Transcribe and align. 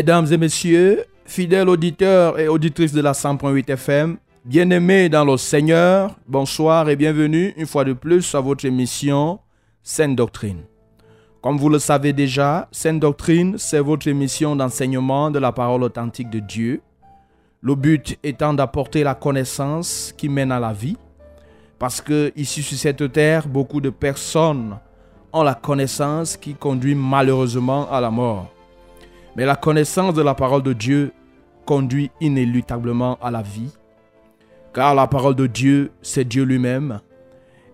Mesdames 0.00 0.32
et 0.32 0.38
messieurs, 0.38 1.04
fidèles 1.26 1.68
auditeurs 1.68 2.38
et 2.38 2.48
auditrices 2.48 2.94
de 2.94 3.02
la 3.02 3.12
100.8 3.12 3.70
FM, 3.70 4.16
bien-aimés 4.46 5.10
dans 5.10 5.26
le 5.26 5.36
Seigneur, 5.36 6.16
bonsoir 6.26 6.88
et 6.88 6.96
bienvenue 6.96 7.52
une 7.58 7.66
fois 7.66 7.84
de 7.84 7.92
plus 7.92 8.34
à 8.34 8.40
votre 8.40 8.64
émission 8.64 9.40
Sainte 9.82 10.16
Doctrine. 10.16 10.62
Comme 11.42 11.58
vous 11.58 11.68
le 11.68 11.78
savez 11.78 12.14
déjà, 12.14 12.66
Sainte 12.72 13.00
Doctrine, 13.00 13.56
c'est 13.58 13.80
votre 13.80 14.08
émission 14.08 14.56
d'enseignement 14.56 15.30
de 15.30 15.38
la 15.38 15.52
parole 15.52 15.82
authentique 15.82 16.30
de 16.30 16.38
Dieu. 16.38 16.80
Le 17.60 17.74
but 17.74 18.16
étant 18.22 18.54
d'apporter 18.54 19.04
la 19.04 19.14
connaissance 19.14 20.14
qui 20.16 20.30
mène 20.30 20.50
à 20.50 20.58
la 20.58 20.72
vie. 20.72 20.96
Parce 21.78 22.00
que 22.00 22.32
ici 22.36 22.62
sur 22.62 22.78
cette 22.78 23.12
terre, 23.12 23.46
beaucoup 23.46 23.82
de 23.82 23.90
personnes 23.90 24.78
ont 25.30 25.42
la 25.42 25.54
connaissance 25.54 26.38
qui 26.38 26.54
conduit 26.54 26.94
malheureusement 26.94 27.86
à 27.92 28.00
la 28.00 28.10
mort. 28.10 28.50
Mais 29.36 29.46
la 29.46 29.56
connaissance 29.56 30.14
de 30.14 30.22
la 30.22 30.34
parole 30.34 30.62
de 30.62 30.72
Dieu 30.72 31.12
conduit 31.64 32.10
inéluctablement 32.20 33.18
à 33.22 33.30
la 33.30 33.42
vie, 33.42 33.70
car 34.74 34.94
la 34.94 35.06
parole 35.06 35.36
de 35.36 35.46
Dieu, 35.46 35.92
c'est 36.02 36.24
Dieu 36.24 36.44
lui-même. 36.44 37.00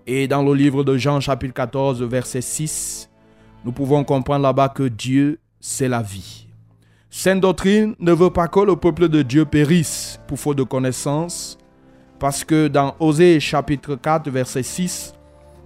Et 0.06 0.28
dans 0.28 0.42
le 0.42 0.54
livre 0.54 0.84
de 0.84 0.96
Jean 0.96 1.20
chapitre 1.20 1.54
14, 1.54 2.02
verset 2.02 2.42
6, 2.42 3.10
nous 3.64 3.72
pouvons 3.72 4.04
comprendre 4.04 4.42
là-bas 4.42 4.68
que 4.68 4.84
Dieu, 4.84 5.40
c'est 5.58 5.88
la 5.88 6.02
vie. 6.02 6.46
Sainte 7.10 7.40
doctrine 7.40 7.94
ne 7.98 8.12
veut 8.12 8.30
pas 8.30 8.48
que 8.48 8.60
le 8.60 8.76
peuple 8.76 9.08
de 9.08 9.22
Dieu 9.22 9.46
périsse 9.46 10.20
pour 10.26 10.38
faute 10.38 10.58
de 10.58 10.62
connaissance, 10.62 11.56
parce 12.18 12.44
que 12.44 12.68
dans 12.68 12.94
Osée 13.00 13.40
chapitre 13.40 13.96
4, 13.96 14.30
verset 14.30 14.62
6, 14.62 15.14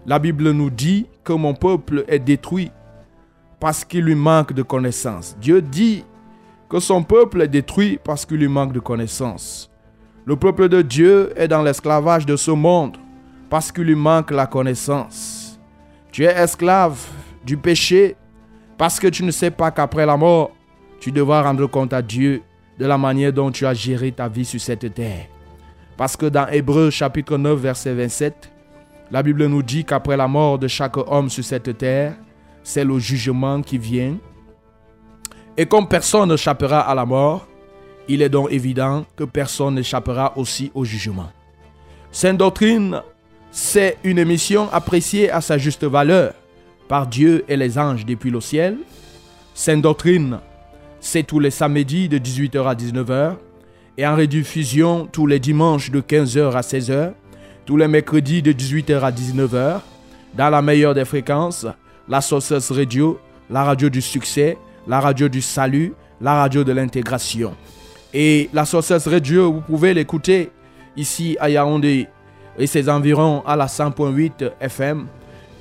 la 0.07 0.19
Bible 0.19 0.53
nous 0.53 0.71
dit 0.71 1.07
que 1.25 1.33
mon 1.33 1.55
peuple 1.55 2.05
est 2.09 2.21
détruit 2.21 2.71
parce 3.61 3.85
qu'il 3.85 4.05
lui 4.05 4.15
manque 4.15 4.55
de 4.55 4.63
connaissances. 4.63 5.37
Dieu 5.41 5.61
dit 5.61 6.05
que 6.69 6.81
son 6.81 7.03
peuple 7.03 7.43
est 7.43 7.49
détruit 7.49 8.01
parce 8.03 8.25
qu'il 8.25 8.39
lui 8.39 8.49
manque 8.49 8.73
de 8.73 8.81
connaissances. 8.81 9.71
Le 10.25 10.37
peuple 10.37 10.69
de 10.69 10.83
Dieu 10.83 11.33
est 11.37 11.49
dans 11.49 11.63
l'esclavage 11.63 12.25
de 12.25 12.37
ce 12.37 12.51
monde 12.51 12.97
parce 13.51 13.71
qu'il 13.71 13.85
lui 13.85 13.95
manque 13.95 14.31
la 14.31 14.47
connaissance. 14.47 15.61
Tu 16.11 16.25
es 16.25 16.33
esclave 16.33 16.99
du 17.45 17.57
péché 17.57 18.17
parce 18.79 18.99
que 18.99 19.09
tu 19.09 19.25
ne 19.25 19.31
sais 19.31 19.51
pas 19.51 19.71
qu'après 19.71 20.07
la 20.07 20.17
mort, 20.17 20.53
tu 21.01 21.13
devras 21.13 21.43
rendre 21.43 21.67
compte 21.67 21.93
à 21.93 22.01
Dieu 22.01 22.43
de 22.79 22.87
la 22.87 22.97
manière 22.97 23.33
dont 23.33 23.51
tu 23.51 23.67
as 23.67 23.75
géré 23.75 24.11
ta 24.11 24.29
vie 24.29 24.45
sur 24.45 24.61
cette 24.61 24.95
terre. 24.95 25.27
Parce 25.97 26.17
que 26.17 26.27
dans 26.27 26.47
Hébreu 26.49 26.89
chapitre 26.89 27.37
9 27.37 27.59
verset 27.59 27.93
27, 27.93 28.51
la 29.11 29.23
Bible 29.23 29.47
nous 29.47 29.63
dit 29.63 29.85
qu'après 29.85 30.17
la 30.17 30.29
mort 30.29 30.59
de 30.59 30.69
chaque 30.69 30.97
homme 30.97 31.29
sur 31.29 31.45
cette 31.45 31.77
terre, 31.77 32.15
c'est 32.63 32.85
le 32.85 32.99
jugement 32.99 33.63
qui 33.63 33.79
vient. 33.79 34.17
Et 35.57 35.67
comme 35.67 35.89
personne 35.89 36.29
n'échappera 36.31 36.81
à 36.81 36.95
la 36.95 37.05
mort, 37.05 37.47
il 38.09 38.23
est 38.23 38.29
donc 38.29 38.51
évident 38.51 39.05
que 39.17 39.25
personne 39.25 39.75
n'échappera 39.75 40.37
aussi 40.37 40.71
au 40.75 40.85
jugement. 40.85 41.31
Sainte 42.13 42.39
Doctrine, 42.39 43.03
c'est 43.51 43.99
une 44.05 44.19
émission 44.19 44.69
appréciée 44.73 45.31
à 45.31 45.41
sa 45.41 45.59
juste 45.59 45.85
valeur 45.85 46.35
par 46.89 47.07
Dieu 47.07 47.45
et 47.49 47.57
les 47.57 47.79
anges 47.79 48.05
depuis 48.05 48.31
le 48.31 48.41
ciel. 48.41 48.79
Sainte 49.55 49.83
Doctrine, 49.83 50.39
c'est 50.99 51.23
tous 51.23 51.39
les 51.39 51.51
samedis 51.51 52.09
de 52.09 52.19
18h 52.19 52.67
à 52.67 52.75
19h 52.75 53.37
et 53.97 54.07
en 54.07 54.17
rediffusion 54.17 55.07
tous 55.11 55.27
les 55.27 55.39
dimanches 55.39 55.91
de 55.91 56.01
15h 56.01 56.53
à 56.53 56.61
16h, 56.61 57.13
tous 57.65 57.77
les 57.77 57.89
mercredis 57.89 58.43
de 58.43 58.53
18h 58.53 59.01
à 59.01 59.11
19h, 59.11 59.81
dans 60.35 60.51
la 60.51 60.63
meilleure 60.63 60.95
des 60.95 61.05
fréquences, 61.05 61.67
la 62.11 62.21
Sources 62.21 62.73
Radio, 62.73 63.21
la 63.49 63.63
radio 63.63 63.89
du 63.89 64.03
succès, 64.03 64.59
la 64.89 64.99
radio 64.99 65.29
du 65.29 65.41
salut, 65.41 65.95
la 66.21 66.35
radio 66.35 66.65
de 66.65 66.73
l'intégration. 66.73 67.55
Et 68.13 68.51
la 68.53 68.65
Sources 68.65 69.07
Radio, 69.07 69.53
vous 69.53 69.61
pouvez 69.61 69.95
l'écouter 69.95 70.51
ici 70.97 71.37
à 71.39 71.49
Yaoundé 71.49 72.09
et 72.59 72.67
ses 72.67 72.89
environs 72.89 73.45
à 73.47 73.55
la 73.55 73.67
100.8 73.67 74.51
FM. 74.61 75.07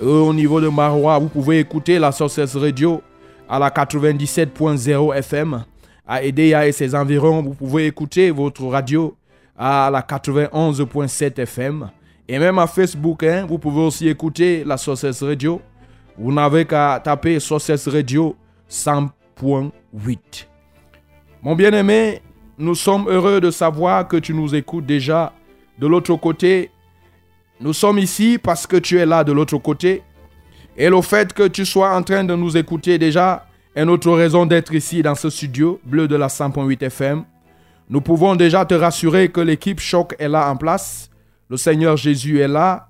au 0.01 0.33
niveau 0.33 0.59
de 0.59 0.69
Marois, 0.69 1.19
vous 1.19 1.27
pouvez 1.27 1.59
écouter 1.59 1.99
la 1.99 2.11
Sources 2.11 2.55
Radio 2.55 3.03
à 3.47 3.59
la 3.59 3.69
97.0 3.69 5.15
FM. 5.17 5.63
À 6.07 6.23
Edea 6.23 6.65
et 6.65 6.71
ses 6.71 6.95
environs, 6.95 7.43
vous 7.43 7.53
pouvez 7.53 7.85
écouter 7.85 8.31
votre 8.31 8.63
radio 8.65 9.15
à 9.55 9.91
la 9.93 10.01
91.7 10.01 11.41
FM. 11.41 11.91
Et 12.27 12.39
même 12.39 12.57
à 12.57 12.65
Facebook, 12.65 13.21
hein, 13.21 13.45
vous 13.47 13.59
pouvez 13.59 13.81
aussi 13.81 14.09
écouter 14.09 14.63
la 14.65 14.77
Sources 14.77 15.21
Radio 15.21 15.61
vous 16.19 16.33
n'avez 16.33 16.65
qu'à 16.65 16.99
taper 17.01 17.39
Sources 17.39 17.87
Radio 17.87 18.35
100.8. 18.69 20.17
Mon 21.41 21.55
bien-aimé, 21.55 22.21
nous 22.57 22.75
sommes 22.75 23.07
heureux 23.07 23.39
de 23.39 23.49
savoir 23.51 24.05
que 24.05 24.17
tu 24.17 24.33
nous 24.33 24.53
écoutes 24.53 24.85
déjà 24.85 25.31
de 25.79 25.87
l'autre 25.87 26.13
côté. 26.17 26.71
Nous 27.61 27.71
sommes 27.71 27.99
ici 27.99 28.37
parce 28.37 28.67
que 28.67 28.75
tu 28.75 28.99
es 28.99 29.05
là 29.05 29.23
de 29.23 29.31
l'autre 29.31 29.57
côté. 29.59 30.03
Et 30.75 30.89
le 30.89 31.01
fait 31.01 31.31
que 31.31 31.47
tu 31.47 31.65
sois 31.65 31.95
en 31.95 32.03
train 32.03 32.25
de 32.25 32.35
nous 32.35 32.57
écouter 32.57 32.97
déjà 32.97 33.45
est 33.73 33.85
notre 33.85 34.11
raison 34.11 34.45
d'être 34.45 34.73
ici 34.73 35.01
dans 35.01 35.15
ce 35.15 35.29
studio 35.29 35.79
bleu 35.85 36.09
de 36.09 36.17
la 36.17 36.27
100.8 36.27 36.83
FM. 36.83 37.23
Nous 37.89 38.01
pouvons 38.01 38.35
déjà 38.35 38.65
te 38.65 38.73
rassurer 38.73 39.29
que 39.29 39.39
l'équipe 39.39 39.79
Choc 39.79 40.15
est 40.19 40.27
là 40.27 40.51
en 40.51 40.57
place. 40.57 41.09
Le 41.49 41.55
Seigneur 41.55 41.95
Jésus 41.95 42.41
est 42.41 42.47
là. 42.49 42.89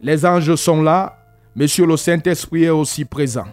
Les 0.00 0.24
anges 0.24 0.54
sont 0.54 0.82
là. 0.82 1.23
Monsieur 1.56 1.86
le 1.86 1.96
Saint-Esprit 1.96 2.64
est 2.64 2.70
aussi 2.70 3.04
présent. 3.04 3.46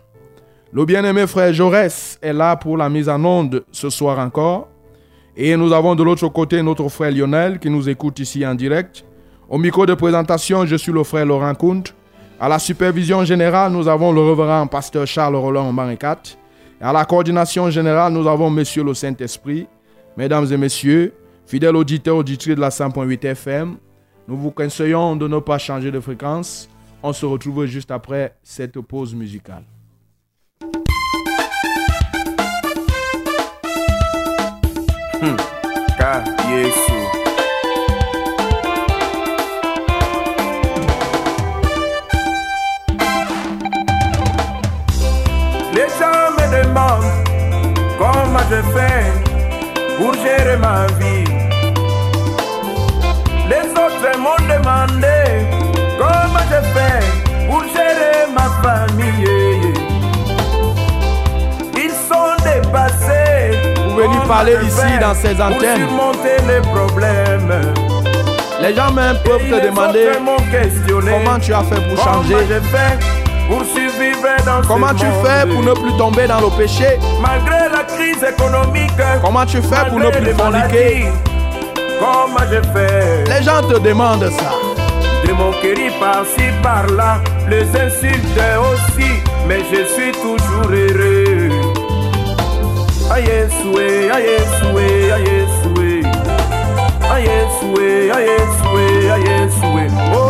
Le 0.74 0.86
bien-aimé 0.86 1.28
frère 1.28 1.54
Jaurès 1.54 2.18
est 2.20 2.34
là 2.34 2.56
pour 2.56 2.76
la 2.76 2.90
mise 2.90 3.08
en 3.08 3.24
onde 3.24 3.64
ce 3.72 3.92
soir 3.92 4.18
encore. 4.18 4.70
Et 5.38 5.56
nous 5.56 5.72
avons 5.72 5.94
de 5.94 6.02
l'autre 6.02 6.28
côté 6.30 6.64
notre 6.64 6.90
frère 6.90 7.12
Lionel 7.12 7.60
qui 7.60 7.70
nous 7.70 7.88
écoute 7.88 8.18
ici 8.18 8.44
en 8.44 8.56
direct. 8.56 9.06
Au 9.48 9.60
micro 9.60 9.86
de 9.86 9.94
présentation, 9.94 10.66
je 10.66 10.76
suis 10.78 10.92
le 10.92 11.04
frère 11.04 11.28
Laurent 11.28 11.54
Kunt. 11.54 11.84
À 12.40 12.50
la 12.50 12.58
supervision 12.58 13.24
générale, 13.24 13.72
nous 13.72 13.88
avons 13.88 14.12
le 14.12 14.22
révérend 14.22 14.66
pasteur 14.66 15.06
Charles 15.06 15.36
Roland 15.36 15.72
Maricat. 15.72 16.24
Et 16.82 16.84
à 16.84 16.92
la 16.92 17.06
coordination 17.06 17.70
générale, 17.70 18.14
nous 18.14 18.28
avons 18.28 18.50
Monsieur 18.50 18.84
le 18.84 18.96
Saint-Esprit. 18.96 19.68
Mesdames 20.18 20.52
et 20.52 20.58
messieurs, 20.58 21.14
fidèles 21.46 21.76
auditeurs, 21.76 22.16
auditrices 22.16 22.56
de 22.56 22.62
la 22.62 22.70
100.8 22.70 23.28
FM, 23.28 23.76
nous 24.28 24.38
vous 24.38 24.50
conseillons 24.50 25.16
de 25.16 25.28
ne 25.28 25.38
pas 25.38 25.60
changer 25.60 25.92
de 25.92 26.00
fréquence 26.00 26.68
on 27.04 27.14
se 27.14 27.26
retrouve 27.26 27.66
juste 27.66 27.92
après 27.92 28.36
cette 28.44 28.80
pause 28.80 29.14
musicale. 29.16 29.64
Hmm. 35.22 35.38
Les 45.74 45.88
gens 46.00 46.32
me 46.38 46.46
demandent 46.64 47.06
comment 47.98 48.46
je 48.50 48.62
fais 48.74 49.04
pour 49.98 50.14
gérer 50.16 50.58
ma 50.58 50.88
vie. 51.00 51.24
Les 53.48 53.70
autres 53.72 54.20
m'ont 54.20 54.42
demandé 54.48 55.11
parler 64.32 64.56
ici 64.66 64.98
dans 65.02 65.14
ces 65.14 65.36
antennes. 65.42 65.88
les 66.48 66.62
problèmes. 66.62 67.74
Les 68.62 68.74
gens 68.74 68.92
même 68.94 69.18
peuvent 69.26 69.42
te 69.50 69.66
demander 69.66 70.08
comment 70.96 71.40
tu 71.40 71.54
as 71.54 71.64
fait 71.64 71.82
pour 71.90 72.02
changer, 72.04 72.36
j'ai 72.48 72.62
fait 72.62 72.98
pour 73.50 73.66
survivre 73.66 74.28
dans 74.46 74.66
comment 74.66 74.90
ce 74.90 75.00
tu 75.00 75.06
monde? 75.06 75.26
fais 75.26 75.48
pour 75.50 75.62
ne 75.64 75.74
plus 75.74 75.98
tomber 75.98 76.28
dans 76.28 76.40
le 76.40 76.50
péché, 76.58 76.98
Malgré 77.22 77.68
la 77.76 77.84
crise 77.84 78.24
économique, 78.24 78.92
comment 79.22 79.46
tu 79.46 79.58
fais 79.62 79.90
pour 79.90 80.00
ne 80.00 80.10
plus 80.10 80.34
forniquer? 80.34 81.08
Comment 82.00 82.46
j'ai 82.50 82.62
fait? 82.72 83.24
Les 83.28 83.44
gens 83.44 83.62
te 83.68 83.80
demandent 83.80 84.30
ça. 84.32 84.52
De 85.28 85.34
mon 85.34 85.52
chéri 85.62 85.90
par-ci 86.00 86.46
par-là, 86.64 87.20
les 87.50 87.64
insultes 87.64 88.42
aussi, 88.72 89.10
mais 89.48 89.60
je 89.72 89.84
suis 89.94 90.12
toujours 90.14 90.72
heureux. 90.72 91.41
Aïe, 93.12 93.48
souhait, 93.62 94.10
aïe, 99.02 99.52
souhait. 99.52 99.88
Oh, 99.92 100.14
oh, 100.14 100.16
oh. 100.16 100.21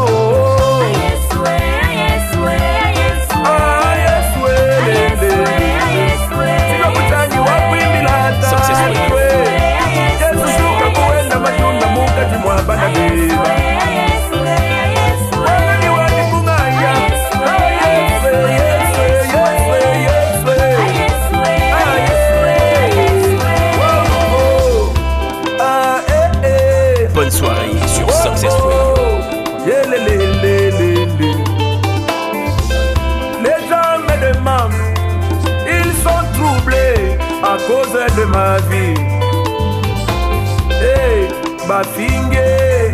Bafinge, 41.81 42.93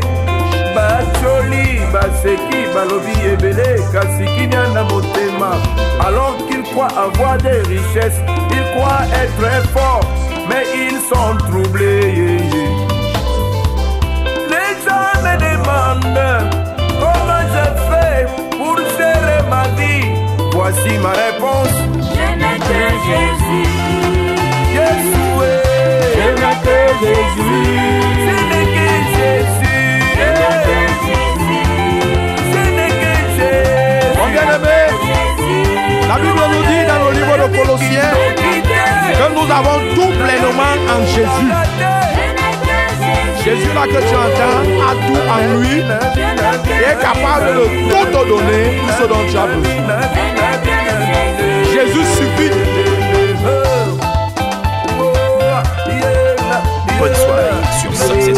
bacholi, 0.75 1.65
baseki, 1.93 2.61
balobi 2.73 3.15
ebele, 3.31 3.71
kasi 3.91 4.25
kinya 4.35 4.63
na 4.73 4.83
motema. 4.89 5.51
Alors 6.07 6.37
qu'ils 6.47 6.63
croient 6.71 6.95
avoir 7.05 7.37
des 7.37 7.61
richesses, 7.73 8.19
ils 8.51 8.65
croient 8.73 9.07
être 9.23 9.49
forts, 9.75 10.07
mais 10.49 10.63
ils 10.83 10.99
sont 11.11 11.35
troublés. 11.47 12.13
yeah, 12.17 12.39
yeah. 12.53 12.71
Les 14.53 14.71
gens 14.85 15.13
me 15.25 15.33
demandent 15.47 16.25
comment 17.01 17.45
je 17.55 17.65
fais 17.89 18.19
pour 18.57 18.77
gérer 18.97 19.41
ma 19.49 19.63
vie. 19.77 20.07
Voici 20.53 20.93
ma 21.03 21.13
réponse. 21.25 21.77
Je 22.15 22.27
n'ai 22.39 22.57
que 22.69 22.81
Jésus. 23.07 23.67
Ce 26.13 26.25
n'est 26.39 26.59
que 26.65 26.79
Jésus. 27.05 28.46
Que 37.37 39.27
nous 39.33 39.51
avons 39.51 39.79
tout 39.95 40.11
pleinement 40.23 40.75
en 40.89 41.01
Jésus. 41.05 41.51
Jésus 43.43 43.73
là 43.73 43.83
que 43.85 43.99
tu 44.09 44.15
entends 44.15 44.61
a 44.81 44.91
tout 45.07 45.23
en 45.29 45.41
lui 45.59 45.77
et 45.77 46.83
est 46.91 46.99
capable 47.01 47.49
de 47.55 47.65
tout 47.89 48.05
te 48.05 48.21
donner 48.27 48.63
tout 48.79 48.93
ce 48.99 49.05
dont 49.07 49.25
tu 49.29 49.37
as 49.37 49.47
besoin. 49.47 50.01
Jésus 51.73 52.05
suffit. 52.15 52.53
Bonne 56.99 57.15
soirée 57.15 57.57
sur 57.79 57.91
Success 57.95 58.37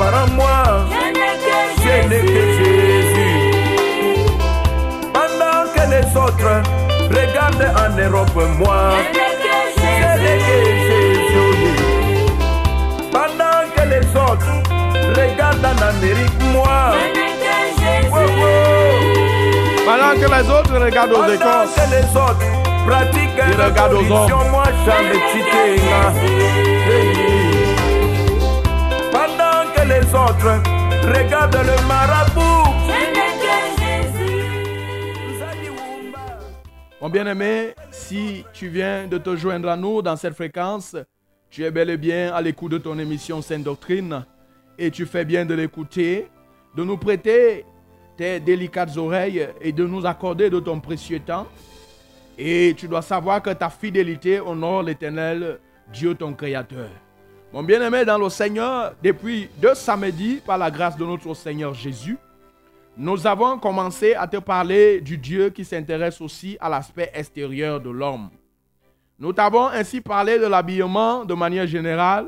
par 0.00 0.26
moi, 0.28 0.86
je 1.84 2.08
n'ai 2.08 2.20
que 2.20 2.42
Jésus. 2.56 3.34
Pendant 5.12 5.62
que 5.74 5.82
les 5.92 6.06
autres 6.16 6.52
regardent 7.18 7.70
en 7.84 7.92
Europe, 8.02 8.38
moi, 8.58 8.82
je 9.76 10.10
n'ai 10.22 10.38
que 10.46 10.58
Jésus. 10.86 11.76
Pendant 13.12 13.60
que 13.76 13.82
les 13.92 14.06
autres 14.16 14.52
regardent 15.20 15.66
en 15.66 15.78
Amérique, 15.92 16.38
moi. 16.54 16.80
Pendant 19.84 20.14
que 20.20 20.28
les 20.34 20.46
autres 20.50 20.76
regardent 20.82 21.12
aux 21.12 21.16
Pendant 21.16 21.34
Écosses, 21.34 21.74
que 21.76 21.84
les 21.94 22.08
autres 22.16 22.48
pratiquent 22.86 23.42
Ils 23.48 23.62
regardent 23.62 23.94
aux 23.94 24.12
hommes. 24.12 24.50
moi 24.50 24.64
les 29.90 30.06
autres 30.14 30.62
regardent 31.02 31.66
le 31.66 31.88
marabout, 31.88 32.70
Mon 37.00 37.08
bien-aimé, 37.08 37.74
si 37.90 38.44
tu 38.52 38.68
viens 38.68 39.06
de 39.06 39.16
te 39.16 39.34
joindre 39.34 39.70
à 39.70 39.76
nous 39.76 40.02
dans 40.02 40.16
cette 40.16 40.34
fréquence, 40.34 40.94
tu 41.48 41.64
es 41.64 41.70
bel 41.70 41.88
et 41.88 41.96
bien 41.96 42.32
à 42.34 42.42
l'écoute 42.42 42.72
de 42.72 42.78
ton 42.78 42.98
émission 42.98 43.40
Sainte 43.40 43.64
Doctrine 43.64 44.26
et 44.78 44.90
tu 44.90 45.06
fais 45.06 45.24
bien 45.24 45.46
de 45.46 45.54
l'écouter, 45.54 46.28
de 46.76 46.84
nous 46.84 46.98
prêter 46.98 47.64
tes 48.18 48.38
délicates 48.38 48.98
oreilles 48.98 49.48
et 49.62 49.72
de 49.72 49.86
nous 49.86 50.04
accorder 50.04 50.50
de 50.50 50.60
ton 50.60 50.78
précieux 50.78 51.20
temps. 51.20 51.46
Et 52.36 52.74
tu 52.76 52.86
dois 52.86 53.02
savoir 53.02 53.40
que 53.40 53.50
ta 53.50 53.70
fidélité 53.70 54.38
honore 54.38 54.82
l'éternel 54.82 55.58
Dieu 55.90 56.14
ton 56.14 56.34
Créateur. 56.34 56.90
Mon 57.52 57.64
bien-aimé 57.64 58.04
dans 58.04 58.16
le 58.16 58.28
Seigneur, 58.28 58.94
depuis 59.02 59.48
deux 59.60 59.74
samedis, 59.74 60.40
par 60.46 60.56
la 60.56 60.70
grâce 60.70 60.96
de 60.96 61.04
notre 61.04 61.34
Seigneur 61.34 61.74
Jésus, 61.74 62.16
nous 62.96 63.26
avons 63.26 63.58
commencé 63.58 64.14
à 64.14 64.28
te 64.28 64.36
parler 64.36 65.00
du 65.00 65.18
Dieu 65.18 65.50
qui 65.50 65.64
s'intéresse 65.64 66.20
aussi 66.20 66.56
à 66.60 66.68
l'aspect 66.68 67.10
extérieur 67.12 67.80
de 67.80 67.90
l'homme. 67.90 68.30
Nous 69.18 69.32
t'avons 69.32 69.66
ainsi 69.66 70.00
parlé 70.00 70.38
de 70.38 70.46
l'habillement 70.46 71.24
de 71.24 71.34
manière 71.34 71.66
générale 71.66 72.26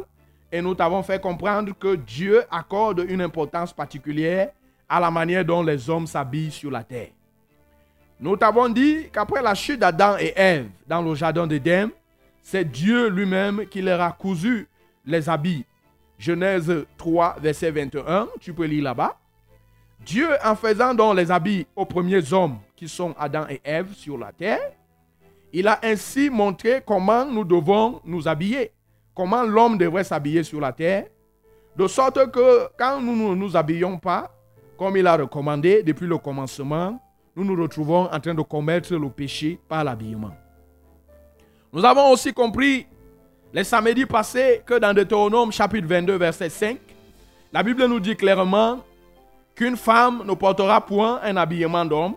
et 0.50 0.60
nous 0.60 0.74
t'avons 0.74 1.04
fait 1.04 1.22
comprendre 1.22 1.72
que 1.78 1.94
Dieu 1.94 2.42
accorde 2.50 3.04
une 3.08 3.20
importance 3.20 3.72
particulière 3.72 4.50
à 4.88 4.98
la 4.98 5.10
manière 5.12 5.44
dont 5.44 5.62
les 5.62 5.88
hommes 5.88 6.08
s'habillent 6.08 6.50
sur 6.50 6.70
la 6.72 6.82
terre. 6.82 7.10
Nous 8.18 8.36
t'avons 8.36 8.68
dit 8.68 9.08
qu'après 9.12 9.40
la 9.40 9.54
chute 9.54 9.78
d'Adam 9.78 10.16
et 10.18 10.32
Ève 10.34 10.66
dans 10.88 11.00
le 11.00 11.14
jardin 11.14 11.46
d'Éden, 11.46 11.90
c'est 12.42 12.64
Dieu 12.64 13.08
lui-même 13.08 13.66
qui 13.66 13.82
leur 13.82 14.00
a 14.00 14.10
cousu 14.10 14.66
les 15.04 15.28
habits. 15.28 15.64
Genèse 16.18 16.72
3, 16.96 17.36
verset 17.40 17.70
21, 17.70 18.28
tu 18.40 18.52
peux 18.52 18.64
lire 18.64 18.84
là-bas. 18.84 19.18
Dieu, 20.04 20.28
en 20.44 20.54
faisant 20.54 20.94
donc 20.94 21.16
les 21.16 21.30
habits 21.30 21.66
aux 21.74 21.84
premiers 21.84 22.32
hommes 22.32 22.58
qui 22.76 22.88
sont 22.88 23.14
Adam 23.18 23.46
et 23.48 23.60
Ève 23.64 23.92
sur 23.94 24.18
la 24.18 24.32
terre, 24.32 24.72
il 25.52 25.68
a 25.68 25.78
ainsi 25.82 26.30
montré 26.30 26.82
comment 26.84 27.24
nous 27.24 27.44
devons 27.44 28.00
nous 28.04 28.26
habiller, 28.26 28.72
comment 29.14 29.42
l'homme 29.42 29.76
devrait 29.78 30.04
s'habiller 30.04 30.42
sur 30.42 30.60
la 30.60 30.72
terre, 30.72 31.06
de 31.76 31.86
sorte 31.86 32.30
que 32.30 32.68
quand 32.78 33.00
nous 33.00 33.16
ne 33.16 33.34
nous 33.34 33.56
habillons 33.56 33.98
pas, 33.98 34.30
comme 34.78 34.96
il 34.96 35.06
a 35.06 35.16
recommandé 35.16 35.82
depuis 35.82 36.06
le 36.06 36.18
commencement, 36.18 37.00
nous 37.36 37.44
nous 37.44 37.60
retrouvons 37.60 38.08
en 38.10 38.20
train 38.20 38.34
de 38.34 38.42
commettre 38.42 38.94
le 38.94 39.08
péché 39.08 39.58
par 39.68 39.84
l'habillement. 39.84 40.32
Nous 41.72 41.84
avons 41.84 42.10
aussi 42.10 42.32
compris 42.32 42.86
les 43.52 43.64
samedis 43.64 44.06
passés 44.06 44.62
que 44.64 44.78
dans 44.78 44.94
Deutéronome 44.94 45.52
chapitre 45.52 45.86
22 45.86 46.16
verset 46.16 46.48
5, 46.48 46.78
la 47.52 47.62
Bible 47.62 47.84
nous 47.86 48.00
dit 48.00 48.16
clairement 48.16 48.80
qu'une 49.54 49.76
femme 49.76 50.22
ne 50.26 50.32
portera 50.34 50.80
point 50.80 51.20
un 51.22 51.36
habillement 51.36 51.84
d'homme 51.84 52.14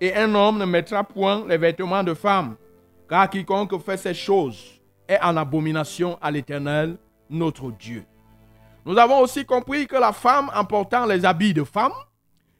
et 0.00 0.14
un 0.14 0.34
homme 0.34 0.58
ne 0.58 0.66
mettra 0.66 1.02
point 1.02 1.44
les 1.48 1.56
vêtements 1.56 2.02
de 2.02 2.12
femme, 2.12 2.56
car 3.08 3.30
quiconque 3.30 3.82
fait 3.82 3.96
ces 3.96 4.12
choses 4.14 4.80
est 5.08 5.18
en 5.22 5.36
abomination 5.36 6.18
à 6.20 6.30
l'Éternel, 6.30 6.96
notre 7.30 7.70
Dieu. 7.70 8.04
Nous 8.84 8.98
avons 8.98 9.20
aussi 9.20 9.44
compris 9.44 9.86
que 9.86 9.96
la 9.96 10.12
femme 10.12 10.50
en 10.54 10.64
portant 10.64 11.06
les 11.06 11.24
habits 11.24 11.54
de 11.54 11.64
femme 11.64 11.92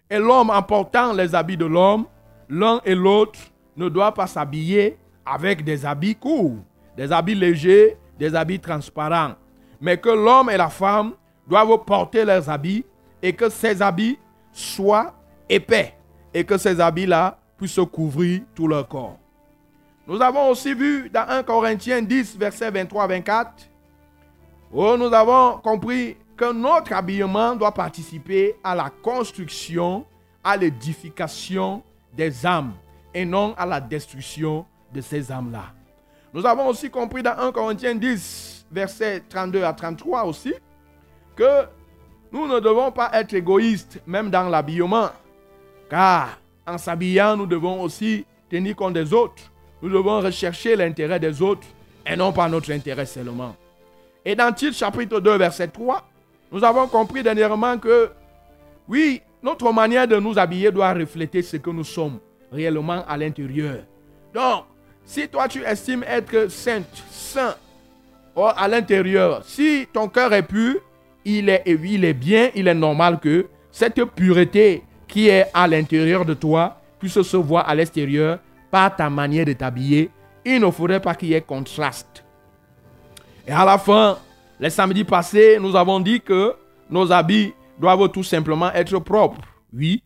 et 0.08 0.18
l'homme 0.18 0.50
en 0.50 0.62
portant 0.62 1.12
les 1.12 1.34
habits 1.34 1.56
de 1.56 1.66
l'homme, 1.66 2.06
l'un 2.48 2.80
et 2.84 2.94
l'autre 2.94 3.38
ne 3.76 3.88
doivent 3.88 4.14
pas 4.14 4.26
s'habiller 4.26 4.96
avec 5.24 5.64
des 5.64 5.84
habits 5.84 6.16
courts, 6.16 6.56
des 7.00 7.10
habits 7.12 7.34
légers, 7.34 7.96
des 8.18 8.34
habits 8.34 8.60
transparents, 8.60 9.32
mais 9.80 9.96
que 9.96 10.10
l'homme 10.10 10.50
et 10.50 10.58
la 10.58 10.68
femme 10.68 11.14
doivent 11.48 11.82
porter 11.86 12.26
leurs 12.26 12.50
habits 12.50 12.84
et 13.22 13.32
que 13.32 13.48
ses 13.48 13.80
habits 13.80 14.18
soient 14.52 15.14
épais 15.48 15.94
et 16.34 16.44
que 16.44 16.58
ces 16.58 16.78
habits-là 16.78 17.38
puissent 17.56 17.80
couvrir 17.90 18.42
tout 18.54 18.68
leur 18.68 18.86
corps. 18.86 19.16
Nous 20.06 20.20
avons 20.20 20.50
aussi 20.50 20.74
vu 20.74 21.08
dans 21.08 21.26
1 21.26 21.42
Corinthiens 21.42 22.02
10, 22.02 22.36
verset 22.36 22.70
23-24, 22.70 23.46
où 24.70 24.84
nous 24.98 25.14
avons 25.14 25.56
compris 25.60 26.18
que 26.36 26.52
notre 26.52 26.92
habillement 26.92 27.56
doit 27.56 27.72
participer 27.72 28.56
à 28.62 28.74
la 28.74 28.90
construction, 28.90 30.04
à 30.44 30.54
l'édification 30.54 31.82
des 32.12 32.44
âmes 32.44 32.74
et 33.14 33.24
non 33.24 33.54
à 33.56 33.64
la 33.64 33.80
destruction 33.80 34.66
de 34.92 35.00
ces 35.00 35.32
âmes-là. 35.32 35.79
Nous 36.32 36.46
avons 36.46 36.68
aussi 36.68 36.90
compris 36.90 37.22
dans 37.22 37.36
1 37.36 37.52
Corinthiens 37.52 37.94
10, 37.94 38.66
verset 38.70 39.22
32 39.28 39.64
à 39.64 39.72
33 39.72 40.24
aussi, 40.24 40.54
que 41.34 41.64
nous 42.32 42.46
ne 42.46 42.60
devons 42.60 42.92
pas 42.92 43.10
être 43.14 43.34
égoïstes, 43.34 44.00
même 44.06 44.30
dans 44.30 44.48
l'habillement. 44.48 45.10
Car 45.88 46.38
en 46.66 46.78
s'habillant, 46.78 47.36
nous 47.36 47.46
devons 47.46 47.82
aussi 47.82 48.24
tenir 48.48 48.76
compte 48.76 48.94
des 48.94 49.12
autres. 49.12 49.42
Nous 49.82 49.88
devons 49.88 50.20
rechercher 50.20 50.76
l'intérêt 50.76 51.18
des 51.18 51.42
autres 51.42 51.66
et 52.06 52.14
non 52.14 52.32
pas 52.32 52.48
notre 52.48 52.70
intérêt 52.70 53.06
seulement. 53.06 53.56
Et 54.24 54.36
dans 54.36 54.52
Tite 54.52 54.74
chapitre 54.74 55.18
2, 55.18 55.36
verset 55.36 55.68
3, 55.68 56.06
nous 56.52 56.62
avons 56.62 56.86
compris 56.86 57.22
dernièrement 57.22 57.78
que, 57.78 58.10
oui, 58.88 59.20
notre 59.42 59.72
manière 59.72 60.06
de 60.06 60.16
nous 60.16 60.38
habiller 60.38 60.70
doit 60.70 60.92
refléter 60.92 61.42
ce 61.42 61.56
que 61.56 61.70
nous 61.70 61.84
sommes 61.84 62.18
réellement 62.52 63.04
à 63.08 63.16
l'intérieur. 63.16 63.78
Donc, 64.34 64.64
si 65.10 65.26
toi 65.26 65.48
tu 65.48 65.64
estimes 65.64 66.04
être 66.06 66.48
sainte, 66.48 66.86
saint 67.10 67.56
à 68.56 68.68
l'intérieur, 68.68 69.42
si 69.44 69.88
ton 69.92 70.06
cœur 70.06 70.32
est 70.32 70.44
pur, 70.44 70.76
il 71.24 71.48
est, 71.48 71.64
il 71.66 72.04
est 72.04 72.14
bien, 72.14 72.50
il 72.54 72.68
est 72.68 72.74
normal 72.74 73.18
que 73.18 73.48
cette 73.72 74.02
pureté 74.04 74.84
qui 75.08 75.28
est 75.28 75.46
à 75.52 75.66
l'intérieur 75.66 76.24
de 76.24 76.34
toi 76.34 76.80
puisse 77.00 77.20
se 77.20 77.36
voir 77.36 77.68
à 77.68 77.74
l'extérieur 77.74 78.38
par 78.70 78.94
ta 78.94 79.10
manière 79.10 79.44
de 79.44 79.52
t'habiller. 79.52 80.10
Il 80.44 80.60
ne 80.60 80.70
faudrait 80.70 81.00
pas 81.00 81.16
qu'il 81.16 81.30
y 81.30 81.34
ait 81.34 81.40
contraste. 81.40 82.24
Et 83.48 83.52
à 83.52 83.64
la 83.64 83.78
fin, 83.78 84.16
les 84.60 84.70
samedis 84.70 85.02
passés, 85.02 85.58
nous 85.60 85.74
avons 85.74 85.98
dit 85.98 86.20
que 86.20 86.54
nos 86.88 87.10
habits 87.10 87.52
doivent 87.80 88.10
tout 88.10 88.22
simplement 88.22 88.72
être 88.72 88.96
propres. 89.00 89.42
Oui. 89.74 90.04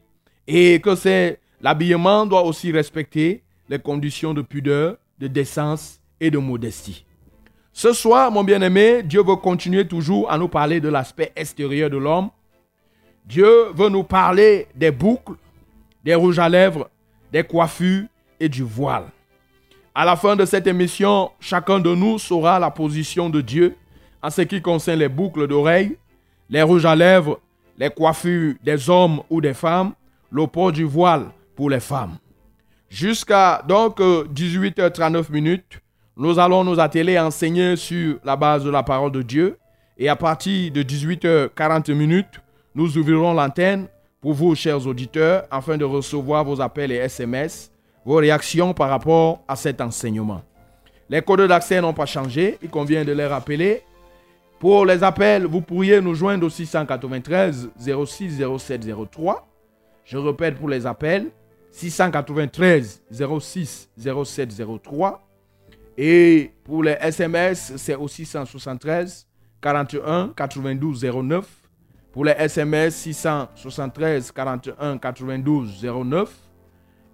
Et 0.49 0.80
que 0.80 0.94
c'est 0.94 1.40
l'habillement 1.61 2.25
doit 2.25 2.42
aussi 2.42 2.73
respecter 2.73 3.44
les 3.68 3.78
conditions 3.78 4.35
de 4.35 4.42
pudeur, 4.42 4.97
de 5.18 5.26
décence 5.26 6.00
et 6.21 6.30
de 6.30 6.38
modestie. 6.38 7.04
Ce 7.73 7.92
soir, 7.92 8.30
mon 8.30 8.44
bien-aimé, 8.44 9.02
Dieu 9.02 9.23
veut 9.23 9.37
continuer 9.37 9.87
toujours 9.87 10.30
à 10.30 10.38
nous 10.38 10.49
parler 10.49 10.80
de 10.80 10.88
l'aspect 10.88 11.33
extérieur 11.35 11.90
de 11.90 11.97
l'homme. 11.97 12.30
Dieu 13.26 13.73
veut 13.75 13.88
nous 13.88 14.04
parler 14.04 14.68
des 14.75 14.90
boucles, 14.90 15.35
des 16.04 16.14
rouges 16.14 16.38
à 16.38 16.49
lèvres, 16.49 16.88
des 17.33 17.42
coiffures 17.42 18.04
et 18.38 18.49
du 18.49 18.62
voile. 18.62 19.06
À 19.94 20.04
la 20.04 20.16
fin 20.16 20.37
de 20.37 20.44
cette 20.44 20.66
émission, 20.66 21.30
chacun 21.40 21.80
de 21.80 21.94
nous 21.94 22.18
saura 22.18 22.59
la 22.59 22.71
position 22.71 23.28
de 23.28 23.40
Dieu 23.40 23.76
en 24.23 24.30
ce 24.30 24.42
qui 24.42 24.62
concerne 24.62 25.00
les 25.00 25.09
boucles 25.09 25.47
d'oreilles, 25.49 25.97
les 26.49 26.62
rouges 26.62 26.87
à 26.87 26.94
lèvres, 26.94 27.40
les 27.76 27.90
coiffures 27.90 28.54
des 28.62 28.88
hommes 28.88 29.21
ou 29.30 29.40
des 29.40 29.54
femmes, 29.54 29.94
le 30.30 30.47
port 30.47 30.73
du 30.73 30.85
voile 30.85 31.26
pour 31.56 31.71
les 31.71 31.80
femmes. 31.80 32.18
Jusqu'à 32.95 33.61
donc 33.67 33.99
18h39 33.99 35.33
minutes, 35.33 35.81
nous 36.17 36.39
allons 36.39 36.63
nous 36.63 36.79
atteler 36.79 37.17
à 37.17 37.27
enseigner 37.27 37.75
sur 37.75 38.19
la 38.23 38.37
base 38.37 38.63
de 38.63 38.71
la 38.71 38.85
parole 38.85 39.11
de 39.11 39.21
Dieu. 39.21 39.59
Et 39.99 40.09
à 40.09 40.15
partir 40.15 40.71
de 40.71 40.81
18h40 40.81 41.93
minutes, 41.93 42.41
nous 42.73 42.97
ouvrirons 42.97 43.33
l'antenne 43.33 43.89
pour 44.21 44.35
vous, 44.35 44.55
chers 44.55 44.87
auditeurs, 44.87 45.43
afin 45.51 45.77
de 45.77 45.85
recevoir 45.85 46.45
vos 46.45 46.61
appels 46.61 46.93
et 46.93 46.99
SMS, 46.99 47.73
vos 48.05 48.15
réactions 48.15 48.73
par 48.73 48.91
rapport 48.91 49.41
à 49.49 49.57
cet 49.57 49.81
enseignement. 49.81 50.43
Les 51.11 51.21
codes 51.21 51.49
d'accès 51.49 51.81
n'ont 51.81 51.95
pas 51.95 52.07
changé, 52.07 52.59
il 52.63 52.71
convient 52.71 53.05
de 53.05 53.11
les 53.11 53.27
rappeler. 53.27 53.83
Pour 54.61 54.87
les 54.87 55.03
appels, 55.03 55.47
vous 55.47 55.63
pourriez 55.63 56.01
nous 56.01 56.15
joindre 56.15 56.47
au 56.47 56.49
693 56.49 57.71
06 57.77 58.41
07 58.57 58.87
03. 59.11 59.49
Je 60.05 60.17
répète 60.17 60.55
pour 60.55 60.69
les 60.69 60.87
appels, 60.87 61.33
693 61.75 63.02
06 63.11 63.90
07 63.99 64.62
03. 64.83 65.28
Et 65.99 66.52
pour 66.62 66.85
les 66.85 66.97
SMS, 67.00 67.73
c'est 67.76 67.97
au 67.97 68.07
673 68.07 69.26
41 69.61 70.33
92 70.37 71.04
09. 71.04 71.47
Pour 72.12 72.25
les 72.25 72.35
SMS, 72.38 72.95
673 72.95 74.31
41 74.31 74.99
92 74.99 75.85
09. 75.85 76.31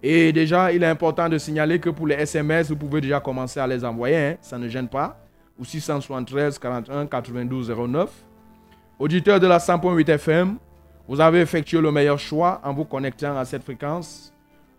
Et 0.03 0.31
déjà, 0.31 0.71
il 0.71 0.83
est 0.83 0.87
important 0.87 1.27
de 1.27 1.39
signaler 1.39 1.79
que 1.79 1.89
pour 1.89 2.05
les 2.05 2.15
SMS, 2.15 2.69
vous 2.69 2.75
pouvez 2.75 3.01
déjà 3.01 3.19
commencer 3.19 3.59
à 3.59 3.65
les 3.65 3.83
envoyer, 3.83 4.15
hein. 4.15 4.37
ça 4.41 4.59
ne 4.59 4.67
gêne 4.67 4.87
pas. 4.87 5.25
Ou 5.57 5.65
673 5.65 6.59
41 6.59 7.07
92 7.07 7.73
09. 7.89 8.11
Auditeur 8.99 9.39
de 9.39 9.47
la 9.47 9.57
100.8 9.57 10.07
FM, 10.07 10.57
vous 11.07 11.19
avez 11.19 11.41
effectué 11.41 11.81
le 11.81 11.91
meilleur 11.91 12.19
choix 12.19 12.61
en 12.63 12.73
vous 12.73 12.85
connectant 12.85 13.35
à 13.35 13.45
cette 13.45 13.63
fréquence. 13.63 14.30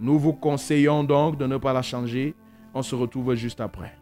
Nous 0.02 0.18
vous 0.18 0.32
conseillons 0.32 1.04
donc 1.04 1.38
de 1.38 1.46
ne 1.46 1.56
pas 1.58 1.72
la 1.72 1.80
changer. 1.82 2.34
On 2.74 2.82
se 2.82 2.96
retrouve 2.96 3.34
juste 3.36 3.60
après. 3.60 3.92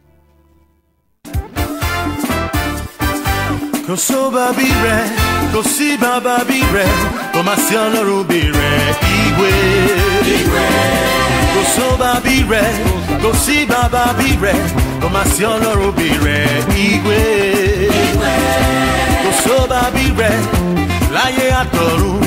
Láyé 21.14 21.50
àtọ̀run, 21.62 22.20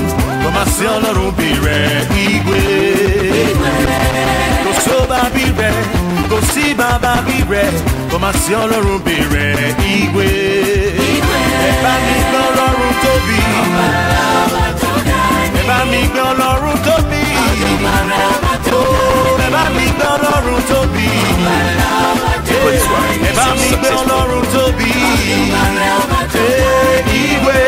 masị 0.66 0.86
ọlọrụ 0.96 1.26
bire 1.38 1.78
igwe 2.26 2.60
gosi 4.66 4.90
ọba 5.02 5.20
bire 5.36 5.70
gosi 6.30 6.74
baba 6.80 7.14
bire 7.28 7.64
kò 8.12 8.18
masị 8.24 8.52
ọlọrụ 8.64 8.94
bire 9.06 9.46
igwe 9.96 10.28
ẹ̀bá 11.70 11.94
mi 12.06 12.16
gbé 12.28 12.38
ọlọ́run 12.50 12.94
tóbi. 13.04 13.40
Ẹ̀bá 15.60 15.78
mi 15.92 16.00
gbé 16.12 16.22
ọlọ́run 16.32 16.78
tóbi. 16.86 17.22
Ẹ̀bá 19.46 19.64
mi 19.76 19.86
gbé 19.96 20.06
ọlọ́run 20.16 20.60
tóbi. 20.70 21.08
Ẹ̀bá 23.30 23.46
mi 23.60 23.68
gbé 23.80 23.90
ọlọ́run 24.02 24.44
tóbi. 24.54 24.92
Igwe. 27.24 27.60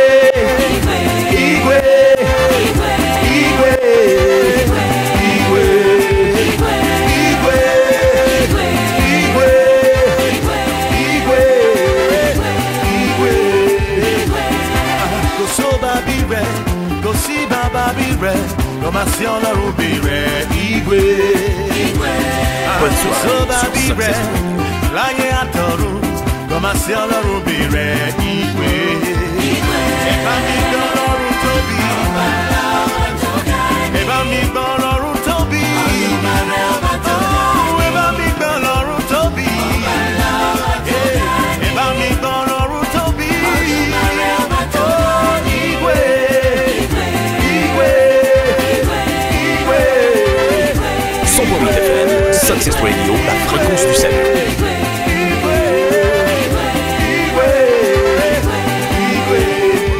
Du 53.69 53.93
salut. 53.95 54.15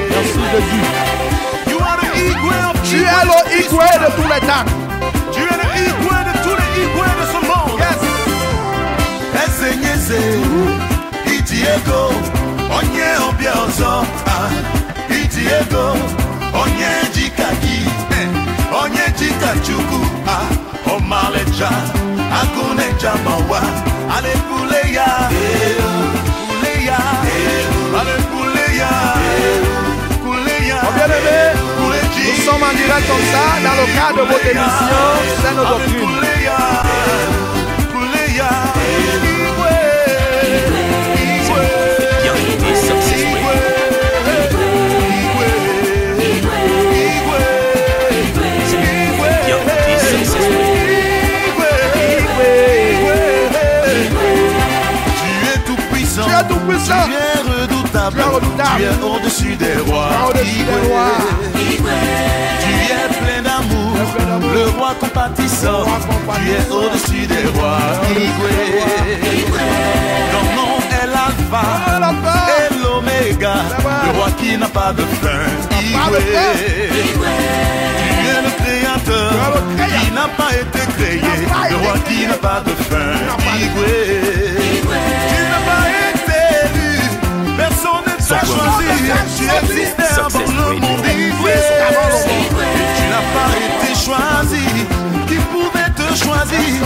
Merci 0.09 0.39
Jésus. 0.51 0.83
Tu 2.83 2.97
es 2.97 3.25
le 3.25 3.37
Igwe 3.59 3.89
de 4.03 4.09
tous 4.15 4.29
les 4.33 4.41
temps. 4.47 4.65
Tu 5.33 5.41
es 5.41 5.57
le 5.61 5.67
Igwe 5.87 6.17
de 6.27 6.33
tous 6.43 6.55
les 6.59 6.71
Igwe 6.83 7.07
de 7.19 7.25
ce 7.31 7.39
monde. 7.47 7.79
Yes. 7.79 8.01
Eze 9.43 9.69
nyeze, 9.77 10.21
iji 11.35 11.59
ego, 11.75 12.01
onye 12.77 13.09
ọbịa 13.29 13.53
ọzọ. 13.65 13.93
Ah, 14.27 14.49
Iji 15.09 15.43
ego, 15.59 15.85
onye 16.61 16.91
ji 17.13 17.25
chuku 19.65 19.99
a 20.27 22.14
omaleja 23.05 23.13
akuneja 23.13 23.23
mawa 23.23 23.61
ale 24.17 24.33
kuleya 24.47 25.05
kuleya 26.47 26.97
ale 27.99 28.15
kuleya 28.31 28.89
nous 32.27 32.43
sommes 32.43 32.63
en 32.63 32.73
direct 32.73 33.07
comme 33.07 33.25
ça 33.31 33.43
dans 33.63 33.75
le 33.81 33.85
cadre 33.95 34.17
de 34.17 34.31
votre 34.31 34.45
émission 34.45 35.03
Sainte 35.41 35.57
Doctrine. 35.57 36.15
kuleya 37.91 38.74
Tu 56.75 56.81
es 56.81 56.93
tout-puissant. 56.93 57.07
tu 57.07 57.13
es 57.13 57.61
redoutable, 57.61 58.15
Tu 58.15 58.21
es 58.21 58.23
redoutable. 58.35 58.77
tu 58.77 58.83
es 58.83 59.03
au-dessus 59.09 59.55
des 59.55 59.77
rois, 59.89 60.09
au-dessus 60.29 60.63
des 60.63 60.81
rois. 60.89 61.17
tu 61.53 62.73
es 62.91 63.07
plein 63.19 63.41
d'amour, 63.41 63.95
le 64.53 64.65
roi 64.77 64.91
compatissant, 64.99 65.85
tu 65.85 66.51
es 66.51 66.71
au-dessus 66.73 67.25
des 67.27 67.47
rois, 67.57 67.79
Igwe. 68.11 68.51
Ton 70.31 70.43
nom 70.55 70.75
est 70.91 71.07
l'alpha 71.07 71.63
Ah, 72.07 72.47
et 72.59 72.73
l'oméga, 72.83 73.55
le 74.05 74.11
roi 74.17 74.27
qui 74.39 74.57
n'a 74.57 74.67
pas 74.67 74.91
de 74.93 75.03
fin. 75.21 75.45
Igwe. 75.79 76.19
Tu 78.19 78.27
es 78.27 78.41
le 78.45 78.51
créateur. 78.59 79.63
Qui 79.77 80.11
n'a 80.11 80.27
pas 80.39 80.51
été 80.53 80.79
créé, 80.97 81.21
le 81.69 81.75
roi 81.77 81.95
qui 82.07 82.25
n'a 82.27 82.33
pas 82.33 82.61
de 82.65 82.71
fin, 82.89 83.13
Igwe. 83.59 84.24
Tu 89.45 89.65
existais 89.65 90.19
avant 90.19 90.39
le 90.39 90.79
monde. 90.79 91.01
Tu 92.97 93.03
n'as 93.11 93.25
pas 93.35 93.51
été 93.65 93.91
choisi, 93.93 94.65
qui 95.27 95.35
pouvait 95.51 95.91
te 95.95 96.07
choisir, 96.15 96.81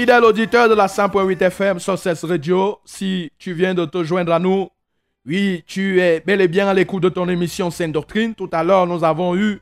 fidèle 0.00 0.24
auditeur 0.24 0.66
de 0.66 0.72
la 0.74 0.86
100.8 0.86 1.42
FM 1.42 1.78
Success 1.78 2.24
Radio, 2.24 2.78
si 2.86 3.30
tu 3.38 3.52
viens 3.52 3.74
de 3.74 3.84
te 3.84 4.02
joindre 4.02 4.32
à 4.32 4.38
nous, 4.38 4.70
oui, 5.26 5.62
tu 5.66 6.00
es 6.00 6.20
bel 6.24 6.40
et 6.40 6.48
bien 6.48 6.68
à 6.68 6.72
l'écoute 6.72 7.02
de 7.02 7.10
ton 7.10 7.28
émission 7.28 7.70
Sainte 7.70 7.92
Doctrine. 7.92 8.34
Tout 8.34 8.48
à 8.52 8.64
l'heure, 8.64 8.86
nous 8.86 9.04
avons 9.04 9.36
eu 9.36 9.60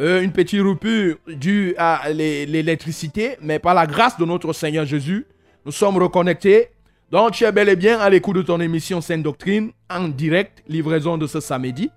euh, 0.00 0.20
une 0.20 0.32
petite 0.32 0.60
rupture 0.62 1.18
due 1.28 1.76
à 1.78 2.10
l'é- 2.12 2.44
l'électricité, 2.46 3.36
mais 3.40 3.60
par 3.60 3.72
la 3.72 3.86
grâce 3.86 4.18
de 4.18 4.24
notre 4.24 4.52
Seigneur 4.52 4.84
Jésus, 4.84 5.26
nous 5.64 5.70
sommes 5.70 5.96
reconnectés. 5.98 6.70
Donc, 7.12 7.30
tu 7.34 7.44
es 7.44 7.52
bel 7.52 7.68
et 7.68 7.76
bien 7.76 8.00
à 8.00 8.10
l'écoute 8.10 8.34
de 8.34 8.42
ton 8.42 8.58
émission 8.60 9.00
Sainte 9.00 9.22
Doctrine 9.22 9.70
en 9.88 10.08
direct, 10.08 10.60
livraison 10.66 11.16
de 11.16 11.28
ce 11.28 11.38
samedi. 11.38 11.88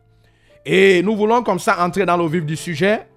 Et 0.67 1.01
nous 1.01 1.15
voulons 1.15 1.41
comme 1.41 1.57
ça 1.57 1.83
entrer 1.83 2.05
dans 2.05 2.17
le 2.17 2.27
vif 2.27 2.45
du 2.45 2.55
sujet. 2.55 3.07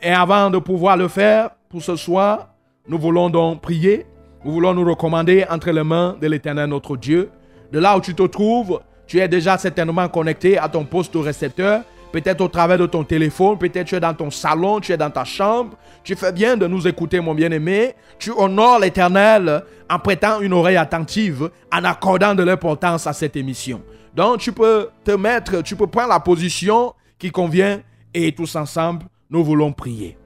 Et 0.00 0.10
avant 0.10 0.48
de 0.48 0.56
pouvoir 0.56 0.96
le 0.96 1.08
faire 1.08 1.50
pour 1.68 1.82
ce 1.82 1.96
soir, 1.96 2.54
nous 2.88 2.98
voulons 2.98 3.30
donc 3.30 3.62
prier. 3.62 4.06
Nous 4.44 4.52
voulons 4.52 4.74
nous 4.74 4.84
recommander 4.84 5.44
entre 5.50 5.70
les 5.70 5.82
mains 5.82 6.16
de 6.20 6.26
l'Éternel 6.28 6.68
notre 6.68 6.96
Dieu. 6.96 7.30
De 7.72 7.78
là 7.78 7.96
où 7.96 8.00
tu 8.00 8.14
te 8.14 8.22
trouves, 8.22 8.80
tu 9.06 9.18
es 9.18 9.28
déjà 9.28 9.58
certainement 9.58 10.08
connecté 10.08 10.56
à 10.56 10.68
ton 10.68 10.84
poste 10.84 11.14
récepteur. 11.16 11.82
Peut-être 12.12 12.40
au 12.40 12.48
travers 12.48 12.78
de 12.78 12.86
ton 12.86 13.02
téléphone, 13.02 13.58
peut-être 13.58 13.88
tu 13.88 13.96
es 13.96 14.00
dans 14.00 14.14
ton 14.14 14.30
salon, 14.30 14.80
tu 14.80 14.92
es 14.92 14.96
dans 14.96 15.10
ta 15.10 15.24
chambre. 15.24 15.76
Tu 16.04 16.14
fais 16.14 16.32
bien 16.32 16.56
de 16.56 16.66
nous 16.66 16.86
écouter, 16.86 17.20
mon 17.20 17.34
bien-aimé. 17.34 17.94
Tu 18.18 18.30
honores 18.30 18.78
l'Éternel 18.78 19.64
en 19.90 19.98
prêtant 19.98 20.40
une 20.40 20.52
oreille 20.52 20.76
attentive, 20.76 21.50
en 21.72 21.84
accordant 21.84 22.34
de 22.34 22.44
l'importance 22.44 23.06
à 23.06 23.12
cette 23.12 23.36
émission. 23.36 23.82
Donc, 24.14 24.38
tu 24.38 24.52
peux 24.52 24.88
te 25.04 25.10
mettre, 25.10 25.62
tu 25.62 25.76
peux 25.76 25.88
prendre 25.88 26.08
la 26.08 26.20
position 26.20 26.94
qui 27.18 27.30
convient 27.30 27.80
et 28.14 28.32
tous 28.32 28.56
ensemble, 28.56 29.06
nous 29.28 29.44
voulons 29.44 29.72
prier. 29.72 30.16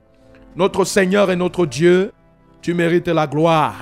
Notre 0.54 0.84
Seigneur 0.84 1.30
et 1.30 1.36
notre 1.36 1.66
Dieu, 1.66 2.12
tu 2.60 2.74
mérites 2.74 3.08
la 3.08 3.26
gloire. 3.26 3.74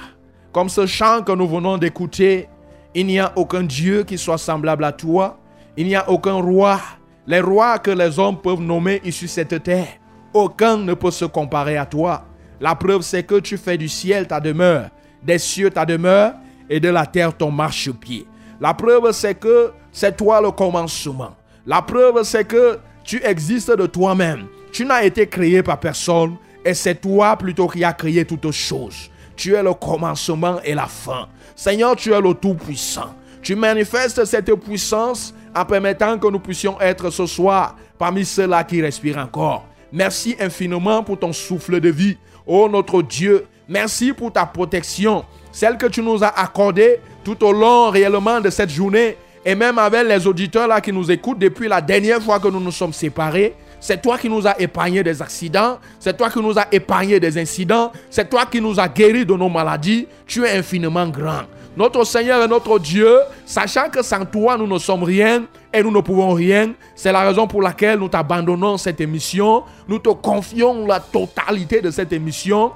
Comme 0.53 0.69
ce 0.69 0.87
chant 0.87 1.23
que 1.23 1.33
nous 1.33 1.49
venons 1.49 1.79
d'écouter, 1.79 2.49
il 2.95 3.07
n'y 3.07 3.19
a 3.19 3.33
aucun 3.37 3.63
Dieu 3.63 4.05
qui 4.05 4.19
soit 4.19 4.39
semblable 4.39 4.85
à 4.85 4.93
toi. 4.93 5.39
Il 5.77 5.87
n'y 5.87 5.97
a 5.97 6.09
aucun 6.09 6.35
roi. 6.35 6.81
Les 7.27 7.41
rois 7.41 7.79
que 7.79 7.91
les 7.91 8.19
hommes 8.19 8.41
peuvent 8.41 8.61
nommer 8.61 9.01
issus 9.05 9.29
cette 9.29 9.63
terre, 9.63 9.89
aucun 10.33 10.79
ne 10.79 10.95
peut 10.95 11.11
se 11.11 11.27
comparer 11.27 11.77
à 11.77 11.85
toi. 11.85 12.25
La 12.61 12.75
preuve, 12.75 13.03
c'est 13.03 13.23
que 13.23 13.39
tu 13.39 13.57
fais 13.57 13.77
du 13.77 13.89
ciel 13.89 14.27
ta 14.27 14.41
demeure, 14.41 14.89
des 15.23 15.39
cieux 15.39 15.71
ta 15.71 15.85
demeure 15.85 16.33
et 16.71 16.81
de 16.81 16.89
la 16.89 17.07
terre 17.07 17.37
ton 17.37 17.51
marchepied. 17.51 18.27
La 18.61 18.75
preuve, 18.75 19.13
c'est 19.13 19.35
que 19.35 19.73
c'est 19.93 20.17
toi 20.17 20.41
le 20.41 20.51
commencement. 20.51 21.37
La 21.67 21.83
preuve, 21.83 22.23
c'est 22.23 22.45
que 22.47 22.79
tu 23.05 23.23
existes 23.25 23.77
de 23.77 23.87
toi-même. 23.87 24.47
Tu 24.73 24.85
n'as 24.85 25.05
été 25.05 25.27
créé 25.27 25.63
par 25.63 25.79
personne 25.79 26.37
et 26.65 26.75
c'est 26.75 27.01
toi 27.01 27.37
plutôt 27.37 27.69
qui 27.69 27.85
as 27.85 27.93
créé 27.93 28.25
toutes 28.25 28.51
choses. 28.51 29.11
Tu 29.37 29.55
es 29.55 29.63
le 29.63 29.73
commencement 29.75 30.61
et 30.65 30.75
la 30.75 30.87
fin. 30.87 31.29
Seigneur, 31.55 31.97
tu 31.97 32.13
es 32.13 32.21
le 32.21 32.35
Tout-Puissant. 32.35 33.15
Tu 33.43 33.55
manifestes 33.55 34.25
cette 34.25 34.53
puissance 34.55 35.33
en 35.55 35.65
permettant 35.65 36.19
que 36.19 36.29
nous 36.29 36.41
puissions 36.41 36.81
être 36.81 37.11
ce 37.11 37.27
soir 37.27 37.77
parmi 37.97 38.25
ceux-là 38.25 38.65
qui 38.65 38.83
respirent 38.83 39.19
encore. 39.19 39.65
Merci 39.93 40.37
infiniment 40.41 41.03
pour 41.03 41.19
ton 41.19 41.33
souffle 41.33 41.81
de 41.81 41.89
vie. 41.89 42.19
Oh 42.47 42.69
notre 42.71 43.03
Dieu, 43.03 43.47
merci 43.69 44.13
pour 44.13 44.33
ta 44.33 44.45
protection, 44.45 45.25
celle 45.53 45.79
que 45.79 45.87
tu 45.87 46.03
nous 46.03 46.23
as 46.23 46.39
accordée 46.39 47.01
tout 47.25 47.43
au 47.45 47.53
long 47.53 47.91
réellement 47.91 48.41
de 48.41 48.51
cette 48.51 48.71
journée 48.71 49.17
et 49.45 49.55
même 49.55 49.79
avec 49.79 50.07
les 50.07 50.27
auditeurs 50.27 50.67
là 50.67 50.81
qui 50.81 50.93
nous 50.93 51.11
écoutent 51.11 51.39
depuis 51.39 51.69
la 51.69 51.81
dernière 51.81 52.23
fois 52.23 52.39
que 52.41 52.49
nous 52.49 52.61
nous 52.61 52.73
sommes 52.73 52.93
séparés. 52.93 53.55
C'est 53.81 54.03
toi 54.03 54.19
qui 54.19 54.29
nous 54.29 54.47
as 54.47 54.61
épargné 54.61 55.03
des 55.03 55.23
accidents, 55.23 55.79
c'est 56.01 56.17
toi 56.17 56.31
qui 56.31 56.41
nous 56.41 56.59
as 56.59 56.67
épargné 56.73 57.21
des 57.21 57.39
incidents, 57.39 57.93
c'est 58.11 58.29
toi 58.29 58.45
qui 58.47 58.61
nous 58.61 58.79
as 58.81 58.89
guéris 58.89 59.25
de 59.25 59.35
nos 59.35 59.49
maladies. 59.49 60.07
Tu 60.27 60.45
es 60.45 60.59
infiniment 60.59 61.07
grand. 61.09 61.43
Notre 61.77 62.03
Seigneur 62.03 62.43
et 62.43 62.49
notre 62.49 62.81
Dieu, 62.81 63.19
sachant 63.47 63.89
que 63.89 64.03
sans 64.03 64.25
toi 64.25 64.59
nous 64.59 64.67
ne 64.67 64.79
sommes 64.79 65.05
rien 65.05 65.45
et 65.73 65.81
nous 65.81 65.93
ne 65.93 66.01
pouvons 66.01 66.33
rien, 66.33 66.73
c'est 66.97 67.13
la 67.13 67.21
raison 67.21 67.47
pour 67.47 67.63
laquelle 67.63 68.01
nous 68.01 68.09
t'abandonnons 68.09 68.79
cette 68.79 69.01
émission. 69.01 69.63
Nous 69.87 70.01
te 70.01 70.09
confions 70.09 70.87
la 70.87 70.99
totalité 70.99 71.81
de 71.81 71.93
cette 71.93 72.13
émission 72.13 72.73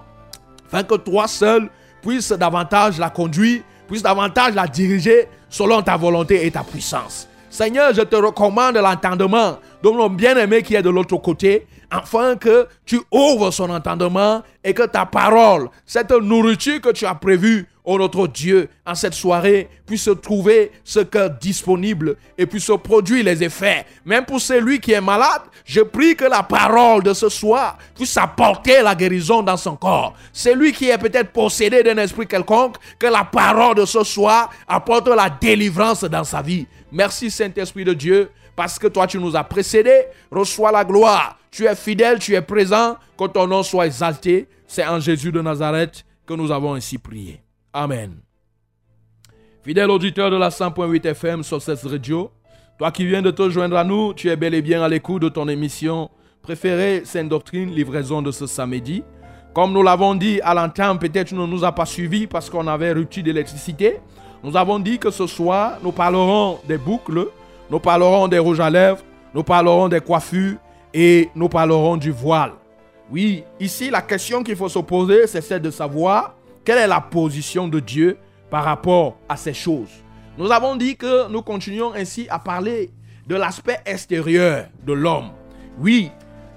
afin 0.69 0.85
que 0.85 0.95
toi 0.95 1.27
seul 1.27 1.69
puisses 2.01 2.31
davantage 2.33 2.99
la 2.99 3.11
conduire, 3.11 3.63
puisses 3.89 4.03
davantage 4.03 4.55
la 4.55 4.67
diriger 4.69 5.27
selon 5.49 5.83
ta 5.83 5.97
volonté 5.97 6.47
et 6.47 6.51
ta 6.51 6.63
puissance. 6.63 7.29
Seigneur, 7.53 7.93
je 7.93 8.01
te 8.01 8.17
recommande 8.17 8.79
l'entendement 8.79 9.59
de 9.83 9.91
mon 9.91 10.09
bien-aimé 10.09 10.63
qui 10.63 10.75
est 10.75 10.81
de 10.81 10.89
l'autre 10.89 11.19
côté, 11.19 11.67
afin 11.91 12.35
que 12.37 12.67
tu 12.87 12.99
ouvres 13.11 13.51
son 13.51 13.69
entendement 13.69 14.43
et 14.65 14.73
que 14.73 14.85
ta 14.85 15.05
parole, 15.05 15.69
cette 15.85 16.13
nourriture 16.13 16.81
que 16.81 16.93
tu 16.93 17.05
as 17.05 17.15
prévue, 17.15 17.69
ô 17.85 17.99
notre 17.99 18.27
Dieu, 18.29 18.69
en 18.87 18.95
cette 18.95 19.15
soirée, 19.15 19.69
puisse 19.87 20.09
trouver 20.23 20.71
ce 20.85 21.01
cœur 21.01 21.31
disponible 21.31 22.17
et 22.39 22.47
puisse 22.47 22.71
produire 22.83 23.25
les 23.25 23.43
effets. 23.43 23.85
Même 24.05 24.25
pour 24.25 24.41
celui 24.41 24.81
qui 24.81 24.93
est 24.93 25.01
malade, 25.01 25.43
je 25.65 25.81
prie 25.81 26.15
que 26.15 26.25
la 26.25 26.43
parole 26.43 27.03
de 27.03 27.13
ce 27.13 27.29
soir 27.29 27.79
puisse 27.95 28.17
apporter 28.17 28.83
la 28.83 28.95
guérison 28.95 29.43
dans 29.43 29.57
son 29.57 29.77
corps. 29.77 30.15
Celui 30.33 30.73
qui 30.73 30.89
est 30.89 30.99
peut-être 30.99 31.33
possédé 31.33 31.83
d'un 31.83 31.99
esprit 31.99 32.27
quelconque, 32.27 32.77
que 32.99 33.07
la 33.07 33.25
parole 33.25 33.77
de 33.77 33.85
ce 33.85 34.05
soir 34.05 34.51
apporte 34.69 35.09
la 35.09 35.29
délivrance 35.29 36.05
dans 36.05 36.25
sa 36.25 36.43
vie. 36.43 36.67
Merci 36.91 37.31
Saint-Esprit 37.31 37.85
de 37.85 37.95
Dieu, 37.95 38.31
parce 38.55 38.79
que 38.79 38.87
toi 38.87 39.07
tu 39.07 39.19
nous 39.19 39.37
as 39.37 39.45
précédés. 39.45 40.05
Reçois 40.31 40.73
la 40.73 40.85
gloire. 40.85 41.39
Tu 41.51 41.67
es 41.67 41.75
fidèle, 41.75 42.19
tu 42.19 42.35
es 42.35 42.43
présent. 42.43 42.97
Que 43.19 43.27
ton 43.27 43.47
nom 43.47 43.63
soit 43.63 43.87
exalté. 43.87 44.49
C'est 44.67 44.87
en 44.87 45.01
Jésus 45.01 45.33
de 45.33 45.41
Nazareth 45.41 46.05
que 46.27 46.35
nous 46.35 46.51
avons 46.51 46.75
ainsi 46.75 46.99
prié. 46.99 47.43
Amen. 47.75 48.17
Fidèle 49.63 49.91
auditeur 49.91 50.31
de 50.31 50.37
la 50.37 50.51
100.8 50.51 51.07
FM 51.07 51.43
sur 51.43 51.63
cette 51.63 51.81
radio, 51.83 52.31
Toi 52.79 52.91
qui 52.91 53.07
viens 53.07 53.23
de 53.23 53.31
te 53.31 53.49
joindre 53.49 53.79
à 53.79 53.85
nous, 53.85 54.13
tu 54.13 54.29
es 54.29 54.37
bel 54.37 54.53
et 54.53 54.61
bien 54.61 54.83
à 54.83 54.89
l'écoute 54.91 55.23
de 55.23 55.31
ton 55.31 55.49
émission 55.49 56.11
préférée, 56.43 57.03
Sainte 57.07 57.31
Doctrine, 57.31 57.71
livraison 57.71 58.21
de 58.21 58.31
ce 58.31 58.47
samedi. 58.47 59.03
Comme 59.55 59.73
nous 59.73 59.83
l'avons 59.83 60.15
dit 60.15 60.39
à 60.43 60.53
l'entame, 60.53 60.99
peut-être 60.99 61.29
tu 61.29 61.35
ne 61.35 61.47
nous 61.47 61.65
as 61.65 61.73
pas 61.73 61.87
suivis 61.87 62.27
parce 62.27 62.51
qu'on 62.51 62.67
avait 62.67 62.93
rupture 62.93 63.23
d'électricité. 63.23 64.01
Nous 64.45 64.55
avons 64.55 64.79
dit 64.79 64.99
que 64.99 65.11
ce 65.11 65.27
soir, 65.27 65.79
nous 65.83 65.93
parlerons 65.93 66.59
des 66.69 66.77
boucles, 66.77 67.29
nous 67.71 67.81
parlerons 67.81 68.29
des 68.29 68.39
rouges 68.39 68.61
à 68.61 68.69
lèvres, 68.69 69.03
nous 69.33 69.45
parlerons 69.45 69.89
des 69.89 70.01
coiffures 70.01 70.57
et 70.93 71.31
nous 71.35 71.49
parlerons 71.49 71.97
du 71.97 72.11
voile. 72.11 72.53
Oui, 73.11 73.45
ici, 73.59 73.89
la 73.89 74.03
question 74.03 74.43
qu'il 74.43 74.57
faut 74.57 74.69
se 74.69 74.81
poser, 74.81 75.27
c'est 75.27 75.41
celle 75.41 75.63
de 75.63 75.71
savoir 75.71 76.35
quelle 76.65 76.79
est 76.79 76.87
la 76.87 77.01
position 77.01 77.69
de 77.69 77.81
Dieu 77.81 78.19
par 78.51 78.65
rapport 78.65 79.17
à 79.29 79.37
ces 79.37 79.55
choses. 79.55 79.91
Nous 80.39 80.51
avons 80.51 80.77
dit 80.77 80.97
que 80.97 81.29
nous 81.29 81.43
continuons 81.43 81.93
ainsi 81.95 82.27
à 82.31 82.39
parler 82.39 82.91
de 83.27 83.37
l'aspect 83.37 83.81
extérieur 83.85 84.67
de 84.85 84.93
l'homme. 84.93 85.31
Oui, 85.79 86.11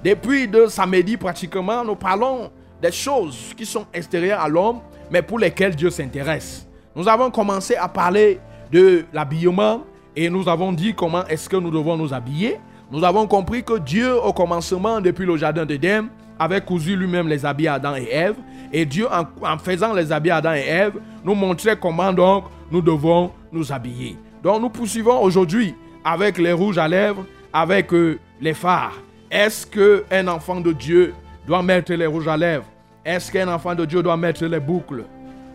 depuis 0.03 0.47
deux 0.47 0.67
samedi 0.67 1.17
pratiquement, 1.17 1.83
nous 1.83 1.95
parlons 1.95 2.51
des 2.81 2.91
choses 2.91 3.53
qui 3.55 3.65
sont 3.65 3.85
extérieures 3.93 4.39
à 4.39 4.47
l'homme, 4.47 4.79
mais 5.09 5.21
pour 5.21 5.39
lesquelles 5.39 5.75
Dieu 5.75 5.89
s'intéresse. 5.89 6.67
Nous 6.95 7.07
avons 7.07 7.31
commencé 7.31 7.75
à 7.75 7.87
parler 7.87 8.39
de 8.71 9.05
l'habillement 9.13 9.83
et 10.15 10.29
nous 10.29 10.47
avons 10.47 10.71
dit 10.71 10.93
comment 10.93 11.25
est-ce 11.27 11.49
que 11.49 11.57
nous 11.57 11.71
devons 11.71 11.97
nous 11.97 12.13
habiller. 12.13 12.59
Nous 12.91 13.03
avons 13.03 13.27
compris 13.27 13.63
que 13.63 13.79
Dieu, 13.79 14.15
au 14.15 14.31
commencement, 14.31 15.01
depuis 15.01 15.25
le 15.25 15.35
jardin 15.37 15.65
d'Éden, 15.65 16.07
avait 16.39 16.61
cousu 16.61 16.95
lui-même 16.95 17.27
les 17.27 17.45
habits 17.45 17.67
à 17.67 17.73
Adam 17.75 17.95
et 17.95 18.07
Ève. 18.11 18.35
Et 18.77 18.85
Dieu, 18.85 19.07
en, 19.09 19.57
faisant 19.57 19.93
les 19.93 20.11
habits 20.11 20.31
Adam 20.31 20.53
et 20.53 20.65
Ève, 20.67 20.95
nous 21.23 21.33
montrait 21.33 21.79
comment 21.79 22.11
donc 22.11 22.43
nous 22.69 22.81
devons 22.81 23.31
nous 23.49 23.71
habiller. 23.71 24.17
Donc 24.43 24.61
nous 24.61 24.69
poursuivons 24.69 25.21
aujourd'hui 25.21 25.73
avec 26.03 26.37
les 26.37 26.51
rouges 26.51 26.77
à 26.77 26.85
lèvres, 26.85 27.25
avec 27.53 27.93
euh, 27.93 28.19
les 28.41 28.53
phares. 28.53 28.95
Est-ce 29.31 29.65
qu'un 29.65 30.27
enfant 30.27 30.59
de 30.59 30.73
Dieu 30.73 31.13
doit 31.47 31.63
mettre 31.63 31.93
les 31.93 32.05
rouges 32.05 32.27
à 32.27 32.35
lèvres? 32.35 32.65
Est-ce 33.05 33.31
qu'un 33.31 33.47
enfant 33.47 33.75
de 33.75 33.85
Dieu 33.85 34.03
doit 34.03 34.17
mettre 34.17 34.43
les 34.45 34.59
boucles? 34.59 35.05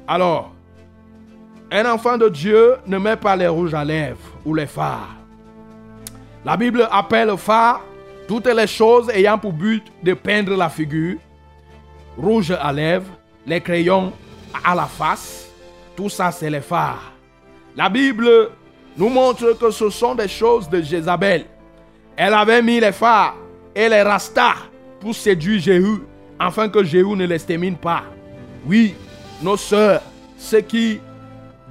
Alors, 0.08 0.54
un 1.70 1.92
enfant 1.92 2.16
de 2.16 2.30
Dieu 2.30 2.76
ne 2.86 2.96
met 2.96 3.16
pas 3.16 3.36
les 3.36 3.48
rouges 3.48 3.74
à 3.74 3.84
lèvres 3.84 4.32
ou 4.46 4.54
les 4.54 4.66
phares. 4.66 5.14
La 6.42 6.56
Bible 6.56 6.88
appelle 6.90 7.36
phare 7.36 7.82
toutes 8.26 8.46
les 8.46 8.66
choses 8.66 9.10
ayant 9.10 9.36
pour 9.36 9.52
but 9.52 9.84
de 10.02 10.14
peindre 10.14 10.56
la 10.56 10.70
figure, 10.70 11.18
rouge 12.20 12.50
à 12.50 12.72
lèvres, 12.72 13.10
les 13.46 13.60
crayons 13.60 14.12
à 14.64 14.74
la 14.74 14.84
face, 14.84 15.48
tout 15.96 16.08
ça 16.08 16.30
c'est 16.30 16.50
les 16.50 16.60
phares. 16.60 17.12
La 17.76 17.88
Bible 17.88 18.50
nous 18.96 19.08
montre 19.08 19.56
que 19.58 19.70
ce 19.70 19.88
sont 19.90 20.14
des 20.14 20.28
choses 20.28 20.68
de 20.68 20.82
Jézabel. 20.82 21.46
Elle 22.16 22.34
avait 22.34 22.62
mis 22.62 22.80
les 22.80 22.92
phares 22.92 23.36
et 23.74 23.88
les 23.88 24.02
rastas 24.02 24.56
pour 25.00 25.14
séduire 25.14 25.60
Jéhu, 25.60 26.02
afin 26.38 26.68
que 26.68 26.84
Jéhu 26.84 27.16
ne 27.16 27.26
les 27.26 27.40
termine 27.40 27.76
pas. 27.76 28.02
Oui, 28.66 28.94
nos 29.42 29.56
sœurs, 29.56 30.02
ceux 30.36 30.60
qui 30.60 31.00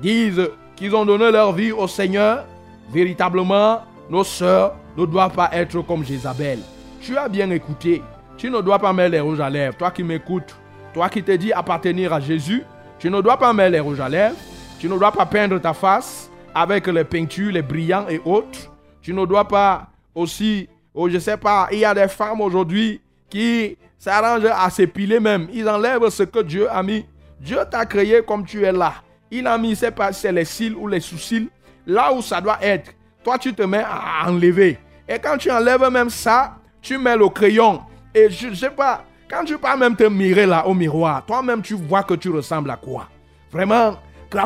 disent 0.02 0.50
qu'ils 0.76 0.96
ont 0.96 1.06
donné 1.06 1.32
leur 1.32 1.52
vie 1.52 1.72
au 1.72 1.88
Seigneur, 1.88 2.46
véritablement, 2.92 3.82
nos 4.10 4.24
sœurs 4.24 4.76
ne 4.98 5.06
doivent 5.06 5.36
pas 5.36 5.50
être 5.54 5.82
comme 5.82 6.04
Jézabel. 6.04 6.60
Tu 7.02 7.16
as 7.18 7.28
bien 7.28 7.52
écouté. 7.52 8.02
Tu 8.40 8.50
ne 8.50 8.62
dois 8.62 8.80
pas 8.80 8.94
mettre 8.94 9.12
les 9.12 9.20
rouges 9.20 9.42
à 9.42 9.50
lèvres. 9.50 9.76
Toi 9.76 9.92
qui 9.92 10.02
m'écoutes, 10.02 10.56
toi 10.94 11.10
qui 11.10 11.22
te 11.22 11.32
dis 11.34 11.52
appartenir 11.52 12.14
à 12.14 12.22
Jésus, 12.22 12.64
tu 12.98 13.10
ne 13.10 13.20
dois 13.20 13.38
pas 13.38 13.52
mettre 13.52 13.74
les 13.74 13.82
rouges 13.82 14.00
à 14.00 14.08
lèvres. 14.08 14.38
Tu 14.80 14.88
ne 14.88 14.98
dois 14.98 15.12
pas 15.12 15.26
peindre 15.26 15.60
ta 15.60 15.74
face 15.74 16.32
avec 16.56 16.88
les 16.88 17.04
peintures, 17.04 17.52
les 17.52 17.62
brillants 17.62 18.08
et 18.08 18.22
autres. 18.24 18.72
Tu 19.02 19.14
ne 19.14 19.26
dois 19.26 19.46
pas 19.46 19.88
aussi, 20.16 20.70
oh, 20.94 21.10
je 21.10 21.20
sais 21.20 21.36
pas, 21.36 21.68
il 21.74 21.80
y 21.80 21.86
a 21.86 21.94
des 21.94 22.08
femmes 22.08 22.40
aujourd'hui 22.40 23.02
qui 23.30 23.78
s'arrangent 23.98 24.46
à 24.46 24.70
s'épiler 24.70 25.20
même. 25.20 25.50
Ils 25.52 25.68
enlèvent 25.68 26.08
ce 26.08 26.24
que 26.24 26.40
Dieu 26.40 26.72
a 26.72 26.82
mis. 26.82 27.06
Dieu 27.42 27.60
t'a 27.70 27.86
créé 27.86 28.22
comme 28.26 28.46
tu 28.46 28.64
es 28.64 28.72
là. 28.72 28.94
Il 29.30 29.48
a 29.48 29.58
mis, 29.58 29.76
c'est 29.76 29.92
pas, 29.92 30.14
c'est 30.14 30.32
les 30.32 30.46
cils 30.46 30.76
ou 30.76 30.88
les 30.88 31.02
sous-cils, 31.02 31.50
là 31.86 32.14
où 32.14 32.22
ça 32.22 32.40
doit 32.40 32.60
être. 32.62 32.94
Toi, 33.22 33.38
tu 33.38 33.54
te 33.54 33.64
mets 33.64 33.84
à 33.84 34.30
enlever. 34.30 34.80
Et 35.10 35.20
quand 35.20 35.38
tu 35.38 35.52
enlèves 35.52 35.90
même 35.92 36.10
ça, 36.10 36.56
tu 36.82 36.98
mets 36.98 37.18
le 37.18 37.28
crayon. 37.28 37.82
Et 38.20 38.30
je, 38.30 38.48
ne 38.48 38.56
sais 38.56 38.70
pas, 38.70 39.06
quand 39.30 39.46
tu 39.46 39.58
pas 39.58 39.78
même 39.78 39.96
te 39.96 40.04
mirer 40.04 40.46
là 40.46 40.68
au 40.68 40.74
miroir, 40.74 41.26
toi-même 41.26 41.62
tu 41.62 41.74
vois 41.74 42.04
que 42.04 42.16
tu 42.16 42.30
ressembles 42.30 42.70
à 42.70 42.76
quoi. 42.76 43.08
Vraiment, 43.50 43.98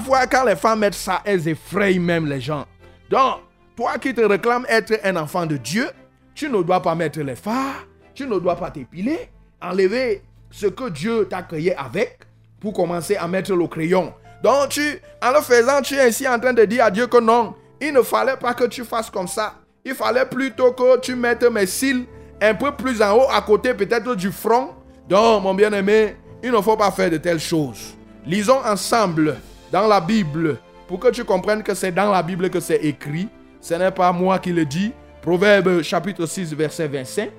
fois 0.05 0.27
quand 0.27 0.43
les 0.43 0.55
femmes 0.55 0.79
mettent 0.79 0.93
ça, 0.93 1.21
elles 1.25 1.47
effrayent 1.47 1.97
même 1.97 2.27
les 2.27 2.39
gens. 2.39 2.65
Donc, 3.09 3.39
toi 3.75 3.97
qui 3.97 4.13
te 4.13 4.21
réclames 4.21 4.65
être 4.69 4.99
un 5.03 5.15
enfant 5.15 5.47
de 5.47 5.57
Dieu, 5.57 5.89
tu 6.35 6.49
ne 6.49 6.61
dois 6.61 6.81
pas 6.83 6.93
mettre 6.93 7.19
les 7.21 7.35
phares, 7.35 7.87
tu 8.13 8.27
ne 8.27 8.37
dois 8.37 8.55
pas 8.55 8.69
t'épiler, 8.69 9.31
enlever 9.59 10.21
ce 10.51 10.67
que 10.67 10.89
Dieu 10.89 11.27
t'a 11.27 11.41
créé 11.41 11.75
avec 11.75 12.19
pour 12.59 12.73
commencer 12.73 13.15
à 13.15 13.27
mettre 13.27 13.55
le 13.55 13.65
crayon. 13.65 14.13
Donc, 14.43 14.79
en 15.23 15.31
le 15.31 15.41
faisant, 15.41 15.81
tu 15.81 15.95
es 15.95 16.01
ainsi 16.01 16.27
en 16.27 16.37
train 16.39 16.53
de 16.53 16.65
dire 16.65 16.85
à 16.85 16.91
Dieu 16.91 17.07
que 17.07 17.19
non, 17.19 17.55
il 17.81 17.91
ne 17.91 18.03
fallait 18.03 18.37
pas 18.37 18.53
que 18.53 18.65
tu 18.65 18.83
fasses 18.83 19.09
comme 19.09 19.27
ça. 19.27 19.55
Il 19.83 19.95
fallait 19.95 20.25
plutôt 20.25 20.73
que 20.73 20.99
tu 20.99 21.15
mettes 21.15 21.43
mes 21.43 21.65
cils 21.65 22.05
un 22.43 22.53
peu 22.53 22.71
plus 22.71 23.01
en 23.01 23.17
haut, 23.17 23.29
à 23.31 23.41
côté 23.41 23.73
peut-être 23.73 24.15
du 24.15 24.31
front. 24.31 24.69
Donc, 25.07 25.43
mon 25.43 25.53
bien-aimé, 25.53 26.15
il 26.43 26.51
ne 26.51 26.61
faut 26.61 26.75
pas 26.75 26.91
faire 26.91 27.09
de 27.09 27.17
telles 27.17 27.39
choses. 27.39 27.95
Lisons 28.25 28.59
ensemble 28.65 29.37
dans 29.71 29.87
la 29.87 30.01
Bible 30.01 30.57
pour 30.87 30.99
que 30.99 31.09
tu 31.09 31.23
comprennes 31.23 31.63
que 31.63 31.73
c'est 31.73 31.91
dans 31.91 32.11
la 32.11 32.21
Bible 32.21 32.49
que 32.49 32.59
c'est 32.59 32.83
écrit. 32.83 33.29
Ce 33.61 33.73
n'est 33.73 33.91
pas 33.91 34.11
moi 34.11 34.39
qui 34.39 34.51
le 34.51 34.65
dis. 34.65 34.91
Proverbe 35.21 35.81
chapitre 35.81 36.25
6, 36.25 36.53
verset 36.53 36.87
25. 36.87 37.29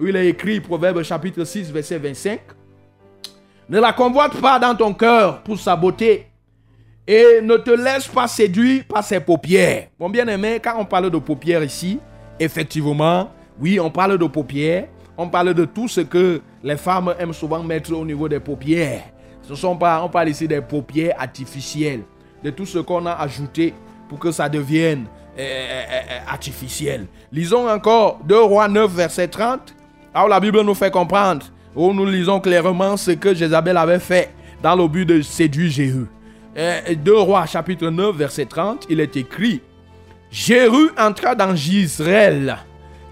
Où 0.00 0.06
il 0.06 0.16
est 0.16 0.28
écrit, 0.28 0.60
Proverbe 0.60 1.02
chapitre 1.02 1.44
6, 1.44 1.70
verset 1.70 1.98
25. 1.98 2.40
Ne 3.68 3.80
la 3.80 3.92
convoite 3.92 4.40
pas 4.40 4.58
dans 4.58 4.74
ton 4.74 4.92
cœur 4.94 5.42
pour 5.42 5.58
sa 5.58 5.76
beauté, 5.76 6.26
et 7.06 7.40
ne 7.42 7.56
te 7.56 7.70
laisse 7.70 8.06
pas 8.06 8.28
séduire 8.28 8.84
par 8.84 9.02
ses 9.02 9.20
paupières. 9.20 9.88
Mon 9.98 10.10
bien-aimé, 10.10 10.60
quand 10.62 10.74
on 10.78 10.84
parle 10.84 11.10
de 11.10 11.18
paupières 11.18 11.64
ici, 11.64 11.98
effectivement, 12.38 13.30
oui, 13.60 13.80
on 13.80 13.90
parle 13.90 14.18
de 14.18 14.26
paupières. 14.26 14.88
On 15.16 15.28
parle 15.28 15.52
de 15.52 15.64
tout 15.64 15.88
ce 15.88 16.00
que 16.00 16.40
les 16.62 16.76
femmes 16.76 17.14
aiment 17.18 17.32
souvent 17.32 17.62
mettre 17.62 17.92
au 17.92 18.04
niveau 18.04 18.28
des 18.28 18.38
paupières. 18.38 19.02
Ce 19.42 19.54
sont 19.54 19.76
pas, 19.76 20.02
on 20.04 20.08
parle 20.08 20.28
ici 20.28 20.46
des 20.46 20.60
paupières 20.60 21.16
artificielles, 21.18 22.02
de 22.44 22.50
tout 22.50 22.66
ce 22.66 22.78
qu'on 22.78 23.04
a 23.06 23.12
ajouté 23.14 23.74
pour 24.08 24.18
que 24.18 24.30
ça 24.30 24.48
devienne 24.48 25.06
euh, 25.38 25.42
euh, 25.42 25.82
euh, 25.90 26.18
artificiel. 26.28 27.06
Lisons 27.32 27.68
encore 27.68 28.20
2 28.26 28.40
Rois 28.42 28.68
9, 28.68 28.92
verset 28.92 29.28
30. 29.28 29.74
Alors 30.14 30.28
la 30.28 30.38
Bible 30.38 30.60
nous 30.60 30.74
fait 30.74 30.90
comprendre, 30.90 31.46
où 31.74 31.92
nous 31.92 32.06
lisons 32.06 32.40
clairement 32.40 32.96
ce 32.96 33.12
que 33.12 33.34
Jézabel 33.34 33.76
avait 33.76 33.98
fait 33.98 34.32
dans 34.62 34.76
le 34.76 34.86
but 34.86 35.04
de 35.04 35.20
séduire 35.22 35.70
Jéhu. 35.70 36.06
2 36.56 37.16
Rois 37.18 37.46
chapitre 37.46 37.88
9 37.88 38.16
verset 38.16 38.46
30, 38.46 38.86
il 38.90 39.00
est 39.00 39.16
écrit, 39.16 39.62
Jéhu 40.30 40.90
entra 40.98 41.34
dans 41.34 41.54
Gisraël. 41.54 42.58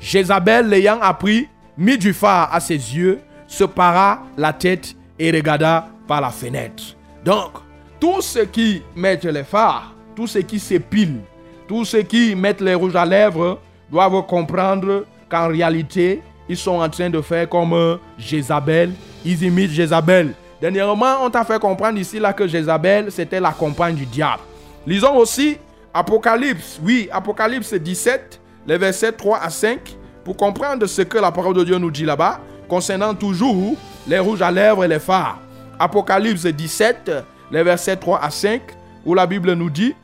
Jézabel 0.07 0.69
l'ayant 0.69 1.01
appris, 1.01 1.49
mit 1.77 1.99
du 1.99 2.13
phare 2.13 2.49
à 2.55 2.61
ses 2.61 2.75
yeux, 2.75 3.19
se 3.49 3.65
para 3.65 4.23
la 4.39 4.53
tête 4.53 4.95
et 5.19 5.33
regarda 5.33 5.89
par 6.07 6.21
la 6.21 6.31
fenêtre. 6.31 6.97
Donc, 7.25 7.55
tous 7.99 8.21
ceux 8.21 8.45
qui 8.45 8.85
mettent 8.95 9.25
les 9.25 9.43
phares, 9.43 9.93
tous 10.15 10.29
ceux 10.29 10.43
qui 10.43 10.61
s'épilent, 10.61 11.23
tous 11.67 11.85
ceux 11.87 12.03
qui 12.03 12.37
mettent 12.37 12.61
les 12.61 12.77
rouges 12.77 12.95
à 12.95 13.05
lèvres 13.05 13.59
doivent 13.91 14.25
comprendre 14.27 15.07
qu'en 15.29 15.49
réalité, 15.49 16.23
ils 16.49 16.57
sont 16.57 16.81
en 16.81 16.89
train 16.89 17.11
de 17.11 17.21
faire 17.21 17.49
comme 17.49 17.99
Jézabel. 18.17 18.93
Ils 19.25 19.43
imitent 19.43 19.73
Jézabel. 19.73 20.35
Dernièrement, 20.61 21.17
on 21.25 21.31
t'a 21.31 21.43
fait 21.43 21.59
comprendre 21.59 21.99
ici 21.99 22.21
là 22.21 22.33
que 22.33 22.47
Jézabel, 22.47 23.11
c'était 23.11 23.41
la 23.41 23.51
compagne 23.51 23.97
du 23.97 24.07
diable. 24.07 24.43
Lisons 24.87 25.17
aussi 25.17 25.59
Apocalypse, 25.93 26.79
oui, 26.81 27.09
Apocalypse 27.11 27.75
17, 27.75 28.41
les 28.67 28.79
versets 28.79 29.13
3 29.13 29.39
à 29.39 29.51
5, 29.51 29.97
pour 30.25 30.37
comprendre 30.37 30.87
ce 30.87 31.03
que 31.03 31.19
la 31.19 31.31
parole 31.31 31.55
de 31.55 31.65
Dieu 31.65 31.79
nous 31.79 31.91
dit 31.91 32.05
là-bas, 32.05 32.41
concernant 32.69 33.15
toujours 33.15 33.77
les 34.07 34.19
rouges 34.19 34.43
à 34.43 34.51
lèvres 34.51 34.85
et 34.85 34.89
les 34.89 34.99
phares. 34.99 35.39
Apocalypse 35.79 36.47
17, 36.47 37.11
les 37.51 37.63
versets 37.63 37.97
3 37.97 38.21
à 38.23 38.31
5, 38.31 38.63
où 39.05 39.15
la 39.15 39.27
Bible 39.27 39.53
nous 39.53 39.71
dit, 39.71 39.95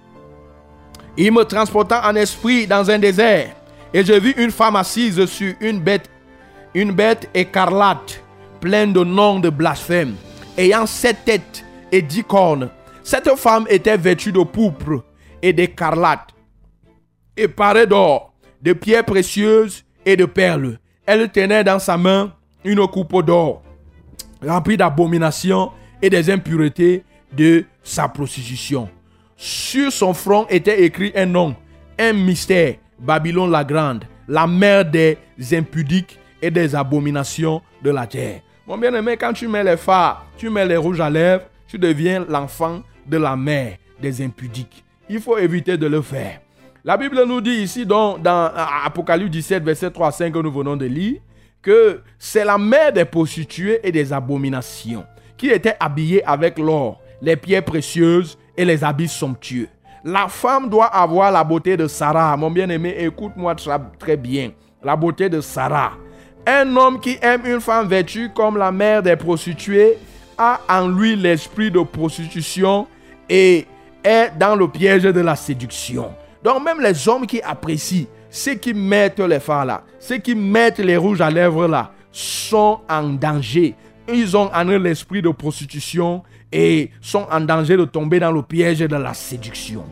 Il 1.17 1.33
me 1.33 1.45
transporta 1.45 2.09
en 2.09 2.15
esprit 2.15 2.67
dans 2.67 2.91
un 2.91 2.99
désert, 2.99 3.49
et 3.93 4.05
je 4.05 4.13
vis 4.13 4.35
une 4.37 4.51
femme 4.51 4.77
assise 4.77 5.25
sur 5.27 5.55
une 5.61 5.81
bête, 5.81 6.09
une 6.75 6.93
bête 6.93 7.29
écarlate, 7.35 8.23
pleine 8.61 8.93
de 8.93 9.03
noms 9.03 9.41
de 9.41 9.51
blasphème 9.51 10.15
ayant 10.57 10.87
sept 10.87 11.25
têtes 11.25 11.65
et 11.91 12.03
dix 12.03 12.25
cornes. 12.25 12.71
Cette 13.03 13.31
femme 13.37 13.67
était 13.69 13.97
vêtue 13.97 14.33
de 14.33 14.43
pourpre 14.43 15.05
et 15.41 15.53
d'écarlate, 15.53 16.29
et 17.37 17.49
parée 17.49 17.87
d'or, 17.87 18.32
de 18.63 18.73
pierres 18.73 19.05
précieuses 19.05 19.85
et 20.07 20.17
de 20.17 20.25
perles. 20.25 20.79
Elle 21.05 21.29
tenait 21.31 21.65
dans 21.65 21.79
sa 21.79 21.99
main 21.99 22.33
une 22.65 22.87
coupe 22.87 23.25
d'or, 23.25 23.63
remplie 24.41 24.77
d'abominations 24.77 25.73
et 26.01 26.09
des 26.09 26.31
impuretés 26.31 27.05
de 27.33 27.65
sa 27.83 28.09
prostitution. 28.09 28.89
Sur 29.37 29.93
son 29.93 30.15
front 30.15 30.47
était 30.49 30.85
écrit 30.85 31.13
un 31.17 31.27
nom, 31.27 31.57
un 31.99 32.13
mystère, 32.13 32.77
Babylone 32.99 33.51
la 33.51 33.65
grande, 33.65 34.05
la 34.29 34.47
mère 34.47 34.85
des 34.85 35.19
impudiques 35.53 36.19
et 36.41 36.51
des 36.51 36.75
abominations 36.75 37.61
de 37.83 37.91
la 37.91 38.07
terre. 38.07 38.43
Mon 38.67 38.79
bien-aimé, 38.79 39.17
quand 39.17 39.33
tu 39.33 39.49
mets 39.49 39.65
les 39.65 39.77
phares, 39.77 40.25
tu 40.37 40.49
mets 40.49 40.67
les 40.67 40.77
rouges 40.77 41.01
à 41.01 41.11
lèvres, 41.11 41.45
tu 41.67 41.79
deviens 41.79 42.25
l'enfant 42.29 42.83
de 43.07 43.17
la 43.17 43.35
mère 43.35 43.77
des 44.01 44.23
impudiques. 44.23 44.85
Il 45.09 45.21
faut 45.21 45.39
éviter 45.39 45.77
de 45.77 45.87
le 45.87 46.01
faire. 46.01 46.42
La 46.85 46.97
Bible 46.97 47.23
nous 47.29 47.41
dit 47.41 47.63
ici, 47.63 47.87
dans, 47.87 48.19
Apocalypse 48.85 49.31
17, 49.31 49.63
verset 49.63 49.91
3 49.93 50.09
à 50.09 50.11
5 50.11 50.33
que 50.33 50.39
nous 50.41 50.51
venons 50.51 50.77
de 50.77 50.87
lire, 50.87 51.21
que 51.63 52.01
c'est 52.19 52.45
la 52.45 52.59
mère 52.59 52.93
des 52.93 53.05
prostituées 53.05 53.79
et 53.85 53.93
des 53.93 54.13
abominations, 54.13 55.05
qui 55.37 55.49
était 55.49 55.77
habillée 55.79 56.25
avec 56.25 56.59
l'or, 56.59 57.01
les 57.21 57.37
pierres 57.37 57.65
précieuses 57.65 58.37
et 58.57 58.65
les 58.65 58.83
habits 58.83 59.07
somptueux. 59.07 59.69
La 60.03 60.27
femme 60.27 60.69
doit 60.69 60.87
avoir 60.87 61.31
la 61.31 61.45
beauté 61.45 61.77
de 61.77 61.87
Sarah. 61.87 62.37
Mon 62.37 62.51
bien-aimé, 62.51 62.97
écoute-moi 62.99 63.55
très 64.01 64.17
bien. 64.17 64.51
La 64.83 64.97
beauté 64.97 65.29
de 65.29 65.41
Sarah. 65.41 65.93
Un 66.45 66.77
homme 66.77 66.99
qui 66.99 67.17
aime 67.23 67.43
une 67.47 67.61
femme 67.61 67.87
vêtue 67.87 68.31
comme 68.35 68.57
la 68.57 68.73
mère 68.73 69.05
des 69.05 69.15
prostituées 69.15 69.99
a 70.37 70.59
en 70.69 70.89
lui 70.89 71.15
l'esprit 71.15 71.71
de 71.71 71.79
prostitution 71.79 72.89
et 73.29 73.69
est 74.03 74.33
dans 74.37 74.57
le 74.57 74.67
piège 74.67 75.05
de 75.05 75.21
la 75.21 75.37
séduction. 75.37 76.13
Donc 76.45 76.65
même 76.65 76.81
les 76.81 77.09
hommes 77.09 77.27
qui 77.27 77.41
apprécient, 77.43 78.07
ceux 78.31 78.55
qui 78.55 78.75
mettent 78.75 79.21
les 79.21 79.41
phares 79.41 79.65
là, 79.65 79.85
ceux 79.99 80.19
qui 80.19 80.35
mettent 80.35 80.79
les 80.79 80.97
rouges 80.97 81.21
à 81.21 81.31
lèvres 81.31 81.69
là, 81.69 81.93
sont 82.11 82.81
en 82.89 83.03
danger. 83.05 83.75
Ils 84.09 84.37
ont 84.37 84.51
en 84.53 84.65
l'esprit 84.65 85.23
de 85.23 85.31
prostitution 85.31 86.23
et 86.51 86.91
sont 87.01 87.27
en 87.31 87.41
danger 87.41 87.77
de 87.77 87.85
tomber 87.85 88.19
dans 88.21 88.33
le 88.33 88.43
piège 88.43 88.81
de 88.81 88.97
la 88.97 89.15
séduction. 89.15 89.85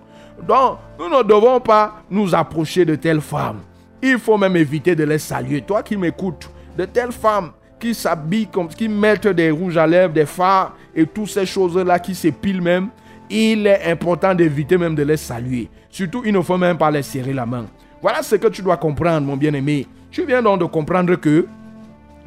Donc, 0.47 0.79
nous 0.99 1.09
ne 1.09 1.23
devons 1.23 1.61
pas 1.61 2.03
nous 2.11 2.35
approcher 2.35 2.85
de 2.85 2.95
telles 2.95 3.21
femmes. 3.21 3.61
Il 4.03 4.19
faut 4.19 4.39
même 4.39 4.57
éviter 4.57 4.95
de 4.97 5.05
les 5.05 5.19
saluer. 5.19 5.61
Toi 5.63 5.83
qui 5.83 5.97
m'écoutes, 5.97 6.51
de 6.77 6.85
telles 6.87 7.13
femmes 7.13 7.53
qui 7.79 7.95
s'habillent 7.95 8.47
comme, 8.47 8.69
qui 8.69 8.89
mettent 8.89 9.29
des 9.29 9.51
rouges 9.51 9.77
à 9.77 9.87
lèvres, 9.87 10.13
des 10.13 10.27
phares 10.27 10.75
et 10.95 11.07
toutes 11.07 11.29
ces 11.29 11.47
choses-là 11.47 11.99
qui 11.99 12.15
s'épilent 12.15 12.63
même, 12.63 12.89
il 13.31 13.67
est 13.67 13.91
important 13.91 14.35
d'éviter 14.35 14.77
même 14.77 14.95
de 14.95 15.03
les 15.03 15.17
saluer. 15.17 15.69
Surtout, 15.89 16.23
il 16.25 16.33
ne 16.33 16.41
faut 16.41 16.59
même 16.59 16.77
pas 16.77 16.91
les 16.91 17.03
serrer 17.03 17.33
la 17.33 17.47
main. 17.47 17.67
Voilà 18.03 18.23
ce 18.23 18.35
que 18.37 18.49
tu 18.49 18.63
dois 18.63 18.77
comprendre, 18.77 19.27
mon 19.27 19.37
bien-aimé. 19.37 19.87
Tu 20.11 20.27
viens 20.27 20.43
donc 20.43 20.61
de 20.61 20.65
comprendre 20.65 21.15
que 21.15 21.47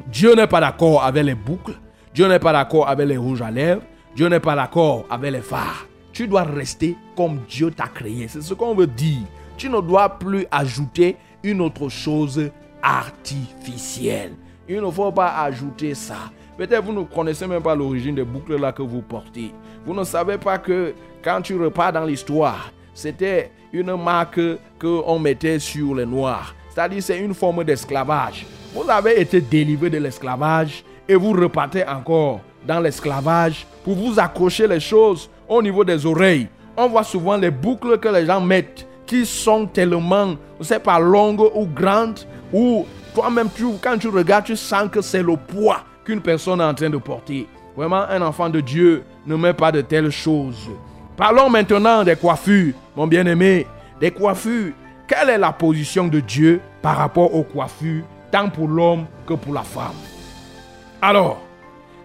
Dieu 0.06 0.34
n'est 0.34 0.46
pas 0.46 0.60
d'accord 0.60 1.04
avec 1.04 1.24
les 1.24 1.34
boucles, 1.34 1.74
Dieu 2.14 2.26
n'est 2.26 2.38
pas 2.38 2.52
d'accord 2.52 2.88
avec 2.88 3.06
les 3.06 3.16
rouges 3.16 3.42
à 3.42 3.50
lèvres, 3.50 3.82
Dieu 4.16 4.28
n'est 4.28 4.40
pas 4.40 4.54
d'accord 4.54 5.04
avec 5.10 5.32
les 5.32 5.40
phares. 5.40 5.86
Tu 6.12 6.28
dois 6.28 6.44
rester 6.44 6.96
comme 7.16 7.40
Dieu 7.48 7.70
t'a 7.70 7.88
créé. 7.88 8.26
C'est 8.28 8.42
ce 8.42 8.54
qu'on 8.54 8.74
veut 8.74 8.86
dire. 8.86 9.22
Tu 9.56 9.68
ne 9.68 9.80
dois 9.80 10.18
plus 10.18 10.46
ajouter 10.50 11.16
une 11.42 11.60
autre 11.60 11.88
chose 11.88 12.50
artificielle. 12.82 14.32
Il 14.68 14.80
ne 14.80 14.90
faut 14.90 15.12
pas 15.12 15.42
ajouter 15.42 15.94
ça. 15.94 16.30
Peut-être 16.56 16.84
vous 16.84 16.92
ne 16.92 17.02
connaissez 17.02 17.46
même 17.46 17.62
pas 17.62 17.74
l'origine 17.74 18.14
des 18.14 18.22
boucles 18.24 18.60
là 18.60 18.70
que 18.70 18.82
vous 18.82 19.02
portez. 19.02 19.52
Vous 19.84 19.94
ne 19.94 20.04
savez 20.04 20.38
pas 20.38 20.58
que 20.58 20.94
quand 21.22 21.40
tu 21.42 21.56
repars 21.56 21.92
dans 21.92 22.04
l'histoire, 22.04 22.70
c'était 22.94 23.50
une 23.72 23.96
marque 23.96 24.40
qu'on 24.80 25.18
mettait 25.18 25.58
sur 25.58 25.96
les 25.96 26.06
noirs. 26.06 26.54
C'est-à-dire 26.70 27.02
c'est 27.02 27.18
une 27.18 27.34
forme 27.34 27.64
d'esclavage. 27.64 28.46
Vous 28.72 28.88
avez 28.88 29.20
été 29.20 29.40
délivré 29.40 29.90
de 29.90 29.98
l'esclavage 29.98 30.84
et 31.08 31.16
vous 31.16 31.32
repartez 31.32 31.84
encore 31.86 32.40
dans 32.66 32.78
l'esclavage 32.80 33.66
pour 33.82 33.96
vous 33.96 34.18
accrocher 34.20 34.68
les 34.68 34.80
choses 34.80 35.28
au 35.48 35.60
niveau 35.60 35.84
des 35.84 36.06
oreilles. 36.06 36.48
On 36.76 36.88
voit 36.88 37.04
souvent 37.04 37.36
les 37.36 37.50
boucles 37.50 37.98
que 37.98 38.08
les 38.08 38.26
gens 38.26 38.40
mettent 38.40 38.86
qui 39.06 39.26
sont 39.26 39.66
tellement, 39.66 40.36
je 40.60 40.64
sais 40.64 40.78
pas, 40.78 40.98
longues 40.98 41.50
ou 41.54 41.66
grandes, 41.66 42.20
ou 42.52 42.86
toi-même, 43.14 43.48
tu, 43.54 43.64
quand 43.82 43.98
tu 43.98 44.08
regardes, 44.08 44.44
tu 44.44 44.56
sens 44.56 44.88
que 44.90 45.00
c'est 45.00 45.22
le 45.22 45.36
poids 45.36 45.84
qu'une 46.04 46.20
personne 46.20 46.60
est 46.60 46.64
en 46.64 46.74
train 46.74 46.90
de 46.90 46.96
porter. 46.98 47.48
Vraiment, 47.76 48.02
un 48.08 48.22
enfant 48.22 48.48
de 48.48 48.60
Dieu 48.60 49.04
ne 49.26 49.34
met 49.34 49.52
pas 49.52 49.72
de 49.72 49.80
telles 49.80 50.10
choses. 50.10 50.68
Parlons 51.16 51.50
maintenant 51.50 52.04
des 52.04 52.16
coiffures, 52.16 52.74
mon 52.96 53.06
bien-aimé. 53.06 53.66
Des 54.00 54.10
coiffures. 54.10 54.72
Quelle 55.06 55.30
est 55.30 55.38
la 55.38 55.52
position 55.52 56.08
de 56.08 56.20
Dieu 56.20 56.60
par 56.80 56.96
rapport 56.96 57.34
aux 57.34 57.42
coiffures, 57.42 58.04
tant 58.30 58.48
pour 58.48 58.68
l'homme 58.68 59.06
que 59.26 59.34
pour 59.34 59.52
la 59.52 59.62
femme? 59.62 59.94
Alors, 61.02 61.42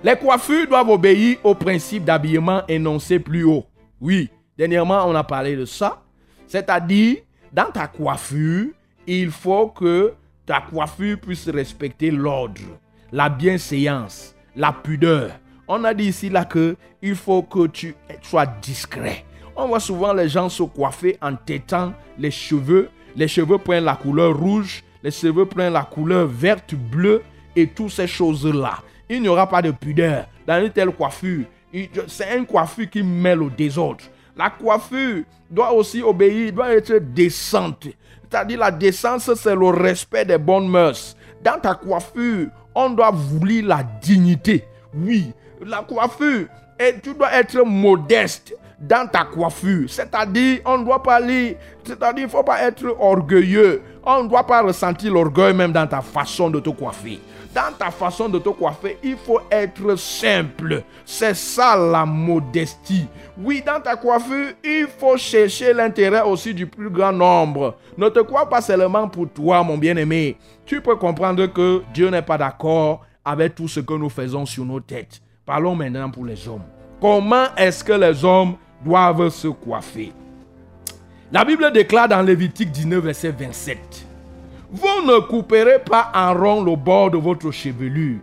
les 0.04 0.16
coiffures 0.16 0.68
doivent 0.68 0.90
obéir 0.90 1.38
au 1.44 1.56
principe 1.56 2.04
d'habillement 2.04 2.62
énoncé 2.68 3.20
plus 3.20 3.44
haut. 3.44 3.66
Oui, 4.02 4.30
dernièrement, 4.58 5.04
on 5.08 5.16
a 5.16 5.24
parlé 5.24 5.56
de 5.56 5.66
ça. 5.66 6.02
C'est-à-dire, 6.48 7.18
dans 7.54 7.72
ta 7.72 7.88
coiffure, 7.88 8.68
il 9.08 9.32
faut 9.32 9.68
que 9.68 10.14
ta 10.46 10.62
coiffure 10.62 11.20
puisse 11.20 11.48
respecter 11.50 12.12
l'ordre, 12.12 12.62
la 13.12 13.30
bienséance, 13.30 14.36
la 14.56 14.72
pudeur. 14.72 15.32
On 15.68 15.84
a 15.84 15.94
dit 15.94 16.06
ici 16.06 16.30
là 16.30 16.46
que 16.46 16.76
il 17.02 17.16
faut 17.16 17.44
que 17.44 17.68
tu 17.68 17.96
sois 18.22 18.46
discret. 18.46 19.26
On 19.56 19.68
voit 19.68 19.80
souvent 19.80 20.14
les 20.14 20.30
gens 20.30 20.50
se 20.50 20.64
coiffer 20.64 21.18
en 21.22 21.36
têtant 21.36 21.94
les 22.18 22.32
cheveux. 22.32 22.90
Les 23.16 23.28
cheveux 23.28 23.58
prennent 23.58 23.84
la 23.84 23.96
couleur 23.96 24.38
rouge, 24.38 24.84
les 25.04 25.12
cheveux 25.12 25.46
prennent 25.46 25.74
la 25.74 25.84
couleur 25.84 26.28
verte, 26.28 26.76
bleue 26.76 27.22
et 27.56 27.68
toutes 27.68 27.92
ces 27.92 28.08
choses-là. 28.08 28.80
Il 29.10 29.22
n'y 29.22 29.28
aura 29.28 29.48
pas 29.48 29.62
de 29.62 29.72
pudeur 29.72 30.26
dans 30.46 30.64
une 30.64 30.72
telle 30.72 30.92
coiffure. 30.92 31.46
C'est 32.08 32.38
une 32.38 32.46
coiffure 32.46 32.90
qui 32.90 33.04
mêle 33.04 33.42
au 33.42 33.50
désordre. 33.50 34.04
La 34.36 34.50
coiffure 34.50 35.24
doit 35.50 35.74
aussi 35.74 36.02
obéir, 36.02 36.54
doit 36.54 36.74
être 36.74 36.98
décente. 36.98 37.88
C'est-à-dire 38.30 38.60
la 38.60 38.72
décence, 38.72 39.34
c'est 39.34 39.56
le 39.56 39.68
respect 39.68 40.26
des 40.26 40.38
bonnes 40.38 40.70
mœurs. 40.70 41.16
Dans 41.44 41.60
ta 41.60 41.74
coiffure, 41.76 42.48
on 42.76 42.90
doit 42.92 43.12
vouloir 43.12 43.78
la 43.78 43.84
dignité. 44.02 44.66
Oui, 44.94 45.32
la 45.66 45.82
coiffure, 45.82 46.48
et 46.80 46.96
tu 47.02 47.14
dois 47.14 47.34
être 47.34 47.64
modeste 47.66 48.54
dans 48.80 49.08
ta 49.08 49.26
coiffure. 49.26 49.90
C'est-à-dire, 49.90 50.60
on 50.66 50.78
ne 50.78 50.86
doit 50.86 51.04
pas 51.04 51.20
lire, 51.20 51.56
c'est-à-dire, 51.84 52.24
il 52.24 52.28
ne 52.28 52.30
faut 52.30 52.44
pas 52.44 52.62
être 52.62 52.96
orgueilleux. 53.00 53.82
On 54.06 54.24
ne 54.24 54.30
doit 54.30 54.46
pas 54.48 54.62
ressentir 54.62 55.14
l'orgueil 55.14 55.54
même 55.54 55.72
dans 55.72 55.86
ta 55.86 56.02
façon 56.02 56.50
de 56.50 56.60
te 56.60 56.70
coiffer. 56.70 57.20
Dans 57.54 57.74
ta 57.78 57.90
façon 57.90 58.30
de 58.30 58.38
te 58.38 58.50
coiffer, 58.50 58.98
il 59.04 59.18
faut 59.18 59.42
être 59.50 59.96
simple. 59.96 60.84
C'est 61.04 61.36
ça 61.36 61.76
la 61.76 62.06
modestie. 62.06 63.08
Oui, 63.38 63.64
dans 63.66 63.82
ta 63.82 63.96
coiffure, 63.96 64.54
il 64.64 64.86
faut 65.00 65.18
chercher 65.18 65.74
l'intérêt 65.74 66.22
aussi 66.22 66.54
du 66.54 66.68
plus 66.68 66.92
grand 66.92 67.12
nombre. 67.12 67.76
Ne 67.98 68.10
te 68.10 68.20
crois 68.20 68.48
pas 68.48 68.62
seulement 68.62 69.08
pour 69.08 69.30
toi, 69.30 69.64
mon 69.64 69.78
bien-aimé. 69.78 70.38
Tu 70.66 70.80
peux 70.80 70.96
comprendre 70.96 71.48
que 71.48 71.82
Dieu 71.92 72.10
n'est 72.10 72.22
pas 72.22 72.38
d'accord 72.38 73.02
avec 73.26 73.56
tout 73.56 73.68
ce 73.68 73.80
que 73.80 73.94
nous 73.94 74.10
faisons 74.10 74.46
sur 74.46 74.64
nos 74.64 74.80
têtes. 74.80 75.20
Parlons 75.44 75.74
maintenant 75.74 76.12
pour 76.12 76.26
les 76.26 76.48
hommes. 76.48 76.66
Comment 77.02 77.56
est-ce 77.58 77.84
que 77.84 77.94
les 77.94 78.24
hommes 78.24 78.58
doivent 78.86 79.30
se 79.30 79.48
coiffer? 79.48 80.14
La 81.32 81.44
Bible 81.44 81.72
déclare 81.72 82.08
dans 82.08 82.22
Lévitique 82.22 82.72
19, 82.72 83.04
verset 83.04 83.32
27. 83.32 84.09
Vous 84.72 85.02
ne 85.04 85.20
couperez 85.20 85.80
pas 85.80 86.12
en 86.14 86.34
rond 86.34 86.64
le 86.64 86.76
bord 86.76 87.10
de 87.10 87.18
votre 87.18 87.50
chevelure. 87.50 88.20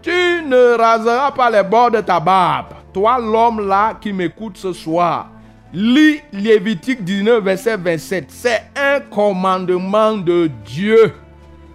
Tu 0.00 0.10
ne 0.10 0.78
raseras 0.78 1.32
pas 1.32 1.50
les 1.50 1.62
bords 1.62 1.90
de 1.90 2.00
ta 2.00 2.18
barbe. 2.18 2.68
Toi, 2.94 3.18
l'homme 3.18 3.68
là 3.68 3.94
qui 4.00 4.10
m'écoute 4.12 4.56
ce 4.56 4.72
soir, 4.72 5.28
lis 5.74 6.20
Lévitique 6.32 7.04
19, 7.04 7.44
verset 7.44 7.76
27. 7.76 8.24
C'est 8.28 8.62
un 8.74 9.00
commandement 9.00 10.16
de 10.16 10.50
Dieu. 10.64 11.12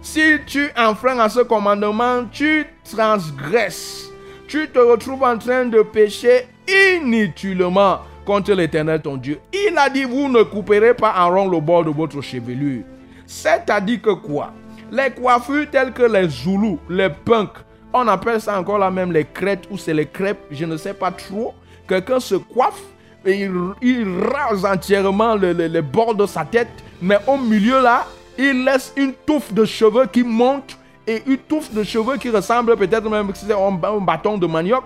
Si 0.02 0.38
tu 0.46 0.68
enfreins 0.76 1.20
à 1.20 1.28
ce 1.28 1.40
commandement, 1.40 2.24
tu 2.32 2.66
transgresses. 2.84 4.10
Tu 4.48 4.68
te 4.68 4.80
retrouves 4.80 5.22
en 5.22 5.38
train 5.38 5.66
de 5.66 5.82
pécher 5.82 6.48
inutilement 6.96 8.00
contre 8.24 8.52
l'Éternel 8.52 9.00
ton 9.00 9.16
Dieu. 9.16 9.38
Il 9.52 9.78
a 9.78 9.88
dit, 9.88 10.04
vous 10.04 10.28
ne 10.28 10.42
couperez 10.42 10.94
pas 10.94 11.14
en 11.16 11.30
rond 11.30 11.48
le 11.48 11.60
bord 11.60 11.84
de 11.84 11.90
votre 11.90 12.20
chevelure. 12.20 12.82
C'est-à-dire 13.26 14.02
que 14.02 14.10
quoi? 14.10 14.52
Les 14.90 15.10
coiffures 15.10 15.68
telles 15.70 15.92
que 15.92 16.04
les 16.04 16.28
Zoulous, 16.28 16.78
les 16.88 17.10
punks, 17.10 17.58
on 17.92 18.06
appelle 18.08 18.40
ça 18.40 18.58
encore 18.58 18.78
là 18.78 18.90
même 18.90 19.12
les 19.12 19.24
crêtes 19.24 19.64
ou 19.70 19.78
c'est 19.78 19.94
les 19.94 20.06
crêpes, 20.06 20.44
je 20.50 20.64
ne 20.64 20.76
sais 20.76 20.94
pas 20.94 21.10
trop. 21.10 21.54
Quelqu'un 21.88 22.20
se 22.20 22.34
coiffe 22.34 22.82
et 23.24 23.48
il, 23.82 24.06
rase 24.22 24.64
entièrement 24.64 25.34
le, 25.34 25.52
le, 25.52 25.82
bord 25.82 26.14
de 26.14 26.26
sa 26.26 26.44
tête, 26.44 26.68
mais 27.02 27.18
au 27.26 27.36
milieu 27.36 27.82
là, 27.82 28.06
il 28.38 28.64
laisse 28.64 28.92
une 28.96 29.12
touffe 29.12 29.52
de 29.52 29.64
cheveux 29.64 30.06
qui 30.06 30.22
monte 30.22 30.78
et 31.06 31.22
une 31.26 31.38
touffe 31.38 31.72
de 31.72 31.82
cheveux 31.82 32.16
qui 32.16 32.30
ressemble 32.30 32.76
peut-être 32.76 33.08
même 33.08 33.30
à 33.50 33.88
un 33.88 34.00
bâton 34.00 34.38
de 34.38 34.46
manioc. 34.46 34.84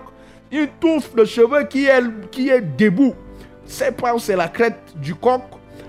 Une 0.51 0.67
touffe 0.79 1.15
de 1.15 1.25
cheveux 1.25 1.63
qui 1.63 1.85
est, 1.85 2.03
qui 2.29 2.49
est 2.49 2.61
debout. 2.61 3.15
C'est 3.65 3.95
pas 3.95 4.17
c'est 4.19 4.35
la 4.35 4.47
crête 4.47 4.79
du 4.95 5.15
coq. 5.15 5.41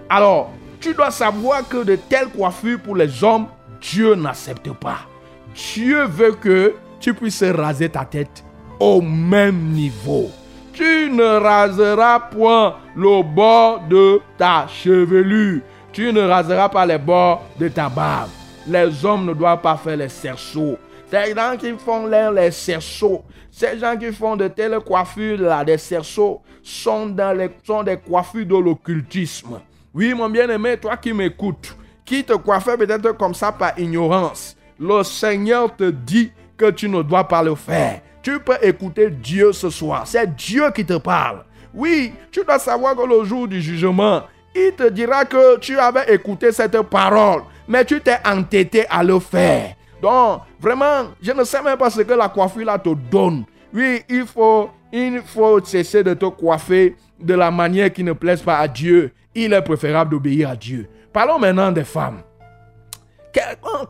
Alors, 0.09 0.51
tu 0.83 0.93
dois 0.95 1.13
savoir 1.13 1.67
que 1.67 1.85
de 1.85 1.97
telles 1.97 2.29
coiffures 2.29 2.81
pour 2.81 2.97
les 2.97 3.23
hommes, 3.23 3.47
Dieu 3.81 4.15
n'accepte 4.15 4.71
pas. 4.73 5.07
Dieu 5.55 6.05
veut 6.05 6.33
que 6.33 6.75
tu 7.01 7.15
puisses 7.15 7.45
raser 7.45 7.89
ta 7.89 8.05
tête 8.05 8.45
au 8.81 9.01
même 9.01 9.71
niveau. 9.71 10.31
Tu 10.73 11.11
ne 11.11 11.39
raseras 11.39 12.19
point 12.19 12.77
le 12.97 13.23
bord 13.23 13.83
de 13.89 14.21
ta 14.37 14.67
chevelure. 14.67 15.61
Tu 15.93 16.13
ne 16.13 16.23
raseras 16.23 16.69
pas 16.69 16.87
les 16.87 16.99
bords 16.99 17.43
de 17.59 17.69
ta 17.69 17.89
barbe. 17.89 18.31
Les 18.67 19.05
hommes 19.05 19.27
ne 19.27 19.35
doivent 19.35 19.61
pas 19.61 19.77
faire 19.77 19.97
les 19.97 20.09
cerceaux. 20.09 20.79
Ces 21.11 21.35
gens 21.35 21.57
qui 21.59 21.73
font 21.73 22.07
les, 22.07 22.31
les 22.35 22.51
cerceaux, 22.51 23.23
ces 23.51 23.79
gens 23.79 23.97
qui 23.97 24.11
font 24.13 24.35
de 24.35 24.49
telles 24.49 24.81
coiffures 24.81 25.39
là, 25.43 25.63
des 25.63 25.77
cerceaux, 25.77 26.41
sont, 26.63 27.07
des 27.07 27.97
coiffures 27.99 28.47
de 28.47 28.57
l'occultisme. 28.57 29.61
Oui, 29.95 30.15
mon 30.15 30.31
bien-aimé, 30.31 30.79
toi 30.79 30.97
qui 30.97 31.13
m'écoutes, 31.13 31.77
qui 32.05 32.25
te 32.25 32.33
coiffait 32.33 32.79
peut-être 32.79 33.13
comme 33.13 33.35
ça 33.35 33.53
par 33.53 33.79
ignorance, 33.79 34.57
le 34.79 35.03
Seigneur 35.03 35.77
te 35.77 35.91
dit 35.91 36.33
que 36.57 36.71
tu 36.71 36.89
ne 36.89 37.03
dois 37.03 37.29
pas 37.29 37.43
le 37.43 37.55
faire. 37.55 38.01
Tu 38.23 38.41
peux 38.41 38.57
écouter 38.63 39.11
Dieu 39.11 39.53
ce 39.53 39.69
soir. 39.69 40.07
C'est 40.07 40.35
Dieu 40.35 40.71
qui 40.75 40.87
te 40.87 40.97
parle. 40.97 41.45
Oui, 41.75 42.15
tu 42.31 42.43
dois 42.45 42.59
savoir 42.59 42.97
que 42.97 43.07
le 43.07 43.25
jour 43.25 43.47
du 43.47 43.61
jugement, 43.61 44.23
il 44.55 44.73
te 44.73 44.89
dira 44.89 45.27
que 45.27 45.59
tu 45.59 45.79
avais 45.79 46.15
écouté 46.15 46.53
cette 46.53 46.81
parole, 46.83 47.43
mais 47.69 47.85
tu 47.85 48.01
t'es 48.01 48.19
entêté 48.25 48.87
à 48.89 49.03
le 49.03 49.19
faire. 49.19 49.75
Donc, 50.01 50.41
vraiment, 50.59 51.09
je 51.21 51.33
ne 51.33 51.45
sais 51.45 51.63
même 51.63 51.77
pas 51.77 51.91
ce 51.91 52.01
que 52.01 52.13
la 52.15 52.29
coiffure 52.29 52.65
là 52.65 52.79
te 52.79 52.95
donne. 52.95 53.45
Oui, 53.75 54.03
il 54.09 54.27
faut, 54.27 54.71
il 54.93 55.21
faut 55.21 55.63
cesser 55.65 56.03
de 56.03 56.15
te 56.15 56.27
coiffer 56.27 56.97
de 57.21 57.35
la 57.35 57.51
manière 57.51 57.93
qui 57.93 58.03
ne 58.03 58.13
plaise 58.13 58.43
pas 58.43 58.59
à 58.59 58.69
Dieu. 58.69 59.13
Il 59.35 59.53
est 59.53 59.63
préférable 59.63 60.11
d'obéir 60.11 60.51
à 60.51 60.57
Dieu. 60.57 60.89
Parlons 61.13 61.39
maintenant 61.39 61.73
des 61.73 61.85
femmes. 61.85 62.23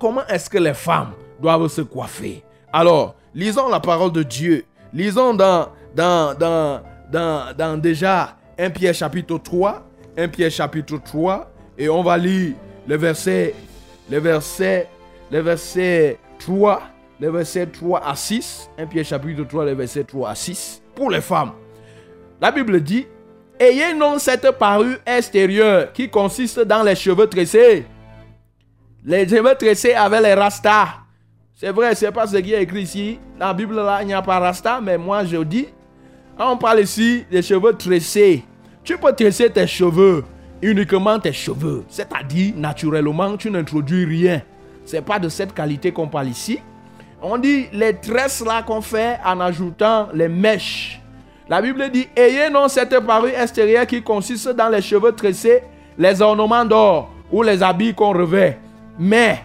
Comment 0.01 0.27
est-ce 0.29 0.49
que 0.49 0.59
les 0.59 0.75
femmes 0.75 1.13
doivent 1.41 1.69
se 1.69 1.81
coiffer? 1.81 2.45
Alors, 2.73 3.17
lisons 3.35 3.69
la 3.69 3.81
parole 3.81 4.13
de 4.13 4.23
Dieu. 4.23 4.65
Lisons 4.93 5.35
dans, 5.35 5.69
dans, 5.95 6.37
dans, 6.39 6.81
dans, 7.11 7.57
dans 7.57 7.77
déjà 7.77 8.37
1 8.59 8.71
Pierre 8.71 8.95
chapitre 8.95 9.39
3. 9.39 9.83
1 10.17 10.29
Pierre 10.29 10.51
chapitre 10.51 10.99
3. 11.05 11.51
Et 11.79 11.89
on 11.89 12.03
va 12.03 12.17
lire 12.17 12.55
le 12.87 12.97
verset, 12.97 13.55
le 14.11 14.19
verset, 14.19 14.89
le 15.31 15.41
verset 15.41 16.19
3. 16.39 16.83
Le 17.21 17.31
verset 17.31 17.67
3 17.67 18.05
à 18.05 18.15
6. 18.15 18.71
1 18.79 18.87
Pierre 18.87 19.05
chapitre 19.05 19.45
3, 19.45 19.65
le 19.65 19.75
verset 19.75 20.05
3 20.05 20.31
à 20.31 20.35
6. 20.35 20.83
Pour 20.95 21.11
les 21.11 21.21
femmes. 21.21 21.53
La 22.41 22.51
Bible 22.51 22.81
dit 22.81 23.07
Ayez 23.59 23.95
non 23.95 24.19
cette 24.19 24.51
parure 24.53 24.99
extérieure 25.07 25.93
qui 25.93 26.09
consiste 26.09 26.61
dans 26.61 26.83
les 26.83 26.97
cheveux 26.97 27.27
tressés. 27.27 27.87
Les 29.05 29.29
cheveux 29.29 29.55
tressés 29.55 29.95
avec 29.95 30.21
les 30.21 30.35
rastas. 30.35 30.89
C'est 31.55 31.71
vrai, 31.71 31.95
c'est 31.95 32.11
pas 32.11 32.27
ce 32.27 32.37
qui 32.39 32.53
est 32.53 32.63
écrit 32.63 32.83
ici. 32.83 33.19
La 33.39 33.55
Bible, 33.55 33.77
là, 33.77 34.01
il 34.03 34.07
n'y 34.07 34.15
a 34.15 34.23
pas 34.23 34.41
rasta, 34.41 34.81
mais 34.81 34.99
moi, 34.99 35.25
je 35.25 35.37
dis. 35.37 35.69
On 36.39 36.57
parle 36.57 36.81
ici 36.81 37.25
des 37.31 37.43
cheveux 37.43 37.73
tressés. 37.75 38.43
Tu 38.83 38.99
peux 38.99 39.13
tresser 39.13 39.49
tes 39.51 39.67
cheveux, 39.67 40.25
uniquement 40.61 41.21
tes 41.21 41.33
cheveux. 41.33 41.85
C'est-à-dire, 41.89 42.55
naturellement, 42.57 43.37
tu 43.37 43.51
n'introduis 43.51 44.05
rien. 44.05 44.43
C'est 44.85 45.03
pas 45.03 45.19
de 45.19 45.29
cette 45.29 45.55
qualité 45.55 45.93
qu'on 45.93 46.09
parle 46.09 46.29
ici. 46.29 46.59
On 47.21 47.39
dit 47.39 47.67
les 47.73 47.95
tresses 47.95 48.45
là 48.45 48.63
qu'on 48.63 48.81
fait 48.81 49.19
en 49.25 49.39
ajoutant 49.39 50.09
les 50.13 50.29
mèches. 50.29 51.02
La 51.49 51.61
Bible 51.61 51.91
dit 51.91 52.09
Ayez 52.17 52.51
non 52.51 52.69
cette 52.69 52.99
parure 53.01 53.39
extérieure 53.39 53.87
qui 53.87 54.03
consiste 54.03 54.49
dans 54.51 54.69
les 54.69 54.83
cheveux 54.83 55.13
tressés, 55.13 55.63
les 55.99 56.23
ornements 56.23 56.65
d'or 56.65 57.11
ou 57.31 57.43
les 57.43 57.63
habits 57.63 57.95
qu'on 57.95 58.13
revêt. 58.13 58.59
Mais 58.99 59.41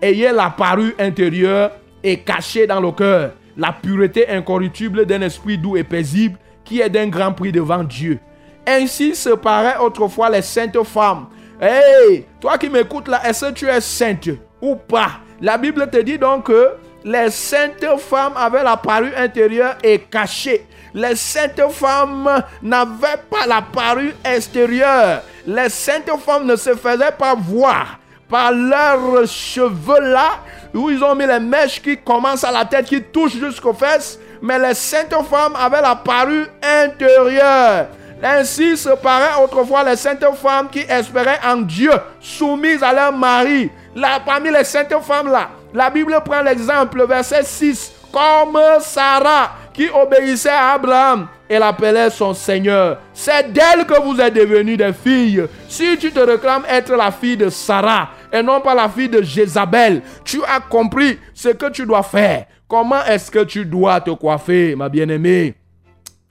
ayez 0.00 0.32
la 0.32 0.50
parure 0.50 0.92
intérieure 0.98 1.72
et 2.02 2.20
cachée 2.20 2.66
dans 2.66 2.80
le 2.80 2.92
cœur 2.92 3.32
la 3.56 3.72
pureté 3.72 4.28
incorruptible 4.28 5.04
d'un 5.04 5.22
esprit 5.22 5.58
doux 5.58 5.76
et 5.76 5.84
paisible 5.84 6.38
qui 6.64 6.80
est 6.80 6.88
d'un 6.88 7.08
grand 7.08 7.32
prix 7.32 7.52
devant 7.52 7.82
Dieu. 7.82 8.18
Ainsi 8.66 9.14
se 9.14 9.30
paraît 9.30 9.78
autrefois 9.78 10.30
les 10.30 10.42
saintes 10.42 10.82
femmes. 10.84 11.26
Hey, 11.60 12.26
toi 12.40 12.56
qui 12.56 12.70
m'écoutes 12.70 13.08
là, 13.08 13.20
est-ce 13.26 13.46
que 13.46 13.52
tu 13.52 13.66
es 13.66 13.80
sainte 13.80 14.30
ou 14.62 14.76
pas? 14.76 15.20
La 15.40 15.58
Bible 15.58 15.88
te 15.90 15.98
dit 15.98 16.18
donc 16.18 16.46
que 16.46 16.70
les 17.04 17.30
saintes 17.30 17.84
femmes 17.98 18.34
avaient 18.36 18.62
la 18.62 18.76
parure 18.76 19.16
intérieure 19.16 19.76
et 19.82 19.98
cachée. 19.98 20.66
Les 20.94 21.16
saintes 21.16 21.70
femmes 21.70 22.42
n'avaient 22.62 23.22
pas 23.30 23.46
la 23.46 23.62
parure 23.62 24.12
extérieure. 24.24 25.22
Les 25.46 25.68
saintes 25.68 26.10
femmes 26.24 26.46
ne 26.46 26.56
se 26.56 26.74
faisaient 26.74 27.12
pas 27.16 27.34
voir 27.34 27.98
par 28.28 28.52
leurs 28.52 29.26
cheveux 29.26 30.00
là, 30.00 30.38
où 30.72 30.88
ils 30.88 31.02
ont 31.02 31.14
mis 31.14 31.26
les 31.26 31.40
mèches 31.40 31.82
qui 31.82 31.96
commencent 31.96 32.44
à 32.44 32.52
la 32.52 32.64
tête, 32.64 32.86
qui 32.86 33.02
touchent 33.02 33.36
jusqu'aux 33.36 33.72
fesses. 33.72 34.18
Mais 34.40 34.58
les 34.58 34.74
saintes 34.74 35.14
femmes 35.28 35.56
avaient 35.58 35.82
la 35.82 35.96
parure 35.96 36.46
intérieure. 36.62 37.88
Ainsi 38.22 38.76
se 38.76 38.90
paraît 38.90 39.42
autrefois 39.42 39.82
les 39.82 39.96
saintes 39.96 40.24
femmes 40.40 40.68
qui 40.70 40.80
espéraient 40.80 41.40
en 41.44 41.56
Dieu, 41.56 41.92
soumises 42.20 42.82
à 42.82 42.92
leur 42.92 43.12
mari. 43.12 43.70
Là, 43.94 44.20
parmi 44.24 44.50
les 44.50 44.64
saintes 44.64 44.94
femmes 45.02 45.30
là, 45.30 45.48
la 45.72 45.88
Bible 45.90 46.16
prend 46.24 46.42
l'exemple, 46.42 47.06
verset 47.06 47.42
6, 47.44 47.92
comme 48.12 48.58
Sarah 48.80 49.52
obéissait 49.88 50.50
à 50.50 50.72
Abraham 50.72 51.28
et 51.48 51.58
l'appelait 51.58 52.10
son 52.10 52.34
Seigneur. 52.34 52.98
C'est 53.14 53.52
d'elle 53.52 53.86
que 53.86 54.00
vous 54.02 54.20
êtes 54.20 54.34
devenus 54.34 54.76
des 54.76 54.92
filles. 54.92 55.46
Si 55.68 55.96
tu 55.98 56.12
te 56.12 56.20
réclames 56.20 56.64
être 56.68 56.94
la 56.94 57.10
fille 57.10 57.36
de 57.36 57.48
Sarah 57.48 58.10
et 58.32 58.42
non 58.42 58.60
pas 58.60 58.74
la 58.74 58.88
fille 58.88 59.08
de 59.08 59.22
Jézabel, 59.22 60.02
tu 60.24 60.40
as 60.44 60.60
compris 60.60 61.18
ce 61.34 61.48
que 61.48 61.70
tu 61.70 61.86
dois 61.86 62.02
faire. 62.02 62.46
Comment 62.68 63.04
est-ce 63.04 63.30
que 63.30 63.44
tu 63.44 63.64
dois 63.64 64.00
te 64.00 64.10
coiffer, 64.10 64.76
ma 64.76 64.88
bien-aimée? 64.88 65.54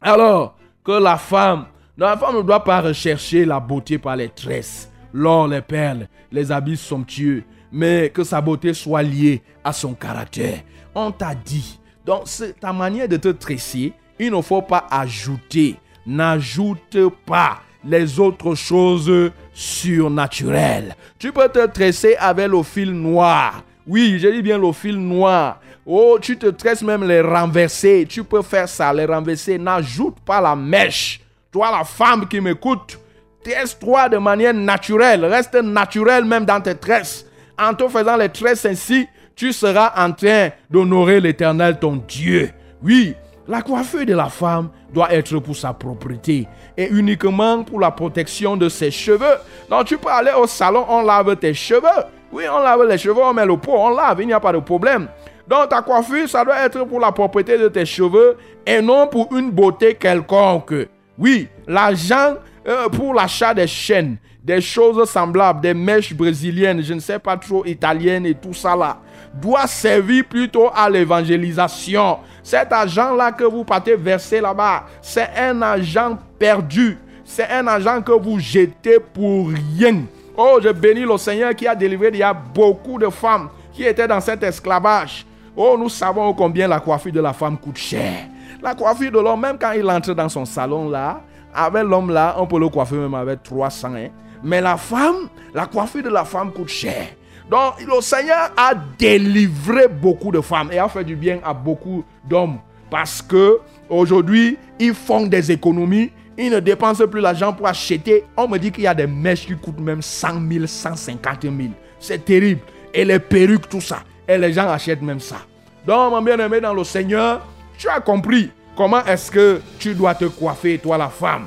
Alors 0.01 0.55
que 0.83 0.91
la 0.91 1.17
femme, 1.17 1.65
la 1.97 2.15
femme 2.15 2.37
ne 2.37 2.41
doit 2.41 2.63
pas 2.63 2.81
rechercher 2.81 3.43
la 3.43 3.59
beauté 3.59 3.97
par 3.97 4.15
les 4.15 4.29
tresses, 4.29 4.89
l'or, 5.13 5.47
les 5.47 5.61
perles, 5.61 6.07
les 6.31 6.51
habits 6.51 6.77
somptueux, 6.77 7.43
mais 7.71 8.09
que 8.09 8.23
sa 8.23 8.39
beauté 8.39 8.73
soit 8.73 9.03
liée 9.03 9.41
à 9.63 9.73
son 9.73 9.93
caractère. 9.93 10.59
On 10.95 11.11
t'a 11.11 11.35
dit, 11.35 11.78
donc 12.09 12.25
ta 12.59 12.73
manière 12.73 13.07
de 13.07 13.17
te 13.17 13.27
tresser, 13.27 13.93
il 14.17 14.31
ne 14.31 14.41
faut 14.41 14.63
pas 14.63 14.87
ajouter, 14.89 15.75
n'ajoute 16.07 16.97
pas 17.23 17.59
les 17.85 18.19
autres 18.19 18.55
choses 18.55 19.31
surnaturelles. 19.53 20.95
Tu 21.19 21.31
peux 21.31 21.47
te 21.49 21.67
tresser 21.67 22.15
avec 22.17 22.47
le 22.47 22.63
fil 22.63 22.91
noir. 22.93 23.61
Oui, 23.85 24.17
je 24.19 24.27
dis 24.27 24.41
bien 24.41 24.57
le 24.57 24.71
fil 24.71 24.97
noir. 24.97 25.61
Oh, 25.85 26.17
tu 26.19 26.35
te 26.35 26.47
tresses 26.47 26.81
même 26.81 27.07
les 27.07 27.21
renverser. 27.21 28.07
Tu 28.09 28.23
peux 28.23 28.41
faire 28.41 28.67
ça, 28.67 28.91
les 28.91 29.05
renverser. 29.05 29.59
N'ajoute 29.59 30.19
pas 30.25 30.41
la 30.41 30.55
mèche. 30.55 31.21
Toi, 31.51 31.69
la 31.71 31.83
femme 31.83 32.27
qui 32.27 32.41
m'écoute, 32.41 32.99
tresse-toi 33.43 34.09
de 34.09 34.17
manière 34.17 34.53
naturelle. 34.55 35.25
Reste 35.25 35.61
naturel 35.61 36.25
même 36.25 36.45
dans 36.45 36.59
tes 36.59 36.75
tresses. 36.75 37.23
En 37.57 37.75
te 37.75 37.87
faisant 37.87 38.17
les 38.17 38.29
tresses 38.29 38.65
ainsi, 38.65 39.07
tu 39.39 39.53
seras 39.53 39.93
en 39.95 40.11
train 40.11 40.49
d'honorer 40.69 41.21
l'éternel 41.21 41.79
ton 41.79 42.03
Dieu. 42.05 42.49
Oui, 42.83 43.15
la 43.47 43.61
coiffure 43.61 44.05
de 44.05 44.13
la 44.13 44.25
femme 44.25 44.67
doit 44.93 45.13
être 45.13 45.39
pour 45.39 45.55
sa 45.55 45.71
propriété 45.71 46.45
et 46.77 46.89
uniquement 46.89 47.63
pour 47.63 47.79
la 47.79 47.89
protection 47.89 48.57
de 48.57 48.67
ses 48.67 48.91
cheveux. 48.91 49.37
Donc 49.69 49.85
tu 49.85 49.97
peux 49.97 50.09
aller 50.09 50.33
au 50.37 50.45
salon, 50.45 50.85
on 50.89 51.03
lave 51.03 51.37
tes 51.37 51.53
cheveux. 51.53 52.03
Oui, 52.33 52.43
on 52.51 52.59
lave 52.59 52.85
les 52.85 52.97
cheveux, 52.97 53.23
on 53.23 53.33
met 53.33 53.45
le 53.45 53.55
pot, 53.55 53.75
on 53.77 53.91
lave, 53.91 54.19
il 54.19 54.27
n'y 54.27 54.33
a 54.33 54.41
pas 54.41 54.51
de 54.51 54.59
problème. 54.59 55.07
Donc 55.47 55.69
ta 55.69 55.81
coiffure, 55.81 56.27
ça 56.27 56.43
doit 56.43 56.59
être 56.59 56.83
pour 56.83 56.99
la 56.99 57.13
propriété 57.13 57.57
de 57.57 57.69
tes 57.69 57.85
cheveux 57.85 58.35
et 58.67 58.81
non 58.81 59.07
pour 59.07 59.33
une 59.33 59.51
beauté 59.51 59.93
quelconque. 59.95 60.73
Oui, 61.17 61.47
l'argent 61.65 62.35
euh, 62.67 62.89
pour 62.89 63.13
l'achat 63.13 63.53
des 63.53 63.67
chaînes, 63.67 64.17
des 64.43 64.59
choses 64.59 65.09
semblables, 65.09 65.61
des 65.61 65.73
mèches 65.73 66.13
brésiliennes, 66.13 66.83
je 66.83 66.93
ne 66.93 66.99
sais 66.99 67.19
pas 67.19 67.37
trop 67.37 67.65
italiennes 67.65 68.25
et 68.25 68.33
tout 68.33 68.53
ça 68.53 68.75
là, 68.75 68.97
doit 69.33 69.67
servir 69.67 70.25
plutôt 70.25 70.69
à 70.73 70.89
l'évangélisation. 70.89 72.19
Cet 72.43 72.71
argent-là 72.73 73.31
que 73.31 73.43
vous 73.43 73.63
partez 73.63 73.95
verser 73.95 74.41
là-bas, 74.41 74.85
c'est 75.01 75.29
un 75.37 75.61
argent 75.61 76.17
perdu. 76.37 76.97
C'est 77.23 77.49
un 77.49 77.67
argent 77.67 78.01
que 78.01 78.11
vous 78.11 78.39
jetez 78.39 78.99
pour 78.99 79.49
rien. 79.49 80.03
Oh, 80.35 80.59
je 80.61 80.69
bénis 80.69 81.01
le 81.01 81.17
Seigneur 81.17 81.53
qui 81.53 81.67
a 81.67 81.75
délivré 81.75 82.09
il 82.13 82.17
y 82.17 82.23
a 82.23 82.33
beaucoup 82.33 82.97
de 82.97 83.09
femmes 83.09 83.49
qui 83.73 83.83
étaient 83.83 84.07
dans 84.07 84.21
cet 84.21 84.41
esclavage. 84.41 85.25
Oh, 85.55 85.75
nous 85.77 85.89
savons 85.89 86.33
combien 86.33 86.67
la 86.67 86.79
coiffure 86.79 87.11
de 87.11 87.19
la 87.19 87.33
femme 87.33 87.57
coûte 87.57 87.77
cher. 87.77 88.27
La 88.61 88.73
coiffure 88.73 89.11
de 89.11 89.19
l'homme, 89.19 89.41
même 89.41 89.57
quand 89.59 89.73
il 89.73 89.89
entre 89.89 90.13
dans 90.13 90.29
son 90.29 90.45
salon 90.45 90.89
là, 90.89 91.21
avec 91.53 91.83
l'homme 91.83 92.11
là, 92.11 92.35
on 92.37 92.47
peut 92.47 92.59
le 92.59 92.69
coiffer 92.69 92.95
même 92.95 93.13
avec 93.13 93.43
300. 93.43 93.93
Hein. 93.95 94.07
Mais 94.43 94.61
la 94.61 94.77
femme, 94.77 95.27
la 95.53 95.65
coiffure 95.65 96.03
de 96.03 96.09
la 96.09 96.23
femme 96.23 96.51
coûte 96.51 96.69
cher. 96.69 97.07
Donc 97.49 97.73
le 97.85 98.01
Seigneur 98.01 98.51
a 98.55 98.73
délivré 98.75 99.87
beaucoup 99.87 100.31
de 100.31 100.41
femmes 100.41 100.71
et 100.71 100.77
a 100.77 100.87
fait 100.87 101.03
du 101.03 101.15
bien 101.15 101.39
à 101.43 101.53
beaucoup 101.53 102.03
d'hommes. 102.23 102.59
Parce 102.89 103.21
que 103.21 103.59
aujourd'hui, 103.89 104.57
ils 104.79 104.93
font 104.93 105.25
des 105.27 105.51
économies. 105.51 106.11
Ils 106.37 106.51
ne 106.51 106.59
dépensent 106.59 107.05
plus 107.07 107.21
l'argent 107.21 107.51
pour 107.51 107.67
acheter. 107.67 108.23
On 108.37 108.47
me 108.47 108.57
dit 108.57 108.71
qu'il 108.71 108.83
y 108.83 108.87
a 108.87 108.93
des 108.93 109.07
mèches 109.07 109.45
qui 109.45 109.55
coûtent 109.55 109.79
même 109.79 110.01
100 110.01 110.27
000, 110.49 110.67
150 110.67 111.41
000. 111.41 111.55
C'est 111.99 112.23
terrible. 112.23 112.61
Et 112.93 113.03
les 113.03 113.19
perruques, 113.19 113.67
tout 113.67 113.81
ça. 113.81 113.99
Et 114.27 114.37
les 114.37 114.53
gens 114.53 114.69
achètent 114.69 115.01
même 115.01 115.19
ça. 115.19 115.37
Donc, 115.85 116.11
mon 116.11 116.21
bien-aimé 116.21 116.61
dans 116.61 116.73
le 116.73 116.83
Seigneur, 116.83 117.45
tu 117.77 117.89
as 117.89 117.99
compris 117.99 118.51
comment 118.75 119.03
est-ce 119.05 119.29
que 119.31 119.61
tu 119.77 119.93
dois 119.93 120.15
te 120.15 120.25
coiffer, 120.25 120.77
toi 120.77 120.97
la 120.97 121.09
femme. 121.09 121.45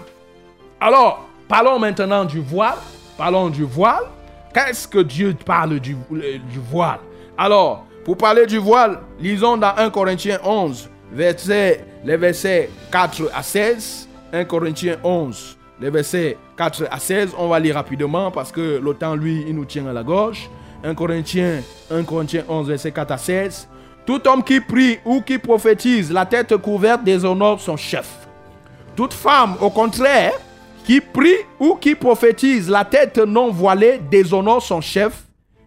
Alors, 0.81 1.27
parlons 1.49 1.79
maintenant 1.79 2.25
du 2.25 2.41
voile. 2.41 2.77
Parlons 3.17 3.49
du 3.49 3.65
voile. 3.65 4.05
Qu'est-ce 4.53 4.87
que 4.87 4.99
Dieu 4.99 5.35
parle 5.47 5.81
du, 5.81 5.97
voile? 6.71 6.99
Alors, 7.39 7.87
pour 8.05 8.19
parler 8.19 8.45
du 8.45 8.59
voile, 8.59 9.01
lisons 9.19 9.57
dans 9.57 9.75
1 9.77 9.89
Corinthiens 9.89 10.39
11, 10.45 10.91
verset, 11.11 11.87
les 12.05 12.17
versets 12.19 12.69
4 12.91 13.31
à 13.35 13.43
16. 13.43 14.09
1 14.35 14.45
Corinthiens 14.45 14.97
11, 15.03 15.57
les 15.81 15.89
versets 15.89 16.37
4 16.57 16.89
à 16.91 16.99
16. 16.99 17.35
On 17.39 17.49
va 17.49 17.59
lire 17.59 17.77
rapidement 17.77 18.31
parce 18.31 18.53
que 18.53 18.79
le 18.79 18.95
temps, 18.95 19.15
lui, 19.15 19.45
il 19.47 19.55
nous 19.55 19.65
tient 19.65 19.87
à 19.87 19.93
la 19.95 20.03
gorge. 20.03 20.51
1 20.85 20.95
Corinthiens, 20.95 21.63
1 21.91 22.03
Corinthiens 22.03 22.45
11, 22.47 22.69
verset 22.69 22.93
4 22.93 23.11
à 23.11 23.19
16. 23.19 23.69
Tout 24.05 24.27
homme 24.29 24.43
qui 24.43 24.61
prie 24.61 24.99
ou 25.07 25.23
qui 25.23 25.39
prophétise, 25.39 26.13
la 26.13 26.27
tête 26.27 26.55
couverte 26.59 27.05
déshonore 27.05 27.59
son 27.59 27.79
chef. 27.79 28.09
Toute 28.97 29.15
femme, 29.15 29.55
au 29.61 29.71
contraire, 29.71 30.33
qui 30.85 31.01
prie 31.01 31.37
ou 31.61 31.75
qui 31.77 31.95
prophétise, 31.95 32.69
la 32.69 32.85
tête 32.85 33.19
non 33.19 33.51
voilée 33.51 34.01
déshonore 34.11 34.63
son 34.63 34.81
chef. 34.81 35.25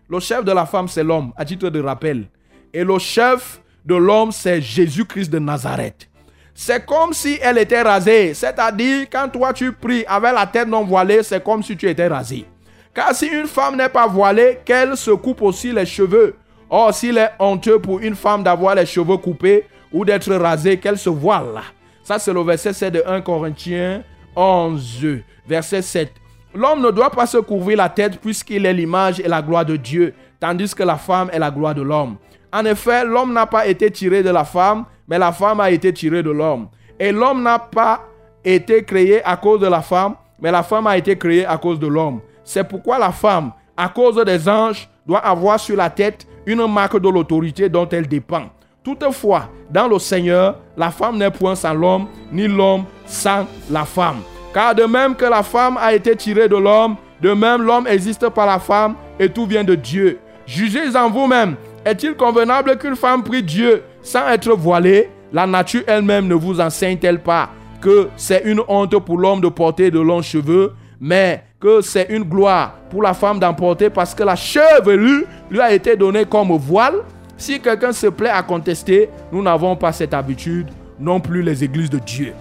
Le 0.09 0.20
chef 0.20 0.43
de 0.43 0.51
la 0.51 0.66
femme, 0.66 0.88
c'est 0.88 1.03
l'homme, 1.03 1.32
à 1.36 1.45
titre 1.45 1.70
de 1.70 1.82
rappel. 1.82 2.26
Et 2.74 2.84
le 2.84 2.99
chef 2.99 3.61
de 3.86 3.95
l'homme, 3.95 4.32
c'est 4.32 4.61
Jésus-Christ 4.61 5.30
de 5.30 5.39
Nazareth. 5.39 6.09
C'est 6.53 6.86
comme 6.86 7.13
si 7.13 7.38
elle 7.41 7.57
était 7.57 7.82
rasée. 7.82 8.34
C'est-à-dire, 8.34 9.07
quand 9.11 9.30
toi 9.30 9.51
tu 9.51 9.72
pries 9.72 10.05
avec 10.07 10.34
la 10.34 10.45
tête 10.45 10.68
non 10.68 10.84
voilée, 10.84 11.24
c'est 11.24 11.43
comme 11.43 11.63
si 11.63 11.76
tu 11.76 11.89
étais 11.89 12.07
rasé. 12.07 12.45
Car 12.93 13.13
si 13.13 13.28
une 13.28 13.47
femme 13.47 13.76
n'est 13.76 13.89
pas 13.89 14.07
voilée, 14.07 14.59
qu'elle 14.63 14.95
se 14.95 15.11
coupe 15.11 15.41
aussi 15.41 15.72
les 15.72 15.86
cheveux. 15.86 16.36
Or, 16.70 16.93
s'il 16.93 17.18
est 17.18 17.32
honteux 17.39 17.80
pour 17.80 17.99
une 17.99 18.16
femme 18.16 18.43
d'avoir 18.43 18.76
les 18.76 18.86
cheveux 18.86 19.18
coupés 19.18 19.66
ou 19.91 20.05
d'être 20.05 20.34
rasée, 20.34 20.78
qu'elle 20.78 20.97
se 20.97 21.09
voile. 21.09 21.61
Ça, 22.03 22.20
c'est 22.20 22.34
le 22.34 22.41
verset 22.41 22.74
7 22.74 22.93
de 22.93 23.03
1 23.05 23.22
Corinthiens 23.22 24.03
11, 24.36 25.05
verset 25.47 25.81
7. 25.81 26.11
L'homme 26.53 26.81
ne 26.81 26.91
doit 26.91 27.09
pas 27.09 27.25
se 27.25 27.38
couvrir 27.38 27.77
la 27.77 27.89
tête 27.89 28.19
puisqu'il 28.19 28.65
est 28.65 28.73
l'image 28.73 29.19
et 29.19 29.27
la 29.27 29.41
gloire 29.41 29.65
de 29.65 29.75
Dieu, 29.75 30.13
tandis 30.39 30.73
que 30.73 30.83
la 30.83 30.95
femme 30.95 31.29
est 31.33 31.39
la 31.39 31.51
gloire 31.51 31.75
de 31.75 31.81
l'homme. 31.81 32.17
En 32.53 32.63
effet, 32.65 33.03
l'homme 33.03 33.33
n'a 33.33 33.45
pas 33.45 33.67
été 33.67 33.91
tiré 33.91 34.23
de 34.23 34.29
la 34.29 34.45
femme, 34.45 34.86
mais 35.07 35.19
la 35.19 35.31
femme 35.31 35.59
a 35.59 35.69
été 35.69 35.91
tirée 35.93 36.23
de 36.23 36.31
l'homme. 36.31 36.69
Et 36.97 37.11
l'homme 37.11 37.43
n'a 37.43 37.59
pas 37.59 38.01
été 38.43 38.83
créé 38.83 39.21
à 39.25 39.36
cause 39.36 39.59
de 39.59 39.67
la 39.67 39.81
femme, 39.81 40.15
mais 40.39 40.51
la 40.51 40.63
femme 40.63 40.88
a 40.88 40.97
été 40.97 41.17
créée 41.17 41.45
à 41.45 41.57
cause 41.57 41.79
de 41.79 41.88
l'homme. 41.88 42.21
C'est 42.43 42.63
pourquoi 42.63 42.99
la 42.99 43.11
femme, 43.11 43.51
à 43.75 43.89
cause 43.89 44.23
des 44.23 44.47
anges, 44.47 44.88
doit 45.05 45.19
avoir 45.19 45.59
sur 45.59 45.75
la 45.75 45.89
tête 45.89 46.25
une 46.45 46.65
marque 46.71 46.99
de 46.99 47.09
l'autorité 47.09 47.67
dont 47.67 47.89
elle 47.89 48.07
dépend. 48.07 48.45
Toutefois, 48.86 49.49
dans 49.71 49.88
le 49.88 49.97
Seigneur, 49.97 50.59
la 50.77 50.91
femme 50.91 51.17
n'est 51.17 51.31
point 51.31 51.55
sans 51.55 51.73
l'homme, 51.73 52.05
ni 52.31 52.47
l'homme 52.47 52.83
sans 53.07 53.47
la 53.71 53.83
femme. 53.83 54.17
Car 54.53 54.75
de 54.75 54.83
même 54.83 55.15
que 55.15 55.25
la 55.25 55.41
femme 55.41 55.75
a 55.81 55.91
été 55.95 56.15
tirée 56.15 56.47
de 56.47 56.55
l'homme, 56.55 56.95
de 57.19 57.33
même 57.33 57.63
l'homme 57.63 57.88
existe 57.88 58.29
par 58.29 58.45
la 58.45 58.59
femme, 58.59 58.93
et 59.19 59.27
tout 59.27 59.47
vient 59.47 59.63
de 59.63 59.73
Dieu. 59.73 60.19
Jugez 60.45 60.95
en 60.95 61.09
vous-même. 61.09 61.55
Est-il 61.83 62.13
convenable 62.13 62.77
qu'une 62.77 62.95
femme 62.95 63.23
prie 63.23 63.41
Dieu 63.41 63.81
sans 64.03 64.27
être 64.29 64.53
voilée? 64.53 65.09
La 65.33 65.47
nature 65.47 65.81
elle-même 65.88 66.27
ne 66.27 66.36
vous 66.36 66.61
enseigne-t-elle 66.61 67.23
pas 67.23 67.49
que 67.81 68.09
c'est 68.15 68.43
une 68.45 68.61
honte 68.67 68.99
pour 68.99 69.17
l'homme 69.17 69.41
de 69.41 69.47
porter 69.47 69.89
de 69.89 69.99
longs 69.99 70.21
cheveux, 70.21 70.73
mais 71.01 71.43
que 71.59 71.81
c'est 71.81 72.05
une 72.09 72.23
gloire 72.23 72.75
pour 72.91 73.01
la 73.01 73.15
femme 73.15 73.39
d'emporter 73.39 73.89
parce 73.89 74.13
que 74.13 74.21
la 74.21 74.36
chevelure 74.36 75.25
lui 75.49 75.59
a 75.59 75.73
été 75.73 75.95
donnée 75.95 76.25
comme 76.25 76.51
voile? 76.51 77.01
Si 77.38 77.59
quelqu'un 77.59 77.91
se 77.91 78.07
plaît 78.07 78.29
à 78.29 78.43
contester, 78.43 79.09
nous 79.31 79.41
n'avons 79.41 79.75
pas 79.75 79.91
cette 79.91 80.13
habitude, 80.13 80.67
non 80.99 81.19
plus 81.19 81.41
les 81.41 81.63
églises 81.63 81.89
de 81.89 81.99
Dieu. 81.99 82.33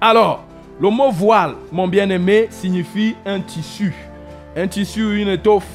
Alors, 0.00 0.44
le 0.80 0.90
mot 0.90 1.10
voile, 1.10 1.54
mon 1.72 1.88
bien-aimé, 1.88 2.48
signifie 2.50 3.16
un 3.26 3.40
tissu. 3.40 3.92
Un 4.56 4.68
tissu, 4.68 5.20
une 5.20 5.28
étoffe 5.28 5.66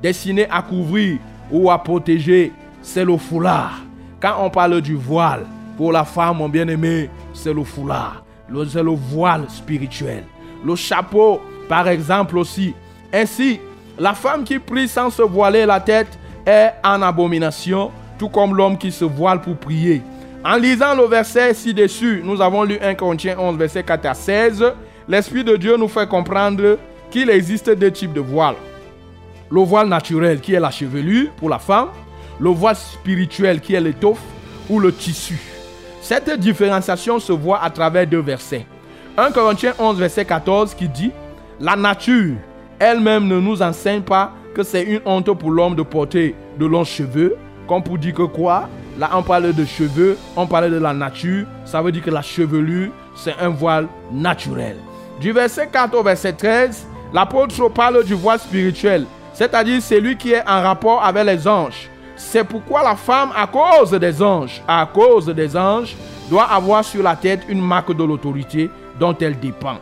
destinée 0.00 0.46
à 0.50 0.62
couvrir 0.62 1.18
ou 1.50 1.70
à 1.70 1.82
protéger, 1.82 2.52
c'est 2.82 3.04
le 3.04 3.16
foulard. 3.16 3.80
Quand 4.20 4.36
on 4.40 4.50
parle 4.50 4.80
du 4.80 4.94
voile, 4.94 5.46
pour 5.76 5.92
la 5.92 6.04
femme, 6.04 6.36
mon 6.36 6.48
bien-aimé, 6.48 7.10
c'est 7.32 7.54
le 7.54 7.64
foulard. 7.64 8.24
C'est 8.68 8.82
le 8.82 8.90
voile 8.90 9.46
spirituel. 9.48 10.24
Le 10.64 10.76
chapeau, 10.76 11.40
par 11.68 11.88
exemple 11.88 12.36
aussi. 12.36 12.74
Ainsi, 13.12 13.60
la 13.98 14.14
femme 14.14 14.44
qui 14.44 14.58
prie 14.58 14.88
sans 14.88 15.10
se 15.10 15.22
voiler 15.22 15.64
la 15.64 15.80
tête 15.80 16.18
est 16.46 16.72
en 16.84 17.02
abomination, 17.02 17.90
tout 18.18 18.28
comme 18.28 18.56
l'homme 18.56 18.78
qui 18.78 18.92
se 18.92 19.04
voile 19.04 19.40
pour 19.40 19.56
prier. 19.56 20.02
En 20.44 20.56
lisant 20.56 20.94
le 20.94 21.04
verset 21.04 21.52
ci-dessus, 21.54 22.22
nous 22.24 22.40
avons 22.40 22.64
lu 22.64 22.78
1 22.80 22.94
Corinthiens 22.94 23.36
11, 23.38 23.56
verset 23.56 23.82
4 23.82 24.06
à 24.06 24.14
16. 24.14 24.64
L'Esprit 25.08 25.44
de 25.44 25.56
Dieu 25.56 25.76
nous 25.76 25.88
fait 25.88 26.08
comprendre 26.08 26.78
qu'il 27.10 27.28
existe 27.28 27.70
deux 27.70 27.90
types 27.90 28.12
de 28.12 28.20
voiles. 28.20 28.56
Le 29.50 29.60
voile 29.60 29.88
naturel 29.88 30.40
qui 30.40 30.54
est 30.54 30.60
la 30.60 30.70
chevelure 30.70 31.30
pour 31.36 31.48
la 31.48 31.58
femme, 31.58 31.88
le 32.38 32.50
voile 32.50 32.76
spirituel 32.76 33.60
qui 33.60 33.74
est 33.74 33.80
l'étoffe 33.80 34.22
ou 34.68 34.78
le 34.78 34.92
tissu. 34.92 35.38
Cette 36.00 36.30
différenciation 36.38 37.18
se 37.18 37.32
voit 37.32 37.62
à 37.62 37.68
travers 37.68 38.06
deux 38.06 38.20
versets. 38.20 38.64
1 39.18 39.32
Corinthiens 39.32 39.74
11, 39.78 39.98
verset 39.98 40.24
14 40.24 40.74
qui 40.74 40.88
dit 40.88 41.10
La 41.60 41.76
nature 41.76 42.36
elle-même 42.78 43.28
ne 43.28 43.38
nous 43.38 43.60
enseigne 43.60 44.00
pas 44.00 44.32
que 44.54 44.62
c'est 44.62 44.82
une 44.82 45.00
honte 45.04 45.32
pour 45.32 45.50
l'homme 45.50 45.74
de 45.74 45.82
porter 45.82 46.34
de 46.58 46.66
longs 46.66 46.84
cheveux. 46.84 47.36
Comme 47.68 47.82
pour 47.82 47.98
dire 47.98 48.14
que 48.14 48.22
quoi? 48.22 48.68
Là, 48.98 49.10
on 49.14 49.22
parle 49.22 49.52
de 49.52 49.64
cheveux, 49.64 50.18
on 50.36 50.46
parle 50.46 50.70
de 50.70 50.78
la 50.78 50.92
nature. 50.92 51.46
Ça 51.64 51.80
veut 51.80 51.92
dire 51.92 52.02
que 52.02 52.10
la 52.10 52.22
chevelure, 52.22 52.90
c'est 53.14 53.34
un 53.40 53.48
voile 53.48 53.86
naturel. 54.12 54.76
Du 55.20 55.32
verset 55.32 55.68
4 55.72 55.94
au 55.96 56.02
verset 56.02 56.32
13, 56.32 56.86
l'apôtre 57.12 57.68
parle 57.68 58.02
du 58.04 58.14
voile 58.14 58.38
spirituel, 58.38 59.04
c'est-à-dire 59.34 59.80
celui 59.82 60.16
qui 60.16 60.32
est 60.32 60.48
en 60.48 60.62
rapport 60.62 61.04
avec 61.04 61.24
les 61.24 61.46
anges. 61.46 61.88
C'est 62.16 62.44
pourquoi 62.44 62.82
la 62.82 62.96
femme, 62.96 63.30
à 63.36 63.46
cause 63.46 63.92
des 63.92 64.22
anges, 64.22 64.62
à 64.66 64.88
cause 64.92 65.26
des 65.26 65.56
anges, 65.56 65.94
doit 66.28 66.44
avoir 66.44 66.84
sur 66.84 67.02
la 67.02 67.16
tête 67.16 67.42
une 67.48 67.60
marque 67.60 67.94
de 67.94 68.04
l'autorité 68.04 68.70
dont 68.98 69.16
elle 69.20 69.38
dépend. 69.38 69.76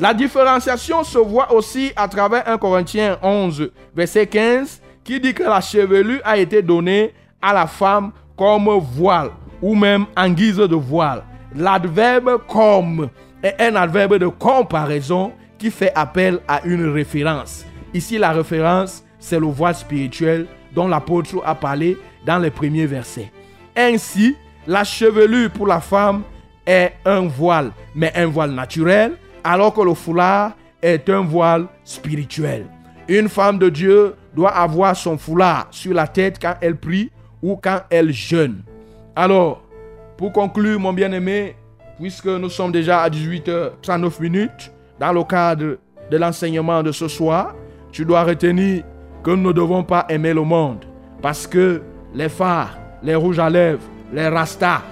La 0.00 0.14
différenciation 0.14 1.02
se 1.02 1.18
voit 1.18 1.52
aussi 1.52 1.92
à 1.96 2.06
travers 2.06 2.48
1 2.48 2.56
Corinthiens 2.58 3.18
11, 3.20 3.72
verset 3.96 4.28
15, 4.28 4.80
qui 5.02 5.18
dit 5.18 5.34
que 5.34 5.42
la 5.42 5.60
chevelure 5.60 6.20
a 6.24 6.38
été 6.38 6.62
donnée 6.62 7.12
à 7.42 7.52
la 7.52 7.66
femme 7.66 8.12
comme 8.36 8.68
voile 8.78 9.30
ou 9.60 9.74
même 9.74 10.06
en 10.16 10.30
guise 10.30 10.58
de 10.58 10.76
voile. 10.76 11.24
L'adverbe 11.52 12.38
comme 12.46 13.08
est 13.42 13.56
un 13.58 13.74
adverbe 13.74 14.18
de 14.18 14.28
comparaison 14.28 15.32
qui 15.58 15.68
fait 15.72 15.92
appel 15.96 16.38
à 16.46 16.64
une 16.64 16.92
référence. 16.92 17.64
Ici, 17.92 18.18
la 18.18 18.30
référence, 18.30 19.02
c'est 19.18 19.40
le 19.40 19.46
voile 19.46 19.74
spirituel 19.74 20.46
dont 20.74 20.86
l'apôtre 20.86 21.42
a 21.44 21.56
parlé 21.56 21.96
dans 22.24 22.38
les 22.38 22.52
premiers 22.52 22.86
versets. 22.86 23.32
Ainsi, 23.74 24.36
la 24.64 24.84
chevelure 24.84 25.50
pour 25.50 25.66
la 25.66 25.80
femme 25.80 26.22
est 26.64 26.92
un 27.04 27.26
voile, 27.26 27.72
mais 27.96 28.12
un 28.14 28.26
voile 28.26 28.52
naturel, 28.52 29.16
alors 29.48 29.72
que 29.72 29.80
le 29.80 29.94
foulard 29.94 30.52
est 30.82 31.08
un 31.08 31.22
voile 31.22 31.68
spirituel. 31.82 32.66
Une 33.08 33.30
femme 33.30 33.58
de 33.58 33.70
Dieu 33.70 34.14
doit 34.34 34.50
avoir 34.50 34.94
son 34.94 35.16
foulard 35.16 35.68
sur 35.70 35.94
la 35.94 36.06
tête 36.06 36.38
quand 36.38 36.56
elle 36.60 36.76
prie 36.76 37.10
ou 37.42 37.56
quand 37.56 37.80
elle 37.88 38.12
jeûne. 38.12 38.60
Alors, 39.16 39.62
pour 40.18 40.32
conclure, 40.32 40.78
mon 40.78 40.92
bien-aimé, 40.92 41.56
puisque 41.98 42.26
nous 42.26 42.50
sommes 42.50 42.72
déjà 42.72 43.00
à 43.00 43.08
18h39 43.08 44.20
minutes, 44.20 44.70
dans 45.00 45.12
le 45.12 45.24
cadre 45.24 45.78
de 46.10 46.16
l'enseignement 46.18 46.82
de 46.82 46.92
ce 46.92 47.08
soir, 47.08 47.54
tu 47.90 48.04
dois 48.04 48.24
retenir 48.24 48.84
que 49.24 49.30
nous 49.30 49.48
ne 49.48 49.52
devons 49.52 49.82
pas 49.82 50.04
aimer 50.10 50.34
le 50.34 50.42
monde. 50.42 50.84
Parce 51.22 51.46
que 51.46 51.80
les 52.12 52.28
phares, 52.28 52.76
les 53.02 53.14
rouges 53.14 53.38
à 53.38 53.48
lèvres, 53.48 53.80
les 54.12 54.28
rastas, 54.28 54.82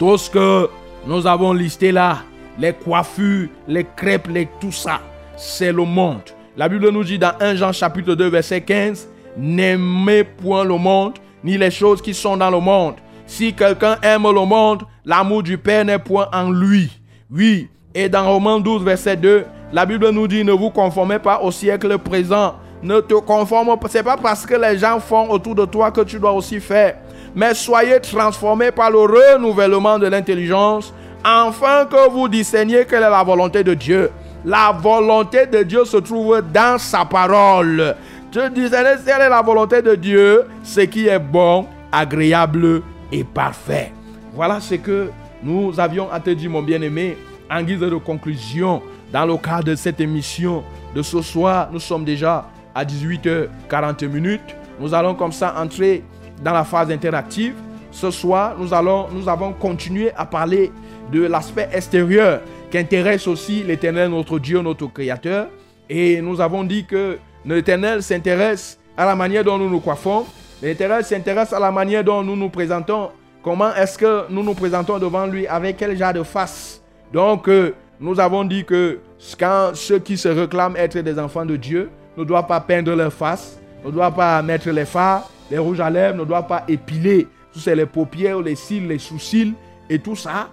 tout 0.00 0.18
ce 0.18 0.28
que 0.28 0.68
nous 1.06 1.28
avons 1.28 1.52
listé 1.52 1.92
là, 1.92 2.18
les 2.58 2.72
coiffures, 2.72 3.48
les 3.68 3.86
crêpes, 3.96 4.28
tout 4.60 4.72
ça, 4.72 5.00
c'est 5.36 5.72
le 5.72 5.84
monde. 5.84 6.22
La 6.56 6.68
Bible 6.68 6.88
nous 6.90 7.04
dit 7.04 7.18
dans 7.18 7.32
1 7.40 7.56
Jean 7.56 7.72
chapitre 7.72 8.14
2 8.14 8.28
verset 8.28 8.62
15, 8.62 9.08
n'aimez 9.36 10.24
point 10.24 10.64
le 10.64 10.76
monde, 10.76 11.14
ni 11.44 11.58
les 11.58 11.70
choses 11.70 12.00
qui 12.00 12.14
sont 12.14 12.36
dans 12.36 12.50
le 12.50 12.60
monde. 12.60 12.94
Si 13.26 13.52
quelqu'un 13.52 13.98
aime 14.02 14.22
le 14.22 14.46
monde, 14.46 14.84
l'amour 15.04 15.42
du 15.42 15.58
Père 15.58 15.84
n'est 15.84 15.98
point 15.98 16.28
en 16.32 16.50
lui. 16.50 16.90
Oui, 17.30 17.68
et 17.94 18.08
dans 18.08 18.26
Romains 18.26 18.60
12 18.60 18.84
verset 18.84 19.16
2, 19.16 19.44
la 19.72 19.84
Bible 19.84 20.10
nous 20.10 20.28
dit 20.28 20.44
ne 20.44 20.52
vous 20.52 20.70
conformez 20.70 21.18
pas 21.18 21.40
au 21.40 21.50
siècle 21.50 21.98
présent. 21.98 22.54
Ne 22.82 23.00
te 23.00 23.14
conforme. 23.14 23.74
C'est 23.88 24.02
pas 24.02 24.16
parce 24.16 24.46
que 24.46 24.54
les 24.54 24.78
gens 24.78 25.00
font 25.00 25.30
autour 25.30 25.54
de 25.54 25.64
toi 25.64 25.90
que 25.90 26.02
tu 26.02 26.18
dois 26.18 26.32
aussi 26.32 26.60
faire. 26.60 26.96
Mais 27.34 27.54
soyez 27.54 28.00
transformés 28.00 28.70
par 28.70 28.90
le 28.90 28.98
renouvellement 28.98 29.98
de 29.98 30.06
l'intelligence, 30.06 30.92
afin 31.26 31.86
que 31.86 32.08
vous 32.08 32.28
discerniez 32.28 32.84
quelle 32.84 33.02
est 33.02 33.10
la 33.10 33.24
volonté 33.24 33.64
de 33.64 33.74
Dieu. 33.74 34.12
La 34.44 34.70
volonté 34.70 35.46
de 35.46 35.64
Dieu 35.64 35.84
se 35.84 35.96
trouve 35.96 36.40
dans 36.54 36.78
sa 36.78 37.04
parole. 37.04 37.96
Je 38.32 38.48
disais, 38.50 38.76
quelle 39.04 39.22
est 39.22 39.28
la 39.28 39.42
volonté 39.42 39.82
de 39.82 39.96
Dieu, 39.96 40.44
ce 40.62 40.82
qui 40.82 41.08
est 41.08 41.18
bon, 41.18 41.66
agréable 41.90 42.82
et 43.10 43.24
parfait. 43.24 43.92
Voilà 44.34 44.60
ce 44.60 44.76
que 44.76 45.10
nous 45.42 45.80
avions 45.80 46.12
à 46.12 46.20
te 46.20 46.30
dire, 46.30 46.48
mon 46.48 46.62
bien-aimé, 46.62 47.18
en 47.50 47.60
guise 47.62 47.80
de 47.80 47.96
conclusion, 47.96 48.82
dans 49.12 49.26
le 49.26 49.36
cadre 49.36 49.64
de 49.64 49.74
cette 49.74 50.00
émission 50.00 50.62
de 50.94 51.02
ce 51.02 51.22
soir. 51.22 51.70
Nous 51.72 51.80
sommes 51.80 52.04
déjà 52.04 52.46
à 52.72 52.84
18h40 52.84 54.06
minutes. 54.06 54.54
Nous 54.78 54.94
allons 54.94 55.16
comme 55.16 55.32
ça 55.32 55.56
entrer 55.58 56.04
dans 56.44 56.52
la 56.52 56.62
phase 56.62 56.90
interactive. 56.92 57.54
Ce 57.90 58.12
soir, 58.12 58.54
nous, 58.58 58.72
allons, 58.72 59.06
nous 59.10 59.28
avons 59.28 59.52
continué 59.54 60.12
à 60.16 60.26
parler 60.26 60.70
de 61.12 61.22
l'aspect 61.26 61.68
extérieur 61.72 62.40
qui 62.70 62.78
intéresse 62.78 63.26
aussi 63.26 63.62
l'Éternel, 63.62 64.10
notre 64.10 64.38
Dieu, 64.38 64.60
notre 64.60 64.86
Créateur. 64.86 65.48
Et 65.88 66.20
nous 66.20 66.40
avons 66.40 66.64
dit 66.64 66.84
que 66.84 67.18
l'Éternel 67.44 68.02
s'intéresse 68.02 68.78
à 68.96 69.06
la 69.06 69.14
manière 69.14 69.44
dont 69.44 69.58
nous 69.58 69.70
nous 69.70 69.80
coiffons. 69.80 70.26
L'Éternel 70.62 71.04
s'intéresse 71.04 71.52
à 71.52 71.60
la 71.60 71.70
manière 71.70 72.02
dont 72.02 72.22
nous 72.22 72.36
nous 72.36 72.48
présentons. 72.48 73.10
Comment 73.42 73.74
est-ce 73.74 73.96
que 73.96 74.24
nous 74.30 74.42
nous 74.42 74.54
présentons 74.54 74.98
devant 74.98 75.26
lui? 75.26 75.46
Avec 75.46 75.76
quel 75.76 75.96
genre 75.96 76.12
de 76.12 76.22
face? 76.22 76.82
Donc, 77.12 77.48
euh, 77.48 77.74
nous 78.00 78.18
avons 78.18 78.44
dit 78.44 78.64
que 78.64 78.98
quand 79.38 79.70
ceux 79.74 79.98
qui 80.00 80.16
se 80.16 80.28
réclament 80.28 80.76
être 80.76 80.98
des 80.98 81.18
enfants 81.18 81.46
de 81.46 81.56
Dieu 81.56 81.90
ne 82.16 82.24
doivent 82.24 82.46
pas 82.46 82.60
peindre 82.60 82.94
leur 82.94 83.12
face, 83.12 83.60
ne 83.84 83.90
doivent 83.90 84.14
pas 84.14 84.42
mettre 84.42 84.70
les 84.70 84.84
fards, 84.84 85.30
les 85.50 85.58
rouges 85.58 85.80
à 85.80 85.88
lèvres, 85.88 86.18
ne 86.18 86.24
doivent 86.24 86.46
pas 86.48 86.64
épiler 86.66 87.28
tous 87.52 87.66
les 87.66 87.86
paupières, 87.86 88.40
les 88.40 88.56
cils, 88.56 88.88
les 88.88 88.98
sous-cils 88.98 89.54
et 89.88 89.98
tout 89.98 90.16
ça, 90.16 90.48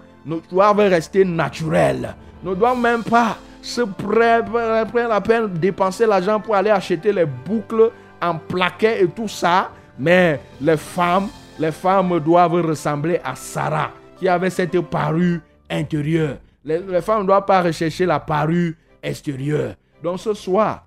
doivent 0.50 0.78
rester 0.78 1.24
naturels. 1.24 2.14
Ne 2.42 2.54
doivent 2.54 2.80
même 2.80 3.02
pas 3.02 3.36
se 3.62 3.80
prendre 3.80 5.08
la 5.08 5.20
peine 5.20 5.42
de 5.48 5.58
dépenser 5.58 6.06
l'argent 6.06 6.40
pour 6.40 6.54
aller 6.54 6.70
acheter 6.70 7.12
les 7.12 7.24
boucles 7.24 7.90
en 8.20 8.36
plaquet 8.36 9.02
et 9.02 9.08
tout 9.08 9.28
ça. 9.28 9.70
Mais 9.98 10.40
les 10.60 10.76
femmes, 10.76 11.28
les 11.58 11.72
femmes 11.72 12.20
doivent 12.20 12.60
ressembler 12.66 13.20
à 13.24 13.34
Sarah 13.34 13.90
qui 14.18 14.28
avait 14.28 14.50
cette 14.50 14.78
parure 14.82 15.40
intérieure. 15.70 16.36
Les, 16.64 16.78
les 16.78 17.00
femmes 17.00 17.22
ne 17.22 17.26
doivent 17.26 17.44
pas 17.46 17.62
rechercher 17.62 18.06
la 18.06 18.20
parure 18.20 18.72
extérieure. 19.02 19.74
Donc 20.02 20.20
ce 20.20 20.34
soir, 20.34 20.84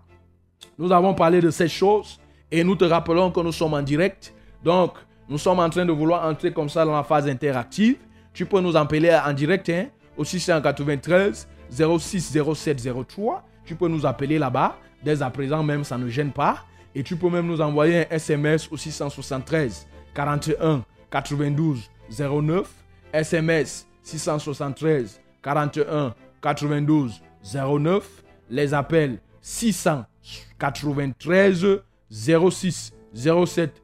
nous 0.77 0.91
avons 0.91 1.13
parlé 1.13 1.41
de 1.41 1.49
ces 1.49 1.67
choses 1.67 2.19
et 2.51 2.63
nous 2.63 2.75
te 2.75 2.85
rappelons 2.85 3.31
que 3.31 3.39
nous 3.39 3.51
sommes 3.51 3.73
en 3.73 3.81
direct. 3.81 4.33
Donc, 4.63 4.93
nous 5.29 5.37
sommes 5.37 5.59
en 5.59 5.69
train 5.69 5.85
de 5.85 5.91
vouloir 5.91 6.25
entrer 6.25 6.51
comme 6.51 6.69
ça 6.69 6.85
dans 6.85 6.95
la 6.95 7.03
phase 7.03 7.27
interactive. 7.27 7.97
Tu 8.37 8.45
peux 8.45 8.61
nous 8.61 8.77
appeler 8.77 9.11
en 9.11 9.33
direct 9.33 9.67
hein, 9.69 9.87
au 10.15 10.23
693 10.23 11.47
06 11.71 12.37
07 12.53 12.87
03. 13.07 13.43
Tu 13.65 13.73
peux 13.73 13.87
nous 13.87 14.05
appeler 14.05 14.37
là-bas. 14.37 14.77
Dès 15.03 15.23
à 15.23 15.31
présent 15.31 15.63
même, 15.63 15.83
ça 15.83 15.97
ne 15.97 16.07
gêne 16.07 16.31
pas. 16.31 16.63
Et 16.93 17.01
tu 17.01 17.15
peux 17.15 17.31
même 17.31 17.47
nous 17.47 17.61
envoyer 17.61 18.01
un 18.01 18.05
SMS 18.11 18.71
au 18.71 18.77
673 18.77 19.87
41 20.13 20.83
92 21.09 21.89
09. 22.11 22.69
SMS 23.11 23.87
673 24.03 25.19
41 25.41 26.13
92 26.39 27.19
09. 27.41 28.23
Les 28.51 28.71
appels 28.71 29.17
693 29.41 31.65
06 32.11 32.93
07 33.15 33.81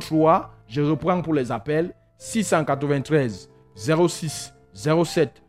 03. 0.00 0.54
Je 0.68 0.80
reprends 0.80 1.20
pour 1.20 1.34
les 1.34 1.52
appels 1.52 1.92
693 2.16 3.49
06 3.80 4.52
07 4.74 5.42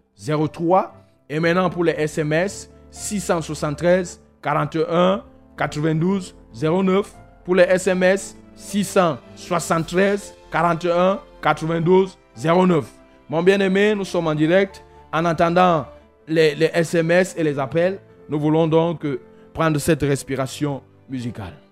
03. 0.52 0.94
Et 1.30 1.40
maintenant 1.40 1.70
pour 1.70 1.84
les 1.84 1.94
SMS 1.94 2.70
673 2.92 4.22
41 4.42 5.24
92 5.58 6.36
09. 6.54 7.14
Pour 7.44 7.56
les 7.56 7.64
SMS 7.64 8.36
673 8.56 10.34
41 10.52 11.20
92 11.42 12.18
09. 12.38 12.86
Mon 13.30 13.44
bien-aimé, 13.44 13.96
nous 13.96 14.06
sommes 14.06 14.28
en 14.28 14.36
direct. 14.36 14.84
En 15.14 15.26
attendant 15.26 15.86
les, 16.28 16.56
les 16.56 16.70
SMS 16.74 17.36
et 17.38 17.44
les 17.44 17.60
appels, 17.60 18.00
nous 18.30 18.40
voulons 18.40 18.68
donc 18.68 19.06
euh, 19.06 19.20
prendre 19.54 19.78
cette 19.80 20.02
respiration 20.04 20.82
musicale.« 21.10 21.54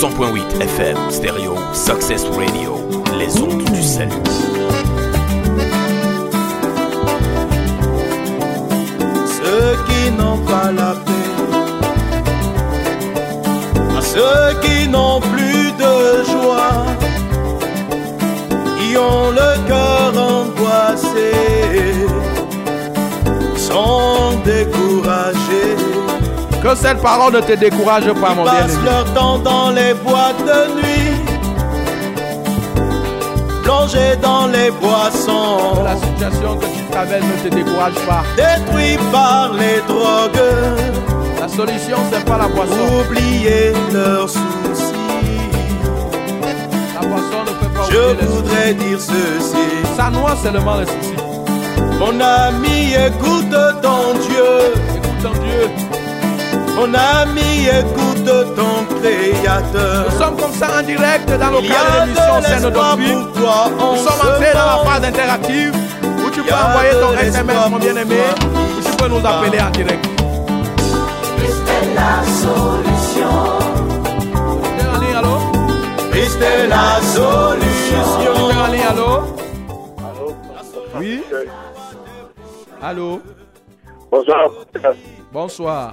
100.8 0.00 0.60
FM, 0.60 0.96
stéréo, 1.10 1.56
Success 1.74 2.24
Radio, 2.26 2.88
les 3.18 3.42
ondes 3.42 3.64
du 3.64 3.82
salut. 3.82 4.12
Ceux 9.26 9.76
qui 9.88 10.12
n'ont 10.12 10.38
pas 10.46 10.70
la 10.70 10.94
paix, 11.04 11.12
à 13.98 14.00
ceux 14.00 14.60
qui 14.62 14.88
n'ont 14.88 15.18
plus 15.18 15.72
de 15.72 16.22
joie, 16.30 16.86
qui 18.78 18.96
ont 18.96 19.30
le 19.32 19.66
cœur 19.66 20.12
angoissé, 20.16 21.32
sont 23.56 24.38
découragés. 24.44 24.77
Que 26.62 26.74
cette 26.74 27.00
parole 27.00 27.32
ne 27.34 27.40
te 27.40 27.52
décourage 27.52 28.12
pas, 28.14 28.34
mon 28.34 28.42
bien-aimé. 28.42 28.72
leur 28.84 29.04
temps 29.14 29.38
dans 29.38 29.70
les 29.70 29.94
boîtes 29.94 30.38
de 30.44 30.74
nuit, 30.74 31.16
plongés 33.62 34.16
dans 34.20 34.46
les 34.48 34.70
boissons, 34.72 35.82
La 35.84 35.94
situation 35.96 36.56
que 36.58 36.64
tu 36.66 36.84
traverses 36.90 37.24
ne 37.24 37.48
te 37.48 37.54
décourage 37.54 37.94
pas. 38.08 38.24
détruits 38.36 38.98
par 39.12 39.52
les 39.54 39.80
drogues, 39.86 40.42
La 41.40 41.48
solution, 41.48 41.98
c'est 42.12 42.24
pas 42.24 42.38
la 42.38 42.48
boisson. 42.48 42.74
oublier 43.06 43.72
leurs 43.92 44.28
soucis. 44.28 44.94
La 47.00 47.06
boisson 47.06 47.40
ne 47.46 47.52
peut 47.52 47.72
pas 47.72 47.86
Je 47.90 48.26
voudrais 48.26 48.74
dire 48.74 49.00
ceci, 49.00 49.66
Ça 49.96 50.10
noie 50.10 50.34
seulement 50.42 50.76
les 50.76 50.86
soucis. 50.86 51.14
mon 52.00 52.20
ami, 52.20 52.94
Écoute 52.94 53.56
ton 53.80 54.14
Dieu. 54.28 54.74
Mon 56.78 56.94
ami, 56.94 57.66
écoute 57.66 58.30
ton 58.54 58.84
Créateur. 59.00 60.06
Nous 60.10 60.18
sommes 60.18 60.36
comme 60.36 60.52
ça 60.52 60.78
en 60.78 60.82
direct 60.82 61.28
dans 61.28 61.50
le 61.50 61.58
Il 61.60 61.66
y 61.66 61.68
cadre 61.68 61.88
de 61.90 62.20
a 62.20 62.40
l'émission 62.40 62.42
Scène 62.42 62.72
pour 62.72 63.32
toi 63.32 63.70
Nous 63.70 63.96
sommes 63.96 64.22
entrés 64.28 64.52
dans 64.54 64.66
la 64.66 64.78
phase 64.84 65.04
interactive 65.04 65.74
où 66.02 66.30
tu 66.30 66.42
peux 66.42 66.54
envoyer 66.54 66.92
ton 67.00 67.12
SMS, 67.18 67.70
mon 67.70 67.78
bien-aimé, 67.78 68.16
ou 68.44 68.82
tu 68.82 68.96
peux 68.96 69.08
nous 69.08 69.26
appeler 69.26 69.60
en 69.60 69.70
direct. 69.70 70.06
Allô? 75.16 75.38
Christ 76.10 76.40
est 76.40 76.66
la 76.68 77.00
solution. 77.02 78.08
en 78.62 78.72
ligne, 78.72 78.86
allô? 78.88 79.22
Oui? 80.96 81.24
Allô? 82.80 83.20
Bonsoir. 84.10 84.50
Bonsoir. 85.32 85.92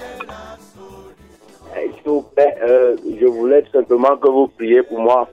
S'il 1.75 2.03
vous 2.05 2.21
plaît, 2.21 2.55
euh, 2.61 2.95
je 3.19 3.25
voulais 3.25 3.63
simplement 3.71 4.15
que 4.17 4.27
vous 4.29 4.47
priez 4.47 4.83
pour 4.83 4.99
moi 4.99 5.27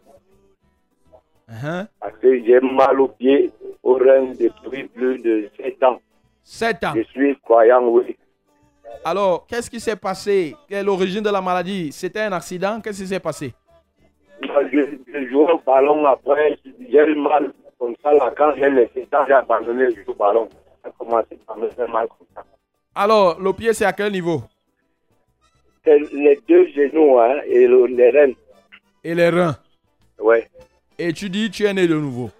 Hein? 1.48 1.86
parce 2.00 2.16
que 2.18 2.42
j'ai 2.44 2.60
mal 2.60 2.98
au 3.00 3.08
pied 3.08 3.50
au 3.82 3.94
rein 3.94 4.32
depuis 4.40 4.84
plus 4.84 5.18
de 5.18 5.50
7 5.60 5.82
ans. 5.82 5.98
7 6.42 6.84
ans. 6.84 6.92
Je 6.96 7.02
suis 7.02 7.36
croyant, 7.40 7.82
oui. 7.88 8.16
Alors, 9.04 9.46
qu'est-ce 9.46 9.68
qui 9.70 9.78
s'est 9.80 9.96
passé? 9.96 10.56
Quelle 10.68 10.78
est 10.78 10.82
l'origine 10.84 11.22
de 11.22 11.28
la 11.30 11.40
maladie? 11.42 11.92
C'était 11.92 12.20
un 12.20 12.32
accident? 12.32 12.80
Qu'est-ce 12.80 13.02
qui 13.02 13.08
s'est 13.08 13.20
passé? 13.20 13.52
Je, 14.40 14.96
je 15.12 15.28
joue 15.28 15.42
au 15.42 15.58
ballon 15.66 16.06
après, 16.06 16.58
j'ai 16.64 16.98
eu 16.98 17.14
mal 17.16 17.52
comme 17.78 17.94
ça. 18.02 18.12
Là, 18.12 18.32
quand 18.36 18.52
j'ai 18.56 18.90
7 18.94 19.14
ans, 19.14 19.24
j'ai 19.26 19.34
abandonné 19.34 19.86
le 19.86 20.14
ballon. 20.14 20.48
Ça 20.82 20.88
a 20.88 20.92
commencé 20.92 21.38
à 21.48 21.56
me 21.56 21.68
faire 21.68 21.88
mal 21.88 22.06
comme 22.08 22.26
ça. 22.34 22.42
Alors, 22.94 23.38
le 23.40 23.52
pied, 23.52 23.72
c'est 23.74 23.84
à 23.84 23.92
quel 23.92 24.10
niveau? 24.12 24.42
C'est 25.84 25.98
les 26.12 26.40
deux 26.48 26.68
genoux 26.68 27.18
hein, 27.18 27.40
et 27.46 27.66
le, 27.66 27.86
les 27.86 28.10
reins. 28.10 28.32
Et 29.02 29.14
les 29.14 29.28
reins. 29.28 29.56
Ouais. 30.18 30.48
Et 30.98 31.12
tu 31.12 31.28
dis, 31.28 31.50
tu 31.50 31.64
es 31.64 31.74
né 31.74 31.88
de 31.88 31.96
nouveau. 31.96 32.30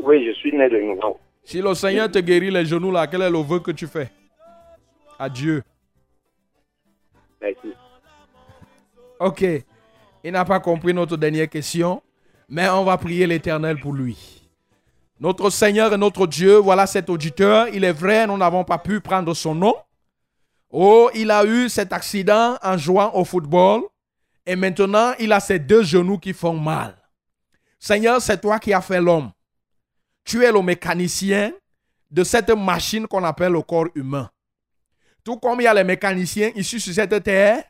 Oui, 0.00 0.24
je 0.24 0.32
suis 0.32 0.52
né 0.52 0.68
de 0.68 0.78
nouveau. 0.80 1.18
Si 1.42 1.60
le 1.60 1.74
Seigneur 1.74 2.10
te 2.10 2.18
guérit 2.20 2.50
les 2.50 2.64
genoux 2.64 2.92
là, 2.92 3.06
quel 3.06 3.22
est 3.22 3.30
le 3.30 3.38
vœu 3.38 3.58
que 3.60 3.72
tu 3.72 3.86
fais? 3.86 4.10
À 5.18 5.28
Dieu. 5.28 5.62
Merci. 7.40 7.72
Ok. 9.18 9.44
Il 10.22 10.32
n'a 10.32 10.44
pas 10.44 10.60
compris 10.60 10.92
notre 10.92 11.16
dernière 11.16 11.48
question, 11.48 12.02
mais 12.48 12.68
on 12.68 12.84
va 12.84 12.96
prier 12.96 13.26
l'Éternel 13.26 13.78
pour 13.80 13.92
lui. 13.92 14.42
Notre 15.18 15.50
Seigneur 15.50 15.92
et 15.92 15.96
notre 15.96 16.26
Dieu, 16.26 16.56
voilà 16.56 16.86
cet 16.86 17.08
auditeur. 17.08 17.68
Il 17.72 17.84
est 17.84 17.92
vrai, 17.92 18.26
nous 18.26 18.36
n'avons 18.36 18.64
pas 18.64 18.78
pu 18.78 19.00
prendre 19.00 19.32
son 19.34 19.54
nom. 19.54 19.74
Oh, 20.70 21.10
il 21.14 21.30
a 21.30 21.44
eu 21.44 21.68
cet 21.68 21.92
accident 21.92 22.58
en 22.62 22.76
jouant 22.76 23.14
au 23.14 23.24
football 23.24 23.82
et 24.44 24.56
maintenant 24.56 25.12
il 25.18 25.32
a 25.32 25.40
ses 25.40 25.58
deux 25.58 25.82
genoux 25.82 26.18
qui 26.18 26.32
font 26.32 26.58
mal. 26.58 26.96
Seigneur, 27.78 28.20
c'est 28.20 28.40
toi 28.40 28.58
qui 28.58 28.72
as 28.72 28.80
fait 28.80 29.00
l'homme. 29.00 29.30
Tu 30.24 30.44
es 30.44 30.50
le 30.50 30.60
mécanicien 30.62 31.52
de 32.10 32.24
cette 32.24 32.50
machine 32.50 33.06
qu'on 33.06 33.24
appelle 33.24 33.52
le 33.52 33.62
corps 33.62 33.88
humain. 33.94 34.30
Tout 35.22 35.38
comme 35.38 35.60
il 35.60 35.64
y 35.64 35.66
a 35.66 35.74
les 35.74 35.84
mécaniciens 35.84 36.50
ici 36.54 36.80
sur 36.80 36.94
cette 36.94 37.22
terre, 37.22 37.64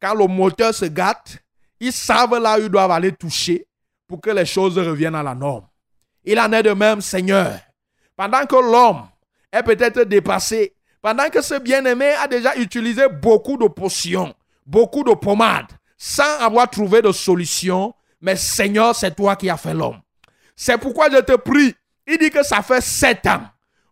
quand 0.00 0.14
le 0.14 0.26
moteur 0.26 0.74
se 0.74 0.84
gâte, 0.84 1.38
ils 1.80 1.92
savent 1.92 2.38
là 2.38 2.58
où 2.58 2.62
ils 2.62 2.68
doivent 2.68 2.90
aller 2.90 3.12
toucher 3.12 3.66
pour 4.06 4.20
que 4.20 4.30
les 4.30 4.46
choses 4.46 4.78
reviennent 4.78 5.14
à 5.14 5.22
la 5.22 5.34
norme. 5.34 5.66
Il 6.24 6.38
en 6.40 6.52
est 6.52 6.62
de 6.62 6.72
même, 6.72 7.00
Seigneur. 7.00 7.58
Pendant 8.16 8.44
que 8.46 8.56
l'homme 8.56 9.08
est 9.52 9.62
peut-être 9.62 10.02
dépassé, 10.02 10.74
pendant 11.00 11.28
que 11.28 11.40
ce 11.42 11.58
bien-aimé 11.58 12.12
a 12.20 12.28
déjà 12.28 12.56
utilisé 12.56 13.08
beaucoup 13.08 13.56
de 13.56 13.68
potions, 13.68 14.34
beaucoup 14.66 15.04
de 15.04 15.14
pommades, 15.14 15.70
sans 15.96 16.38
avoir 16.40 16.68
trouvé 16.68 17.02
de 17.02 17.12
solution, 17.12 17.94
mais 18.20 18.36
Seigneur, 18.36 18.94
c'est 18.94 19.14
toi 19.14 19.36
qui 19.36 19.48
as 19.48 19.56
fait 19.56 19.74
l'homme. 19.74 20.00
C'est 20.56 20.78
pourquoi 20.78 21.08
je 21.10 21.18
te 21.18 21.36
prie. 21.36 21.74
Il 22.06 22.18
dit 22.18 22.30
que 22.30 22.42
ça 22.42 22.62
fait 22.62 22.80
sept 22.80 23.26
ans. 23.26 23.42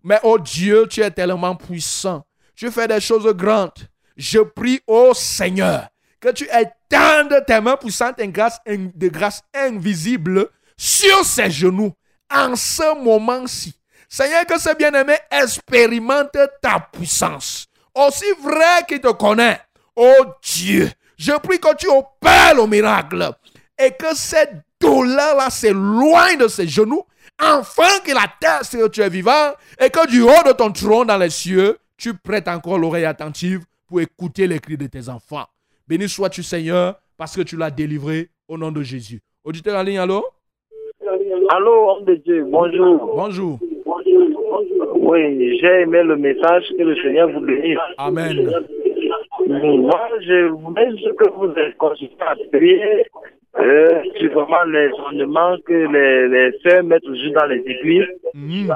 Mais 0.03 0.19
oh 0.23 0.39
Dieu, 0.39 0.87
tu 0.89 1.01
es 1.01 1.11
tellement 1.11 1.55
puissant. 1.55 2.25
Tu 2.55 2.71
fais 2.71 2.89
des 2.89 3.01
choses 3.01 3.27
grandes. 3.35 3.89
Je 4.17 4.39
prie, 4.39 4.81
oh 4.87 5.13
Seigneur, 5.15 5.89
que 6.21 6.31
tu 6.31 6.45
étendes 6.45 7.45
tes 7.47 7.61
mains 7.61 7.77
puissantes 7.77 8.19
de 8.19 9.09
grâce 9.09 9.43
invisible 9.55 10.49
sur 10.77 11.25
ses 11.25 11.51
genoux 11.51 11.93
en 12.33 12.57
ce 12.57 13.03
moment-ci. 13.03 13.75
Seigneur, 14.09 14.47
que 14.47 14.59
ce 14.59 14.75
bien-aimé 14.77 15.15
expérimente 15.31 16.39
ta 16.63 16.81
puissance. 16.93 17.67
Aussi 17.95 18.27
vrai 18.43 18.85
qu'il 18.87 19.01
te 19.01 19.13
connaît. 19.13 19.59
Oh 19.95 20.25
Dieu, 20.43 20.91
je 21.17 21.33
prie 21.33 21.59
que 21.59 21.75
tu 21.77 21.89
opères 21.89 22.55
le 22.55 22.67
miracle 22.67 23.33
et 23.79 23.91
que 23.93 24.15
cette 24.15 24.53
douleur-là 24.81 25.51
s'éloigne 25.51 26.39
de 26.39 26.49
ses 26.49 26.69
genoux, 26.69 27.03
afin 27.39 28.01
que 28.05 28.13
la 28.13 28.27
terre 28.41 28.61
que 28.61 28.89
tu 28.89 29.01
es 29.01 29.09
vivant 29.09 29.53
et 29.81 29.91
que 29.91 30.07
du 30.09 30.23
haut 30.23 30.43
de 30.47 30.53
ton 30.53 30.71
trône 30.73 31.09
dans 31.09 31.17
les 31.17 31.31
cieux, 31.31 31.79
tu 31.97 32.15
prêtes 32.15 32.49
encore 32.49 32.79
l'oreille 32.79 33.05
attentive 33.05 33.65
pour 33.87 34.01
écouter 34.01 34.47
les 34.47 34.59
cris 34.59 34.77
de 34.77 34.87
tes 34.87 35.09
enfants. 35.09 35.47
Béni 35.89 36.09
sois-tu, 36.09 36.43
Seigneur, 36.43 36.97
parce 37.17 37.37
que 37.37 37.43
tu 37.43 37.57
l'as 37.57 37.71
délivré 37.71 38.31
au 38.49 38.59
nom 38.59 38.71
de 38.71 38.83
Jésus. 38.83 39.21
Auditeur 39.45 39.79
en 39.79 39.83
ligne, 39.83 39.99
allô? 39.99 40.25
Allô, 41.49 41.91
homme 41.91 42.05
de 42.05 42.15
Dieu, 42.17 42.45
bonjour. 42.49 43.15
Bonjour. 43.15 43.59
Oui, 45.07 45.59
j'ai 45.61 45.83
aimé 45.83 46.03
le 46.03 46.17
message, 46.17 46.65
que 46.77 46.83
le 46.83 46.97
Seigneur 46.97 47.31
vous 47.31 47.41
bénisse. 47.41 47.79
Amen. 47.97 48.51
Moi, 49.47 50.09
je 50.21 50.49
voulais 50.49 50.91
juste 50.91 51.15
que 51.15 51.31
vous 51.31 51.53
êtes 51.53 51.77
à 52.21 52.35
prier 52.53 53.07
euh, 53.59 54.03
sur 54.19 54.33
vraiment 54.33 54.65
les 54.65 54.91
ornements 54.99 55.57
que 55.65 55.73
les, 55.73 56.29
les 56.29 56.59
sœurs 56.59 56.83
mettent 56.83 57.05
toujours 57.05 57.33
dans 57.35 57.47
les 57.47 57.61
églises. 57.61 58.09
Mhm. 58.35 58.69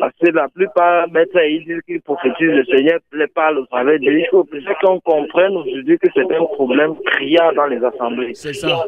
Parce 0.00 0.14
que 0.22 0.30
la 0.30 0.48
plupart 0.48 1.10
mettent 1.10 1.32
ça, 1.32 1.44
ils 1.44 1.64
disent 1.66 1.82
qu'ils 1.86 2.00
prophétisent 2.00 2.48
le 2.48 2.64
Seigneur, 2.64 3.00
les 3.12 3.26
parle 3.26 3.58
au 3.58 3.66
travers 3.66 3.98
de 3.98 4.04
Il 4.04 4.26
faut 4.30 4.46
qu'on 4.80 5.00
comprenne 5.00 5.54
aujourd'hui 5.54 5.98
que 5.98 6.08
c'est 6.14 6.34
un 6.34 6.44
problème 6.46 6.94
criant 7.04 7.52
dans 7.54 7.66
les 7.66 7.84
assemblées. 7.84 8.34
C'est 8.34 8.54
ça. 8.54 8.86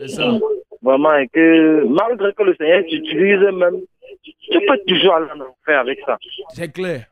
C'est 0.00 0.08
ça. 0.08 0.32
Vraiment, 0.82 1.16
et 1.16 1.28
que 1.28 1.84
malgré 1.84 2.32
que 2.32 2.42
le 2.42 2.54
Seigneur 2.56 2.82
t'utilise 2.82 3.40
même, 3.40 3.80
tu 4.22 4.58
peux 4.66 4.78
toujours 4.86 5.14
aller 5.14 5.26
en 5.34 5.40
enfer 5.40 5.78
avec 5.80 5.98
ça. 6.06 6.18
C'est 6.54 6.72
clair. 6.72 7.06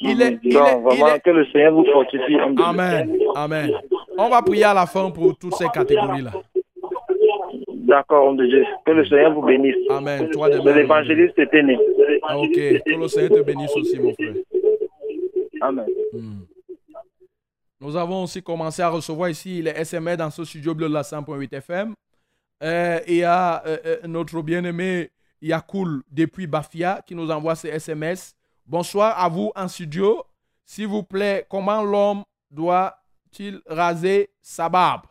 Il 0.00 0.20
est, 0.22 0.38
il 0.42 0.56
est, 0.56 0.58
vraiment, 0.58 0.90
il 0.92 1.14
est- 1.14 1.20
que 1.20 1.30
le 1.30 1.44
Seigneur 1.46 1.72
vous 1.74 1.84
fortifie. 1.92 2.36
Amen. 2.40 3.16
Amen. 3.34 3.70
On 4.18 4.28
va 4.28 4.42
prier 4.42 4.64
à 4.64 4.74
la 4.74 4.86
fin 4.86 5.10
pour 5.10 5.36
toutes 5.36 5.54
ces 5.54 5.68
catégories-là. 5.68 6.32
D'accord, 7.68 8.26
homme 8.28 8.36
de 8.36 8.46
Dieu. 8.46 8.64
Que 8.86 8.92
le 8.92 9.04
Seigneur 9.06 9.32
vous 9.34 9.42
bénisse. 9.42 9.74
Amen. 9.90 10.28
Toi 10.30 10.48
de 10.50 10.58
Que 10.58 10.64
même. 10.64 10.76
l'évangéliste 10.76 11.38
était 11.38 11.62
né. 11.62 11.76
Ok. 12.34 12.52
Que 12.54 12.96
le 12.98 13.08
Seigneur 13.08 13.38
te 13.38 13.42
bénisse 13.42 13.74
aussi, 13.76 13.98
mon 13.98 14.14
frère. 14.14 14.34
Amen. 15.60 15.86
Hmm. 16.12 16.40
Nous 17.80 17.96
avons 17.96 18.24
aussi 18.24 18.42
commencé 18.42 18.82
à 18.82 18.88
recevoir 18.90 19.28
ici 19.30 19.62
les 19.62 19.70
SMS 19.70 20.16
dans 20.16 20.30
ce 20.30 20.44
studio 20.44 20.74
bleu 20.74 20.88
de 20.88 20.94
la 20.94 21.02
100.8 21.02 21.52
FM. 21.54 21.94
Euh, 22.62 22.98
il 23.08 23.16
y 23.16 23.24
a 23.24 23.62
euh, 23.66 23.76
euh, 23.86 23.96
notre 24.06 24.40
bien-aimé 24.42 25.08
Yakoul 25.40 26.02
depuis 26.10 26.46
Bafia 26.46 27.02
qui 27.06 27.14
nous 27.14 27.30
envoie 27.30 27.54
ses 27.54 27.68
SMS. 27.68 28.34
Bonsoir 28.66 29.18
à 29.18 29.28
vous 29.28 29.52
en 29.54 29.68
studio. 29.68 30.22
S'il 30.64 30.86
vous 30.86 31.02
plaît, 31.02 31.46
comment 31.48 31.82
l'homme 31.82 32.22
doit-il 32.50 33.60
raser 33.66 34.30
sa 34.40 34.68
barbe? 34.68 35.02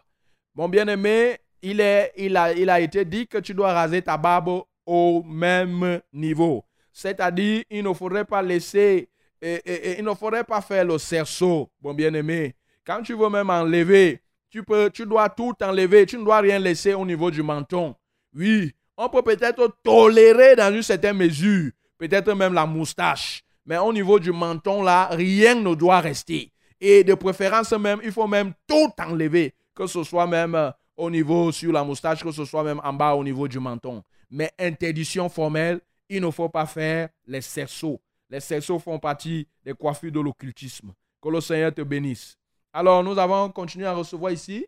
Mon 0.55 0.69
bien-aimé, 0.69 1.37
il, 1.61 1.79
est, 1.81 2.13
il, 2.17 2.35
a, 2.37 2.53
il 2.53 2.69
a 2.69 2.79
été 2.79 3.03
dit 3.05 3.27
que 3.27 3.37
tu 3.37 3.53
dois 3.53 3.73
raser 3.73 4.01
ta 4.01 4.17
barbe 4.17 4.61
au 4.85 5.23
même 5.23 6.01
niveau. 6.13 6.63
C'est-à-dire, 6.91 7.63
il 7.69 7.83
ne 7.83 7.93
faudrait 7.93 8.25
pas 8.25 8.41
laisser, 8.41 9.09
et- 9.41 9.61
et- 9.65 9.89
et 9.91 9.99
il 9.99 10.05
ne 10.05 10.13
faudrait 10.13 10.43
pas 10.43 10.61
faire 10.61 10.85
le 10.85 10.97
cerceau, 10.97 11.69
mon 11.81 11.93
bien-aimé. 11.93 12.55
Quand 12.85 13.01
tu 13.01 13.13
veux 13.13 13.29
même 13.29 13.49
enlever, 13.49 14.21
tu, 14.49 14.63
peux, 14.63 14.89
tu 14.89 15.05
dois 15.05 15.29
tout 15.29 15.53
enlever, 15.61 16.05
tu 16.05 16.17
ne 16.17 16.23
dois 16.23 16.39
rien 16.39 16.59
laisser 16.59 16.93
au 16.93 17.05
niveau 17.05 17.29
du 17.29 17.43
menton. 17.43 17.95
Oui, 18.33 18.73
on 18.99 19.07
peut 19.07 19.21
peut-être 19.21 19.77
tolérer 19.81 20.57
dans 20.57 20.75
une 20.75 20.83
certaine 20.83 21.15
mesure, 21.15 21.71
peut-être 21.97 22.33
même 22.33 22.53
la 22.53 22.65
moustache, 22.65 23.43
mais 23.65 23.77
au 23.77 23.93
niveau 23.93 24.19
du 24.19 24.33
menton, 24.33 24.83
là, 24.83 25.07
rien 25.07 25.55
ne 25.55 25.73
doit 25.73 26.01
rester. 26.01 26.51
Et 26.81 27.05
de 27.05 27.13
préférence 27.13 27.71
même, 27.71 28.01
il 28.03 28.11
faut 28.11 28.27
même 28.27 28.53
tout 28.67 28.91
enlever, 28.99 29.53
que 29.73 29.87
ce 29.87 30.03
soit 30.03 30.27
même 30.27 30.53
euh, 30.53 30.69
au 30.97 31.09
niveau 31.09 31.49
sur 31.53 31.71
la 31.71 31.83
moustache, 31.83 32.21
que 32.23 32.31
ce 32.31 32.43
soit 32.43 32.63
même 32.63 32.81
en 32.83 32.91
bas 32.91 33.13
au 33.13 33.23
niveau 33.23 33.47
du 33.47 33.57
menton. 33.59 34.03
Mais 34.29 34.51
interdiction 34.59 35.29
formelle, 35.29 35.79
il 36.09 36.21
ne 36.21 36.29
faut 36.29 36.49
pas 36.49 36.65
faire 36.65 37.07
les 37.25 37.41
cerceaux. 37.41 38.01
Les 38.29 38.41
cerceaux 38.41 38.79
font 38.79 38.99
partie 38.99 39.47
des 39.63 39.73
coiffures 39.73 40.11
de 40.11 40.19
l'occultisme. 40.19 40.91
Que 41.21 41.29
le 41.29 41.39
Seigneur 41.39 41.73
te 41.73 41.81
bénisse. 41.81 42.37
Alors, 42.73 43.01
nous 43.01 43.17
avons 43.17 43.49
continué 43.49 43.85
à 43.85 43.93
recevoir 43.93 44.31
ici. 44.31 44.65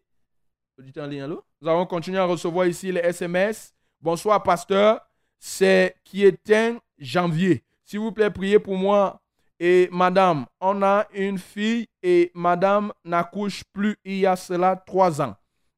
Nous 0.78 1.68
avons 1.68 1.86
continué 1.86 2.18
à 2.18 2.26
recevoir 2.26 2.66
ici 2.66 2.92
les 2.92 3.02
SMS. 3.02 3.74
Bonsoir, 4.04 4.42
pasteur. 4.42 5.00
C'est 5.38 5.96
qui 6.04 6.26
est 6.26 6.52
un 6.52 6.80
janvier. 6.98 7.64
S'il 7.84 8.00
vous 8.00 8.12
plaît, 8.12 8.32
priez 8.32 8.58
pour 8.58 8.76
moi. 8.76 9.22
Et 9.60 9.90
madame, 9.92 10.48
on 10.60 10.82
a 10.82 11.06
une 11.14 11.38
fille 11.38 11.86
et 12.02 12.32
madame 12.34 12.92
n'accouche 13.06 13.64
plus 13.72 13.96
il 14.04 14.18
y 14.18 14.26
a 14.26 14.36
cela 14.36 14.76
trois 14.76 15.22
ans. 15.22 15.36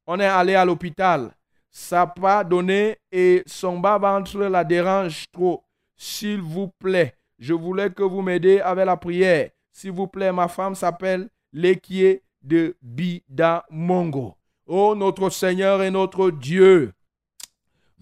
On 0.08 0.22
est 0.22 0.26
allé 0.26 0.56
à 0.56 0.64
l'hôpital. 0.64 1.32
Ça 1.70 1.98
n'a 1.98 2.08
pas 2.08 2.44
donné 2.46 2.98
et 3.12 3.44
son 3.46 3.80
bas-ventre 3.80 4.38
la 4.38 4.64
dérange 4.64 5.26
trop. 5.34 5.66
S'il 5.98 6.40
vous 6.40 6.70
plaît, 6.80 7.16
je 7.40 7.54
voulais 7.54 7.90
que 7.90 8.04
vous 8.04 8.22
m'aidiez 8.22 8.62
avec 8.62 8.86
la 8.86 8.96
prière. 8.96 9.50
S'il 9.74 9.92
vous 9.92 10.08
plaît, 10.08 10.32
ma 10.32 10.48
femme 10.48 10.76
s'appelle 10.76 11.28
Lekié 11.52 12.24
de 12.42 12.78
Bida 12.82 13.66
Mongo. 13.70 14.38
Oh, 14.66 14.96
notre 14.96 15.30
Seigneur 15.30 15.84
et 15.84 15.92
notre 15.92 16.32
Dieu. 16.32 16.94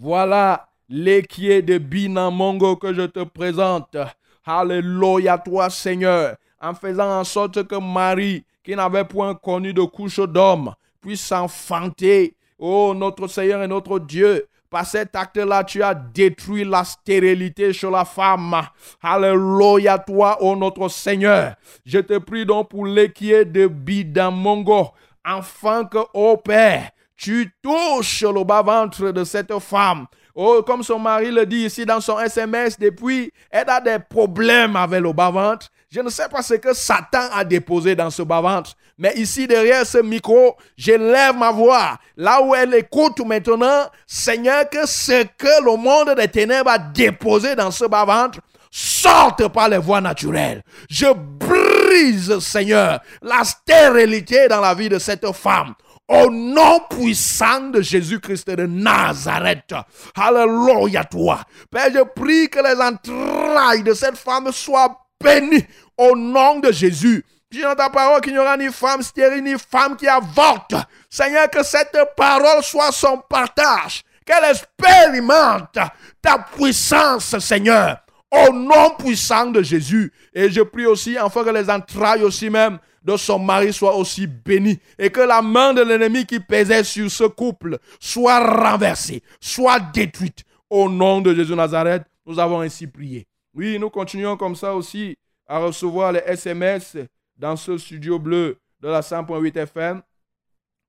Voilà 0.04 0.68
l'équier 0.90 1.62
de 1.62 1.78
Binamongo 1.78 2.76
que 2.76 2.92
je 2.92 3.04
te 3.04 3.24
présente. 3.24 3.96
Alléluia 4.44 5.38
toi 5.38 5.70
Seigneur. 5.70 6.38
En 6.60 6.74
faisant 6.74 7.20
en 7.20 7.24
sorte 7.24 7.68
que 7.68 7.76
Marie, 7.76 8.44
qui 8.64 8.76
n'avait 8.76 9.06
point 9.06 9.36
connu 9.36 9.76
de 9.76 9.84
couche 9.84 10.20
d'homme, 10.20 10.74
puisse 11.00 11.22
s'enfanter. 11.22 12.36
Oh 12.58 12.96
notre 12.96 13.28
Seigneur 13.28 13.62
et 13.62 13.68
notre 13.68 14.00
Dieu. 14.00 14.48
Par 14.72 14.88
cet 14.88 15.16
acte-là, 15.16 15.64
tu 15.66 15.84
as 15.84 15.94
détruit 15.94 16.64
la 16.64 16.84
stérilité 16.84 17.72
chez 17.72 17.92
la 17.92 18.04
femme. 18.04 18.56
Alléluia 19.04 20.00
toi, 20.00 20.36
oh 20.42 20.56
notre 20.56 20.90
Seigneur. 20.90 21.54
Je 21.86 22.00
te 22.00 22.18
prie 22.18 22.48
donc 22.48 22.70
pour 22.70 22.88
l'équier 22.88 23.46
de 23.46 23.68
Bidamongo, 23.68 24.88
afin 25.24 25.86
que, 25.86 26.00
oh 26.16 26.38
Père, 26.38 26.90
tu 27.22 27.54
touches 27.62 28.24
le 28.24 28.44
bas-ventre 28.44 29.12
de 29.12 29.24
cette 29.24 29.58
femme. 29.60 30.08
Oh, 30.34 30.64
comme 30.66 30.82
son 30.82 30.98
mari 30.98 31.30
le 31.30 31.46
dit 31.46 31.66
ici 31.66 31.86
dans 31.86 32.02
son 32.02 32.20
SMS, 32.20 32.80
depuis, 32.80 33.32
elle 33.52 33.70
a 33.70 33.80
des 33.80 34.00
problèmes 34.00 34.76
avec 34.76 35.02
le 35.02 35.14
bas-ventre. 35.14 35.68
Je 35.92 36.00
ne 36.00 36.10
sais 36.10 36.28
pas 36.30 36.42
ce 36.42 36.56
que 36.56 36.74
Satan 36.74 37.28
a 37.32 37.44
déposé 37.44 37.96
dans 37.96 38.10
ce 38.10 38.24
bas-ventre. 38.24 38.72
Mais 38.98 39.14
ici, 39.18 39.46
derrière 39.46 39.86
ce 39.86 40.00
micro, 40.00 40.56
je 40.78 40.94
lève 40.94 41.36
ma 41.36 41.52
voix. 41.52 42.00
Là 42.18 42.42
où 42.42 42.56
elle 42.56 42.74
écoute 42.74 43.20
maintenant, 43.24 43.86
Seigneur, 44.08 44.68
que 44.68 44.88
ce 44.88 45.24
que 45.38 45.64
le 45.64 45.78
monde 45.78 46.16
des 46.16 46.28
ténèbres 46.28 46.72
a 46.72 46.80
déposé 46.80 47.56
dans 47.56 47.72
ce 47.72 47.86
bas-ventre, 47.86 48.40
sorte 48.72 49.48
par 49.50 49.70
les 49.70 49.78
voies 49.78 50.02
naturelles. 50.02 50.64
Je 50.90 51.08
brise, 51.14 52.40
Seigneur, 52.40 53.00
la 53.22 53.44
stérilité 53.44 54.48
dans 54.48 54.62
la 54.62 54.74
vie 54.74 54.90
de 54.90 54.98
cette 54.98 55.30
femme. 55.34 55.76
Au 56.12 56.30
nom 56.30 56.82
puissant 56.90 57.70
de 57.70 57.82
Jésus-Christ 57.82 58.50
de 58.50 58.66
Nazareth. 58.66 59.74
Alléluia 60.14 61.06
toi. 61.06 61.40
Père, 61.72 61.88
je 61.94 62.04
prie 62.04 62.50
que 62.50 62.60
les 62.60 62.82
entrailles 62.82 63.84
de 63.84 63.94
cette 63.94 64.18
femme 64.18 64.52
soient 64.52 65.08
bénies 65.24 65.66
au 65.98 66.18
nom 66.18 66.60
de 66.60 66.70
Jésus. 66.70 67.24
Dis 67.50 67.62
dans 67.62 67.76
ta 67.76 67.90
parole 67.90 68.20
qu'il 68.20 68.34
n'y 68.34 68.40
aura 68.40 68.58
ni 68.58 68.70
femme 68.74 69.02
stérile, 69.02 69.42
ni 69.42 69.56
femme 69.58 69.96
qui 69.96 70.06
avorte. 70.06 70.76
Seigneur, 71.10 71.50
que 71.50 71.64
cette 71.64 71.98
parole 72.18 72.62
soit 72.62 72.92
son 72.92 73.18
partage. 73.30 74.04
Qu'elle 74.26 74.52
expérimente 74.52 75.80
ta 76.22 76.40
puissance, 76.40 77.40
Seigneur 77.40 78.02
au 78.32 78.54
nom 78.54 78.92
puissant 78.98 79.48
de 79.48 79.62
Jésus. 79.62 80.12
Et 80.34 80.50
je 80.50 80.62
prie 80.62 80.86
aussi, 80.86 81.20
enfin, 81.20 81.44
que 81.44 81.50
les 81.50 81.70
entrailles 81.70 82.24
aussi 82.24 82.50
même 82.50 82.80
de 83.02 83.18
son 83.18 83.40
mari 83.40 83.74
soit 83.74 83.96
aussi 83.96 84.28
bénie 84.28 84.80
et 84.98 85.10
que 85.10 85.22
la 85.22 85.42
main 85.42 85.74
de 85.74 85.82
l'ennemi 85.82 86.26
qui 86.26 86.40
pesait 86.40 86.84
sur 86.84 87.10
ce 87.10 87.24
couple 87.24 87.80
soit 88.00 88.40
renversée, 88.40 89.24
soit 89.40 89.80
détruite. 89.80 90.44
Au 90.70 90.90
nom 90.90 91.20
de 91.20 91.36
Jésus 91.36 91.56
Nazareth, 91.56 92.04
nous 92.26 92.40
avons 92.40 92.62
ainsi 92.62 92.88
prié. 92.88 93.28
Oui, 93.54 93.78
nous 93.78 93.90
continuons 93.90 94.38
comme 94.38 94.56
ça 94.56 94.74
aussi 94.74 95.18
à 95.46 95.60
recevoir 95.60 96.14
les 96.14 96.22
SMS 96.26 96.96
dans 97.36 97.58
ce 97.58 97.78
studio 97.78 98.18
bleu 98.20 98.58
de 98.80 98.88
la 98.88 99.02
100.8 99.02 99.58
FM. 99.58 100.02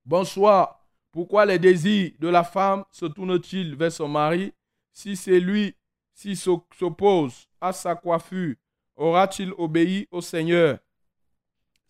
Bonsoir. 0.05 0.79
Pourquoi 1.11 1.45
les 1.45 1.59
désirs 1.59 2.13
de 2.19 2.29
la 2.29 2.43
femme 2.45 2.85
se 2.91 3.05
tournent-ils 3.05 3.77
vers 3.77 3.93
son 3.93 4.09
mari? 4.09 4.53
Si 4.93 5.17
c'est 5.17 5.41
lui, 5.41 5.75
s'il 6.15 6.37
s'oppose 6.37 7.49
à 7.61 7.73
sa 7.73 7.95
coiffure, 7.95 8.55
aura-t-il 8.97 9.53
obéi 9.59 10.09
au 10.11 10.21
Seigneur? 10.21 10.79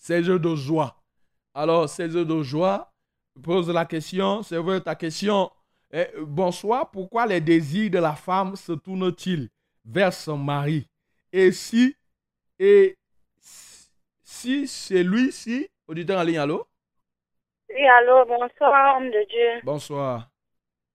Ces 0.02 0.24
jeux 0.24 0.40
de 0.40 0.56
joie. 0.56 0.96
Alors, 1.54 1.88
ces 1.88 2.10
jeux 2.10 2.24
de 2.24 2.42
joie, 2.42 2.92
pose 3.40 3.70
la 3.70 3.84
question, 3.84 4.42
c'est 4.42 4.56
vrai 4.56 4.80
ta 4.80 4.96
question. 4.96 5.48
Eh, 5.92 6.08
bonsoir, 6.22 6.90
pourquoi 6.90 7.24
les 7.24 7.40
désirs 7.40 7.88
de 7.88 7.98
la 7.98 8.16
femme 8.16 8.56
se 8.56 8.72
tournent-ils 8.72 9.48
vers 9.84 10.12
son 10.12 10.36
mari? 10.36 10.88
Et 11.32 11.52
si, 11.52 11.94
et 12.58 12.96
si 14.24 14.66
c'est 14.66 15.04
lui, 15.04 15.30
si, 15.30 15.68
auditeur 15.86 16.18
en 16.18 16.24
ligne, 16.24 16.38
allô? 16.38 16.66
Oui, 17.68 17.86
allô, 17.86 18.24
bonsoir, 18.24 18.96
homme 18.96 19.08
de 19.08 19.24
Dieu. 19.28 19.60
Bonsoir. 19.62 20.28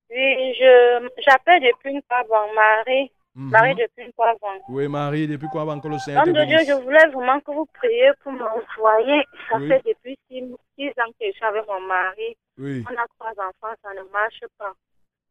Oui, 0.09 0.53
je 0.59 1.09
j'appelle 1.25 1.61
depuis 1.63 1.93
une 1.93 2.01
fois 2.09 2.25
mon 2.29 2.53
mari. 2.53 3.09
Mhm. 3.37 3.51
Marie 3.51 3.75
depuis 3.75 4.11
fois 4.15 4.29
avant. 4.31 4.59
Oui, 4.67 4.87
Marie, 4.87 5.27
depuis 5.27 5.47
quoi 5.49 5.61
avant 5.61 5.79
que 5.79 5.87
le 5.87 5.99
Seigneur 5.99 6.23
te 6.23 6.29
Homme 6.29 6.35
de 6.35 6.43
Dieu, 6.45 6.57
je 6.67 6.73
voulais 6.81 7.05
vraiment 7.09 7.39
que 7.39 7.51
vous 7.51 7.67
priez 7.67 8.09
pour 8.23 8.31
mon 8.31 8.47
foyer. 8.75 9.23
Ça 9.47 9.57
Oui. 9.57 9.67
fait 9.67 9.83
depuis 9.85 10.17
six, 10.27 10.43
six 10.75 10.89
ans 10.99 11.11
que 11.19 11.27
je 11.27 11.31
suis 11.33 11.45
avec 11.45 11.67
mon 11.67 11.79
mari. 11.81 12.35
Oui. 12.57 12.83
On 12.89 12.93
a 12.97 13.05
trois 13.19 13.31
enfants, 13.47 13.75
ça 13.83 13.93
ne 13.93 14.01
marche 14.11 14.39
pas. 14.57 14.73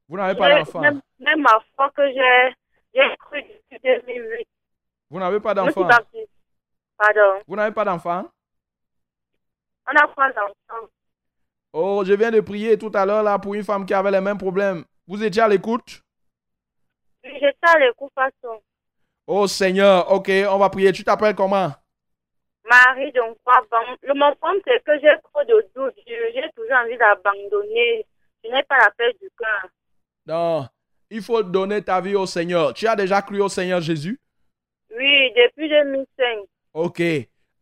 Vous 0.08 0.16
n'avez 0.16 0.38
pas 0.38 0.48
J'ai- 0.50 0.58
d'enfant? 0.60 0.80
Même, 0.82 1.00
même 1.18 1.40
ma 1.42 1.58
foi 1.74 1.90
que 1.96 2.06
j'ai 2.12 2.54
j'ai 2.94 3.16
cru 3.18 3.42
depuis 3.42 3.80
2008. 3.82 4.46
Vous 5.10 5.18
n'avez 5.18 5.40
pas 5.40 5.52
Je 5.56 5.60
me 5.62 5.64
suis 5.72 5.74
d'enfant? 5.74 5.88
baptisée. 5.88 6.28
Pardon? 6.96 7.40
Vous 7.48 7.56
n'avez 7.56 7.74
pas 7.74 7.84
d'enfant? 7.84 8.24
On 9.88 9.96
a 9.96 10.06
trois 10.06 10.28
enfants. 10.30 10.86
Oh, 11.72 12.02
je 12.06 12.12
viens 12.14 12.30
de 12.30 12.40
prier 12.40 12.78
tout 12.78 12.92
à 12.94 13.04
l'heure 13.04 13.24
là 13.24 13.36
pour 13.40 13.54
une 13.54 13.64
femme 13.64 13.84
qui 13.84 13.94
avait 13.94 14.12
les 14.12 14.20
mêmes 14.20 14.38
problèmes. 14.38 14.84
Vous 15.08 15.22
étiez 15.24 15.42
à 15.42 15.48
l'écoute? 15.48 16.02
Oui, 17.26 17.32
J'étais 17.34 17.56
à 17.62 17.78
l'écoute 17.78 18.12
façon. 18.14 18.60
Oh 19.26 19.46
Seigneur, 19.46 20.10
ok, 20.12 20.30
on 20.48 20.58
va 20.58 20.70
prier. 20.70 20.92
Tu 20.92 21.02
t'appelles 21.04 21.34
comment? 21.34 21.72
Marie, 22.68 23.12
donc. 23.12 23.36
Le 24.02 24.14
mon 24.14 24.34
problème, 24.36 24.60
c'est 24.66 24.82
que 24.84 24.92
j'ai 25.00 25.14
trop 25.22 25.44
de 25.44 25.66
doutes. 25.74 25.94
Je- 26.06 26.32
J'ai 26.34 26.50
toujours 26.54 26.76
envie 26.84 26.96
d'abandonner. 26.98 28.04
Je 28.44 28.50
n'ai 28.50 28.62
pas 28.64 28.78
la 28.78 28.90
paix 28.96 29.12
du 29.20 29.28
cœur. 29.38 29.68
Non, 30.26 30.66
il 31.10 31.22
faut 31.22 31.42
donner 31.42 31.82
ta 31.82 32.00
vie 32.00 32.14
au 32.16 32.26
Seigneur. 32.26 32.74
Tu 32.74 32.86
as 32.86 32.96
déjà 32.96 33.22
cru 33.22 33.40
au 33.40 33.48
Seigneur 33.48 33.80
Jésus? 33.80 34.20
Oui, 34.96 35.32
depuis 35.36 35.68
2005. 35.68 36.38
Ok, 36.74 37.02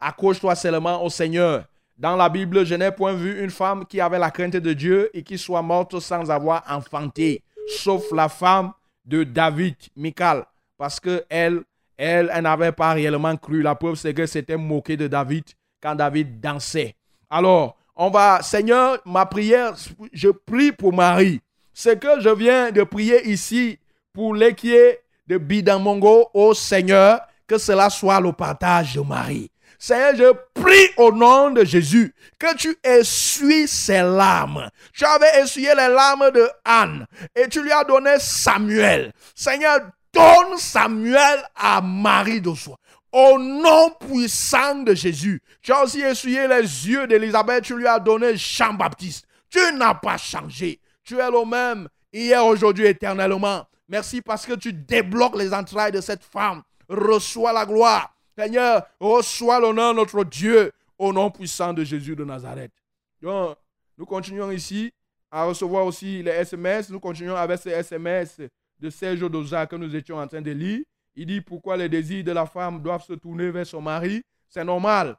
accroche-toi 0.00 0.54
seulement 0.54 1.02
au 1.02 1.08
Seigneur. 1.08 1.64
Dans 1.96 2.16
la 2.16 2.28
Bible, 2.28 2.64
je 2.66 2.74
n'ai 2.74 2.90
point 2.90 3.12
vu 3.12 3.42
une 3.42 3.50
femme 3.50 3.86
qui 3.86 4.00
avait 4.00 4.18
la 4.18 4.30
crainte 4.30 4.56
de 4.56 4.72
Dieu 4.72 5.10
et 5.16 5.22
qui 5.22 5.38
soit 5.38 5.62
morte 5.62 5.98
sans 6.00 6.30
avoir 6.30 6.64
enfanté, 6.68 7.42
sauf 7.68 8.10
la 8.12 8.28
femme 8.28 8.72
de 9.04 9.24
David, 9.24 9.76
Michal, 9.96 10.44
parce 10.78 10.98
que 10.98 11.24
elle, 11.28 11.62
elle, 11.96 12.30
n'avait 12.42 12.72
pas 12.72 12.92
réellement 12.92 13.36
cru. 13.36 13.62
La 13.62 13.74
preuve, 13.74 13.96
c'est 13.96 14.14
que 14.14 14.26
c'était 14.26 14.56
moqué 14.56 14.96
de 14.96 15.06
David 15.06 15.44
quand 15.82 15.94
David 15.94 16.40
dansait. 16.40 16.94
Alors, 17.30 17.76
on 17.96 18.10
va, 18.10 18.42
Seigneur, 18.42 18.98
ma 19.04 19.26
prière, 19.26 19.74
je 20.12 20.28
prie 20.28 20.72
pour 20.72 20.92
Marie. 20.92 21.40
Ce 21.72 21.90
que 21.90 22.20
je 22.20 22.30
viens 22.30 22.70
de 22.70 22.82
prier 22.82 23.28
ici 23.28 23.78
pour 24.12 24.34
l'équier 24.34 24.98
de 25.26 25.38
Bidamongo 25.38 26.28
au 26.34 26.54
Seigneur, 26.54 27.20
que 27.46 27.58
cela 27.58 27.90
soit 27.90 28.20
le 28.20 28.32
partage 28.32 28.94
de 28.94 29.00
Marie. 29.00 29.50
Seigneur, 29.86 30.16
je 30.16 30.60
prie 30.62 30.88
au 30.96 31.12
nom 31.12 31.50
de 31.50 31.62
Jésus 31.62 32.14
que 32.38 32.56
tu 32.56 32.74
essuies 32.82 33.68
ses 33.68 34.00
larmes. 34.00 34.70
Tu 34.94 35.04
avais 35.04 35.42
essuyé 35.42 35.74
les 35.74 35.88
larmes 35.88 36.30
de 36.30 36.48
Anne 36.64 37.06
et 37.36 37.46
tu 37.50 37.62
lui 37.62 37.70
as 37.70 37.84
donné 37.84 38.14
Samuel. 38.18 39.12
Seigneur, 39.34 39.80
donne 40.10 40.56
Samuel 40.56 41.44
à 41.54 41.82
Marie 41.82 42.40
de 42.40 42.54
soi. 42.54 42.78
Au 43.12 43.38
nom 43.38 43.90
puissant 44.00 44.76
de 44.76 44.94
Jésus, 44.94 45.42
tu 45.60 45.70
as 45.70 45.82
aussi 45.82 46.00
essuyé 46.00 46.48
les 46.48 46.62
yeux 46.62 47.06
d'Élisabeth, 47.06 47.64
tu 47.64 47.76
lui 47.76 47.86
as 47.86 47.98
donné 47.98 48.38
Jean-Baptiste. 48.38 49.26
Tu 49.50 49.60
n'as 49.74 49.92
pas 49.92 50.16
changé. 50.16 50.80
Tu 51.04 51.18
es 51.18 51.30
le 51.30 51.44
même 51.44 51.88
hier, 52.10 52.42
aujourd'hui, 52.42 52.86
éternellement. 52.86 53.66
Merci 53.90 54.22
parce 54.22 54.46
que 54.46 54.54
tu 54.54 54.72
débloques 54.72 55.36
les 55.36 55.52
entrailles 55.52 55.92
de 55.92 56.00
cette 56.00 56.24
femme. 56.24 56.62
Reçois 56.88 57.52
la 57.52 57.66
gloire. 57.66 58.13
Seigneur, 58.36 58.86
reçois 58.98 59.60
l'honneur, 59.60 59.94
notre 59.94 60.24
Dieu, 60.24 60.72
au 60.98 61.12
nom 61.12 61.30
puissant 61.30 61.72
de 61.72 61.84
Jésus 61.84 62.16
de 62.16 62.24
Nazareth. 62.24 62.72
Donc, 63.20 63.56
nous 63.96 64.06
continuons 64.06 64.50
ici 64.50 64.92
à 65.30 65.44
recevoir 65.44 65.86
aussi 65.86 66.22
les 66.22 66.30
SMS. 66.30 66.90
Nous 66.90 67.00
continuons 67.00 67.36
avec 67.36 67.60
ces 67.60 67.70
SMS 67.70 68.40
de 68.78 68.90
Serge 68.90 69.28
Doza 69.30 69.66
que 69.66 69.76
nous 69.76 69.94
étions 69.94 70.18
en 70.18 70.26
train 70.26 70.42
de 70.42 70.50
lire. 70.50 70.84
Il 71.14 71.26
dit 71.26 71.40
pourquoi 71.40 71.76
les 71.76 71.88
désirs 71.88 72.24
de 72.24 72.32
la 72.32 72.44
femme 72.46 72.82
doivent 72.82 73.04
se 73.04 73.12
tourner 73.12 73.50
vers 73.50 73.66
son 73.66 73.80
mari. 73.80 74.22
C'est 74.48 74.64
normal. 74.64 75.16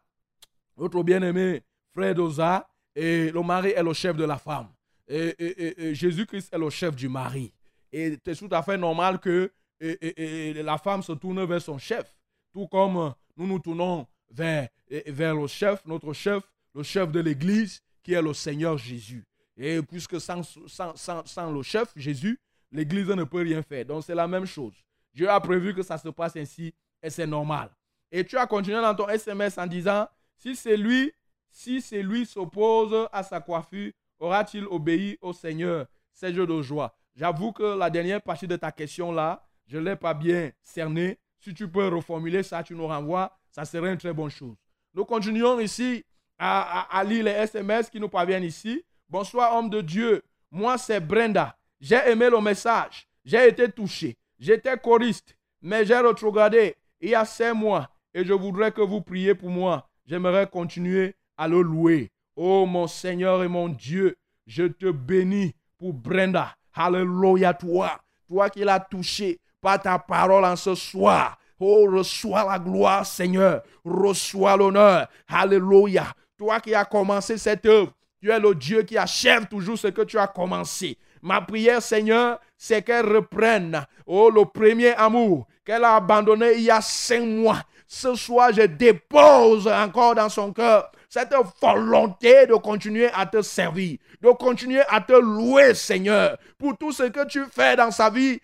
Notre 0.78 1.02
bien-aimé 1.04 1.64
frère 1.94 2.14
Doza, 2.16 2.68
et 2.94 3.32
le 3.32 3.42
mari 3.42 3.70
est 3.70 3.84
le 3.84 3.94
chef 3.94 4.16
de 4.18 4.26
la 4.26 4.38
femme. 4.38 4.68
Jésus-Christ 5.08 6.54
est 6.54 6.58
le 6.58 6.70
chef 6.70 6.96
du 6.96 7.08
mari. 7.08 7.54
Et 7.92 8.18
c'est 8.26 8.36
tout 8.36 8.50
à 8.52 8.62
fait 8.62 8.78
normal 8.78 9.20
que 9.20 9.52
la 9.80 10.78
femme 10.78 11.02
se 11.02 11.14
tourne 11.14 11.46
vers 11.46 11.62
son 11.62 11.78
chef. 11.78 12.14
Tout 12.56 12.68
comme 12.68 13.14
nous 13.36 13.48
nous 13.48 13.60
tournons 13.60 14.08
vers, 14.32 14.70
vers 15.08 15.36
le 15.36 15.46
chef, 15.46 15.86
notre 15.86 16.14
chef, 16.14 16.42
le 16.74 16.84
chef 16.84 17.12
de 17.12 17.20
l'Église, 17.20 17.82
qui 18.02 18.14
est 18.14 18.22
le 18.22 18.34
Seigneur 18.34 18.78
Jésus. 18.78 19.26
Et 19.58 19.82
puisque 19.82 20.22
sans, 20.22 20.42
sans, 20.66 20.96
sans- 20.96 21.26
sans 21.26 21.52
le 21.52 21.62
chef, 21.64 21.92
Jésus, 21.98 22.40
l'Église 22.72 23.10
ne 23.10 23.26
peut 23.26 23.42
rien 23.42 23.62
faire. 23.62 23.84
Donc 23.84 24.06
c'est 24.06 24.16
la 24.16 24.26
même 24.26 24.46
chose. 24.46 24.74
Dieu 25.14 25.30
a 25.30 25.38
prévu 25.42 25.74
que 25.74 25.84
ça 25.84 25.98
se 25.98 26.08
passe 26.08 26.38
ainsi 26.38 26.74
et 27.04 27.10
c'est 27.10 27.28
normal. 27.28 27.70
Et 28.10 28.24
tu 28.24 28.38
as 28.38 28.48
continué 28.48 28.78
dans 28.80 28.96
ton 28.96 29.10
SMS 29.10 29.58
en 29.58 29.68
disant, 29.68 30.08
si 30.38 30.56
c'est 30.56 30.78
lui, 30.78 31.12
si 31.50 31.82
c'est 31.82 32.04
lui 32.04 32.26
s'oppose 32.26 33.10
à 33.12 33.22
sa 33.22 33.42
coiffure, 33.42 33.92
aura-t-il 34.18 34.64
obéi 34.68 35.18
au 35.22 35.34
Seigneur? 35.34 35.88
C'est 36.14 36.34
jeu 36.34 36.48
de 36.48 36.62
joie. 36.62 36.96
J'avoue 37.18 37.52
que 37.52 37.78
la 37.78 37.90
dernière 37.90 38.22
partie 38.22 38.48
de 38.48 38.56
ta 38.56 38.72
question 38.72 39.12
là, 39.12 39.46
je 39.68 39.78
ne 39.78 39.84
l'ai 39.84 39.96
pas 39.98 40.14
bien 40.14 40.52
cernée. 40.64 41.20
Si 41.46 41.54
tu 41.54 41.68
peux 41.68 41.88
reformuler 41.90 42.42
ça, 42.42 42.64
tu 42.64 42.74
nous 42.74 42.88
renvoies, 42.88 43.32
ça 43.52 43.66
serait 43.66 43.92
une 43.92 44.00
très 44.00 44.12
bonne 44.12 44.32
chose. 44.32 44.56
Nous 44.96 45.06
continuons 45.06 45.60
ici 45.60 46.04
à, 46.40 47.04
lire 47.06 47.26
les 47.26 47.34
SMS 47.34 47.88
qui 47.88 48.00
nous 48.00 48.10
parviennent 48.10 48.44
ici. 48.44 48.84
Bonsoir, 49.08 49.56
homme 49.56 49.70
de 49.70 49.80
Dieu. 49.82 50.24
Moi, 50.50 50.80
c'est 50.80 51.00
Brenda. 51.00 51.56
J'ai 51.80 52.00
aimé 52.10 52.32
le 52.32 52.42
message. 52.42 53.08
J'ai 53.24 53.48
été 53.48 53.70
touché. 53.70 54.18
J'étais 54.40 54.76
choriste, 54.76 55.38
mais 55.62 55.86
j'ai 55.86 56.00
retrogradé 56.00 56.78
il 57.00 57.10
y 57.10 57.16
a 57.16 57.26
cinq 57.26 57.54
mois 57.54 57.92
et 58.16 58.26
je 58.26 58.34
voudrais 58.34 58.72
que 58.72 58.82
vous 58.82 59.02
priez 59.02 59.36
pour 59.36 59.52
moi. 59.52 59.88
J'aimerais 60.08 60.48
continuer 60.48 61.14
à 61.38 61.48
le 61.48 61.62
louer. 61.62 62.12
Oh 62.36 62.66
mon 62.66 62.88
Seigneur 62.88 63.44
et 63.44 63.48
mon 63.48 63.70
Dieu, 63.70 64.18
je 64.48 64.64
te 64.64 64.90
bénis 64.90 65.54
pour 65.78 65.94
Brenda. 65.94 66.56
Alléluia 66.74 67.54
toi, 67.54 68.02
toi 68.28 68.50
qui 68.50 68.64
l'as 68.64 68.80
touché 68.80 69.38
ta 69.78 70.00
parole 70.00 70.46
en 70.46 70.56
ce 70.56 70.76
soir. 70.76 71.38
Oh, 71.60 71.88
reçois 71.90 72.44
la 72.44 72.60
gloire, 72.60 73.06
Seigneur. 73.06 73.62
Reçois 73.84 74.58
l'honneur. 74.58 75.08
Alléluia. 75.28 76.06
Toi 76.38 76.60
qui 76.60 76.76
as 76.76 76.86
commencé 76.86 77.38
cette 77.38 77.66
œuvre, 77.66 77.92
tu 78.22 78.30
es 78.30 78.40
le 78.40 78.54
Dieu 78.54 78.84
qui 78.84 78.98
achève 78.98 79.48
toujours 79.48 79.78
ce 79.78 79.88
que 79.88 80.02
tu 80.02 80.18
as 80.18 80.28
commencé. 80.28 80.98
Ma 81.22 81.42
prière, 81.42 81.82
Seigneur, 81.82 82.40
c'est 82.58 82.82
qu'elle 82.82 83.06
reprenne, 83.06 83.86
oh, 84.06 84.30
le 84.30 84.46
premier 84.46 84.94
amour 84.96 85.48
qu'elle 85.66 85.84
a 85.84 85.96
abandonné 85.96 86.54
il 86.56 86.64
y 86.64 86.72
a 86.72 86.82
cinq 86.82 87.26
mois. 87.26 87.62
Ce 87.88 88.16
soir, 88.16 88.52
je 88.54 88.64
dépose 88.64 89.68
encore 89.68 90.16
dans 90.16 90.30
son 90.30 90.52
cœur 90.54 90.92
cette 91.16 91.34
volonté 91.62 92.46
de 92.46 92.56
continuer 92.56 93.10
à 93.14 93.26
te 93.26 93.42
servir, 93.42 94.00
de 94.22 94.32
continuer 94.32 94.82
à 94.90 95.00
te 95.00 95.14
louer, 95.14 95.74
Seigneur, 95.74 96.38
pour 96.58 96.78
tout 96.78 96.92
ce 96.92 97.04
que 97.04 97.26
tu 97.26 97.46
fais 97.46 97.78
dans 97.78 97.90
sa 97.90 98.10
vie. 98.10 98.38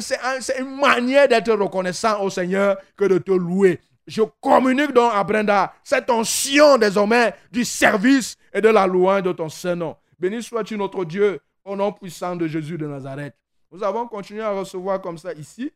C'est 0.00 0.58
une 0.58 0.74
manière 0.80 1.28
d'être 1.28 1.52
reconnaissant 1.52 2.20
au 2.20 2.28
Seigneur 2.28 2.78
que 2.96 3.04
de 3.04 3.18
te 3.18 3.30
louer. 3.30 3.78
Je 4.08 4.22
communique 4.40 4.92
donc 4.92 5.12
à 5.14 5.22
Brenda 5.22 5.72
cette 5.84 6.10
onction 6.10 6.78
désormais 6.78 7.32
du 7.52 7.64
service 7.64 8.36
et 8.52 8.60
de 8.60 8.70
la 8.70 8.88
louange 8.88 9.22
de 9.22 9.30
ton 9.30 9.48
Saint-Nom. 9.48 9.96
Béni 10.18 10.42
sois-tu 10.42 10.76
notre 10.76 11.04
Dieu 11.04 11.38
au 11.64 11.76
nom 11.76 11.92
puissant 11.92 12.34
de 12.34 12.48
Jésus 12.48 12.76
de 12.76 12.88
Nazareth. 12.88 13.36
Nous 13.70 13.84
avons 13.84 14.08
continué 14.08 14.42
à 14.42 14.50
recevoir 14.50 15.00
comme 15.00 15.16
ça 15.16 15.32
ici 15.34 15.72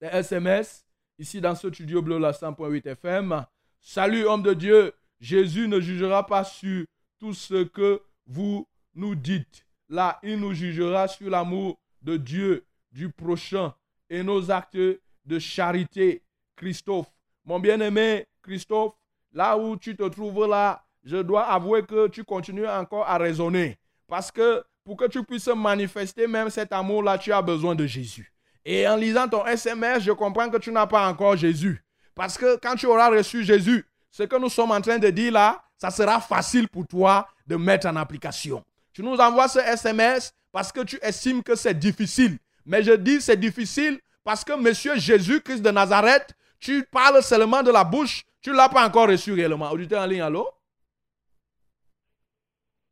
les 0.00 0.06
SMS, 0.06 0.86
ici 1.18 1.40
dans 1.40 1.56
ce 1.56 1.68
studio 1.68 2.00
bleu 2.00 2.20
la 2.20 2.30
100.8 2.30 2.86
FM. 2.90 3.44
Salut 3.80 4.24
homme 4.24 4.44
de 4.44 4.54
Dieu, 4.54 4.92
Jésus 5.22 5.68
ne 5.68 5.78
jugera 5.78 6.26
pas 6.26 6.42
sur 6.42 6.84
tout 7.20 7.32
ce 7.32 7.62
que 7.62 8.02
vous 8.26 8.66
nous 8.92 9.14
dites. 9.14 9.64
Là, 9.88 10.18
il 10.24 10.40
nous 10.40 10.52
jugera 10.52 11.06
sur 11.06 11.30
l'amour 11.30 11.78
de 12.02 12.16
Dieu, 12.16 12.66
du 12.90 13.08
prochain 13.08 13.72
et 14.10 14.24
nos 14.24 14.50
actes 14.50 14.76
de 14.76 15.38
charité. 15.38 16.22
Christophe, 16.56 17.06
mon 17.44 17.60
bien-aimé 17.60 18.26
Christophe, 18.42 18.94
là 19.32 19.56
où 19.56 19.76
tu 19.76 19.94
te 19.94 20.02
trouves 20.08 20.48
là, 20.48 20.84
je 21.04 21.18
dois 21.18 21.44
avouer 21.44 21.84
que 21.84 22.08
tu 22.08 22.24
continues 22.24 22.66
encore 22.66 23.08
à 23.08 23.16
raisonner. 23.16 23.78
Parce 24.08 24.32
que 24.32 24.64
pour 24.84 24.96
que 24.96 25.06
tu 25.06 25.22
puisses 25.22 25.46
manifester 25.46 26.26
même 26.26 26.50
cet 26.50 26.72
amour-là, 26.72 27.16
tu 27.16 27.32
as 27.32 27.42
besoin 27.42 27.76
de 27.76 27.86
Jésus. 27.86 28.32
Et 28.64 28.88
en 28.88 28.96
lisant 28.96 29.28
ton 29.28 29.46
SMS, 29.46 30.02
je 30.02 30.10
comprends 30.10 30.50
que 30.50 30.58
tu 30.58 30.72
n'as 30.72 30.88
pas 30.88 31.08
encore 31.08 31.36
Jésus. 31.36 31.84
Parce 32.16 32.36
que 32.36 32.58
quand 32.60 32.74
tu 32.74 32.86
auras 32.86 33.08
reçu 33.08 33.44
Jésus, 33.44 33.86
ce 34.12 34.22
que 34.24 34.36
nous 34.36 34.50
sommes 34.50 34.70
en 34.70 34.80
train 34.80 34.98
de 34.98 35.08
dire 35.10 35.32
là, 35.32 35.64
ça 35.76 35.90
sera 35.90 36.20
facile 36.20 36.68
pour 36.68 36.86
toi 36.86 37.26
de 37.46 37.56
mettre 37.56 37.88
en 37.88 37.96
application. 37.96 38.62
Tu 38.92 39.02
nous 39.02 39.16
envoies 39.16 39.48
ce 39.48 39.58
SMS 39.58 40.32
parce 40.52 40.70
que 40.70 40.84
tu 40.84 40.98
estimes 41.02 41.42
que 41.42 41.56
c'est 41.56 41.74
difficile. 41.76 42.38
Mais 42.66 42.82
je 42.84 42.92
dis 42.92 43.20
c'est 43.22 43.38
difficile 43.40 43.98
parce 44.22 44.44
que 44.44 44.52
Monsieur 44.52 44.96
Jésus-Christ 44.96 45.62
de 45.62 45.70
Nazareth, 45.70 46.34
tu 46.60 46.84
parles 46.84 47.22
seulement 47.22 47.62
de 47.62 47.72
la 47.72 47.82
bouche, 47.82 48.22
tu 48.42 48.50
ne 48.50 48.56
l'as 48.56 48.68
pas 48.68 48.86
encore 48.86 49.08
reçu 49.08 49.32
réellement. 49.32 49.70
Auditeur 49.70 50.02
en 50.02 50.06
ligne, 50.06 50.20
allô? 50.20 50.48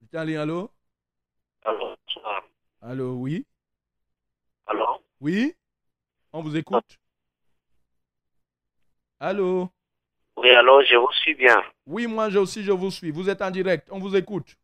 Auditeur 0.00 0.22
en 0.22 0.24
ligne, 0.24 0.38
allô? 0.38 0.70
Bonsoir. 1.64 2.42
Allô, 2.80 3.12
oui? 3.16 3.46
Alors, 4.66 5.02
Oui? 5.20 5.54
On 6.32 6.42
vous 6.42 6.56
écoute? 6.56 6.98
Allô? 9.20 9.70
Oui, 10.40 10.50
alors 10.50 10.82
je 10.82 10.96
vous 10.96 11.12
suis 11.22 11.34
bien. 11.34 11.62
Oui, 11.86 12.06
moi 12.06 12.28
aussi, 12.36 12.62
je 12.62 12.72
vous 12.72 12.90
suis. 12.90 13.10
Vous 13.10 13.28
êtes 13.28 13.42
en 13.42 13.50
direct. 13.50 13.88
On 13.90 13.98
vous 13.98 14.16
écoute. 14.16 14.56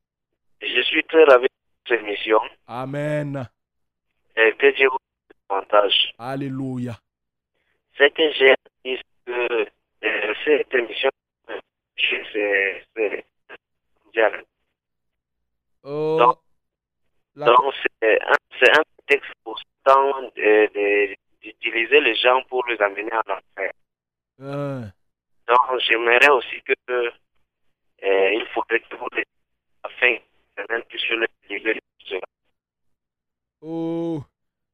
Je 0.60 0.80
suis 0.82 1.04
très 1.04 1.24
ravi 1.24 1.44
de 1.46 1.88
cette 1.88 2.00
émission 2.00 2.40
Amen. 2.66 3.48
et 4.36 4.52
que 4.58 4.74
Dieu 4.74 4.88
vous 4.88 4.98
avantage. 5.50 6.12
Alléluia. 6.18 6.94
C'est 7.98 8.10
que 8.14 8.32
j'ai 8.32 8.54
dit 8.84 8.98
que 9.26 9.66
euh, 10.04 10.34
cette 10.44 10.74
émission, 10.74 11.10
euh, 11.50 11.60
c'est 12.32 13.24
mondial. 14.04 14.44
Oh, 15.84 16.16
Donc- 16.18 16.38
la- 17.36 17.46
c'est 18.02 18.20
un, 18.22 18.34
c'est 18.58 18.70
un 18.78 18.82
texte 19.06 19.30
pourtant 19.44 20.22
d'utiliser 21.42 22.00
les 22.00 22.14
gens 22.16 22.42
pour 22.48 22.66
les 22.66 22.80
amener 22.80 23.12
en 23.12 23.32
enfer. 23.32 23.72
euh, 24.40 24.82
Donc, 25.48 25.80
j'aimerais 25.80 26.28
aussi 26.30 26.60
que 26.62 26.72
euh, 26.90 27.10
il 28.34 28.46
faudrait 28.52 28.80
que 28.80 28.96
vous 28.96 29.06
les 29.16 29.24
afin 29.82 30.16
que 30.56 30.82
puisse 30.82 31.08
le 31.10 31.26
livrer 31.48 31.74
de 31.74 31.80
cela. 32.04 32.20
oh, 33.60 34.22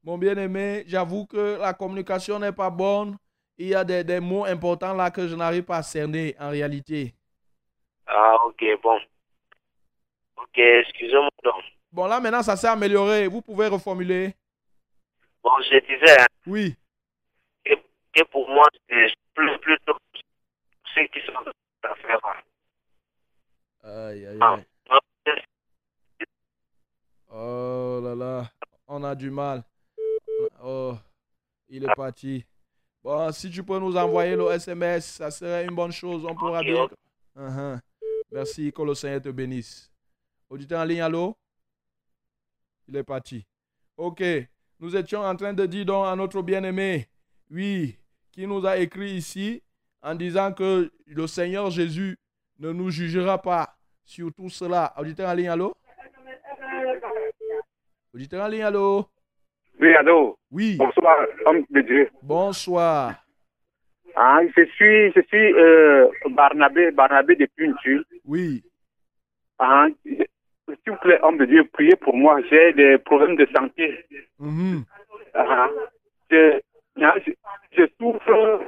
mon 0.05 0.19
bien-aimé, 0.19 0.85
j'avoue 0.87 1.27
que 1.27 1.59
la 1.59 1.75
communication 1.75 2.39
n'est 2.39 2.53
pas 2.53 2.71
bonne. 2.71 3.17
Il 3.59 3.69
y 3.69 3.75
a 3.75 3.85
des, 3.85 4.03
des 4.03 4.19
mots 4.21 4.45
importants 4.45 4.95
là 4.95 5.11
que 5.11 5.29
je 5.29 5.35
n'arrive 5.37 5.65
pas 5.65 5.77
à 5.77 5.83
cerner 5.83 6.35
en 6.41 6.51
réalité. 6.51 7.15
Ah, 8.07 8.37
ok, 8.47 8.65
bon. 8.83 8.99
Ok, 10.37 10.59
excusez-moi 10.59 11.29
donc. 11.45 11.63
Bon, 11.93 12.07
là 12.07 12.19
maintenant, 12.21 12.43
ça 12.43 12.57
s'est 12.57 12.67
amélioré. 12.69 13.29
Vous 13.29 13.43
pouvez 13.43 13.69
reformuler. 13.69 14.35
Bon, 15.43 15.51
je 15.61 15.79
disais 15.81 16.21
hein, 16.21 16.27
Oui. 16.47 16.75
que, 17.65 17.75
que 18.15 18.23
pour 18.25 18.49
moi, 18.49 18.65
c'est 18.89 19.13
plus, 19.35 19.59
plutôt 19.59 19.97
cette 20.95 21.91
affaire. 21.91 22.21
Aïe, 23.83 24.27
aïe, 24.27 24.39
Ah, 24.41 24.59
aïe. 25.27 25.43
Oh 27.35 28.01
là 28.03 28.15
là, 28.15 28.51
on 28.87 29.03
a 29.05 29.15
du 29.15 29.31
mal. 29.31 29.65
Oh, 30.63 30.95
il 31.69 31.85
est 31.85 31.95
parti. 31.97 32.45
Bon, 33.03 33.33
si 33.33 33.51
tu 33.51 33.65
peux 33.65 33.79
nous 33.79 33.97
envoyer 33.97 34.37
le 34.37 34.51
SMS, 34.51 35.07
ça 35.07 35.31
serait 35.31 35.65
une 35.65 35.75
bonne 35.75 35.93
chose. 35.93 36.25
On 36.25 36.35
pourra 36.35 36.63
bien. 36.63 36.87
Uh-huh. 37.37 37.81
Merci, 38.31 38.73
que 38.73 38.83
le 38.83 38.95
Seigneur 38.95 39.23
te 39.23 39.31
bénisse. 39.31 39.91
Auditeur 40.49 40.81
en 40.83 40.85
ligne, 40.85 41.01
allô? 41.01 41.37
Il 42.87 42.97
est 42.97 43.03
parti. 43.03 43.47
Ok, 43.97 44.23
nous 44.79 44.95
étions 44.95 45.23
en 45.23 45.35
train 45.35 45.53
de 45.53 45.67
dire 45.67 45.85
donc 45.87 46.07
à 46.07 46.15
notre 46.15 46.43
bien-aimé, 46.43 47.09
oui, 47.51 47.99
qui 48.31 48.47
nous 48.47 48.65
a 48.67 48.77
écrit 48.79 49.13
ici 49.13 49.63
en 50.03 50.15
disant 50.15 50.53
que 50.53 50.91
le 51.07 51.27
Seigneur 51.27 51.71
Jésus 51.71 52.17
ne 52.59 52.73
nous 52.73 52.91
jugera 52.91 53.41
pas 53.41 53.75
sur 54.05 54.33
tout 54.35 54.49
cela. 54.49 54.93
Auditeur 54.97 55.29
en 55.29 55.35
ligne, 55.35 55.49
allô? 55.49 55.73
Auditeur 58.15 58.45
en 58.45 58.49
ligne, 58.49 58.63
allô? 58.63 59.07
Oui, 59.81 59.95
allô? 59.95 60.37
Oui, 60.51 60.77
Bonsoir, 60.77 61.17
homme 61.47 61.65
de 61.71 61.81
Dieu. 61.81 62.11
bonsoir. 62.23 63.15
Ah, 64.15 64.41
je 64.55 64.65
suis, 64.67 65.11
je 65.13 65.23
suis 65.29 65.53
euh, 65.55 66.07
Barnabé, 66.31 66.91
Barnabé 66.91 67.35
de 67.37 67.47
Puntu. 67.57 68.03
Oui, 68.27 68.63
Ah, 69.59 69.87
s'il 70.05 70.27
vous 70.87 70.97
plaît, 71.01 71.19
homme 71.23 71.39
de 71.39 71.47
Dieu, 71.47 71.65
priez 71.73 71.97
pour 71.97 72.15
moi. 72.17 72.41
J'ai 72.51 72.73
des 72.75 72.99
problèmes 72.99 73.37
de 73.37 73.47
santé. 73.57 74.05
mhm, 74.39 74.85
Ah, 75.35 75.69
je, 76.31 76.61
je, 76.97 77.33
je 77.73 77.83
souffre, 77.99 78.67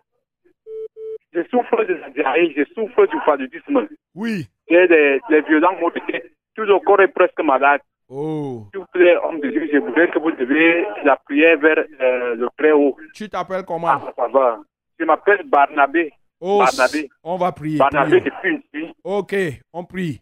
je 1.34 1.42
souffre 1.50 1.84
de 1.84 1.94
la 1.94 2.10
diarrhée, 2.10 2.54
je 2.56 2.64
souffre 2.74 3.06
du 3.06 3.16
paludisme. 3.26 3.88
oui. 4.14 4.46
J'ai 4.70 4.88
des, 4.88 5.20
des 5.28 5.42
violents 5.42 5.78
maux 5.78 5.90
de 5.90 6.00
tête. 6.10 6.32
Tout 6.54 6.62
le 6.62 6.78
corps 6.80 7.00
est 7.02 7.08
presque 7.08 7.40
malade. 7.42 7.80
Oh, 8.08 8.66
S'il 8.70 8.80
vous 8.80 8.86
plaît, 8.92 9.16
homme 9.22 9.40
de 9.40 9.50
Dieu, 9.50 9.68
je 9.72 9.78
voudrais 9.78 10.08
que 10.10 10.18
vous 10.18 10.30
devez 10.32 10.86
la 11.04 11.16
prière 11.16 11.58
vers 11.58 11.78
euh, 12.00 12.34
le 12.34 12.48
Très-Haut. 12.56 12.96
tu 13.14 13.28
t'appelles 13.28 13.64
comment? 13.66 13.88
Ah, 13.88 14.12
ça 14.16 14.28
va. 14.28 14.60
Je 14.98 15.04
m'appelle 15.04 15.42
Barnabé. 15.46 16.12
Oh, 16.40 16.58
Barnabé. 16.60 17.10
on 17.22 17.36
va 17.36 17.52
prier. 17.52 17.78
Barnabé 17.78 18.20
prions. 18.20 18.56
de 18.56 18.62
Puntu. 18.72 18.92
Ok, 19.04 19.34
on 19.72 19.84
prie. 19.84 20.20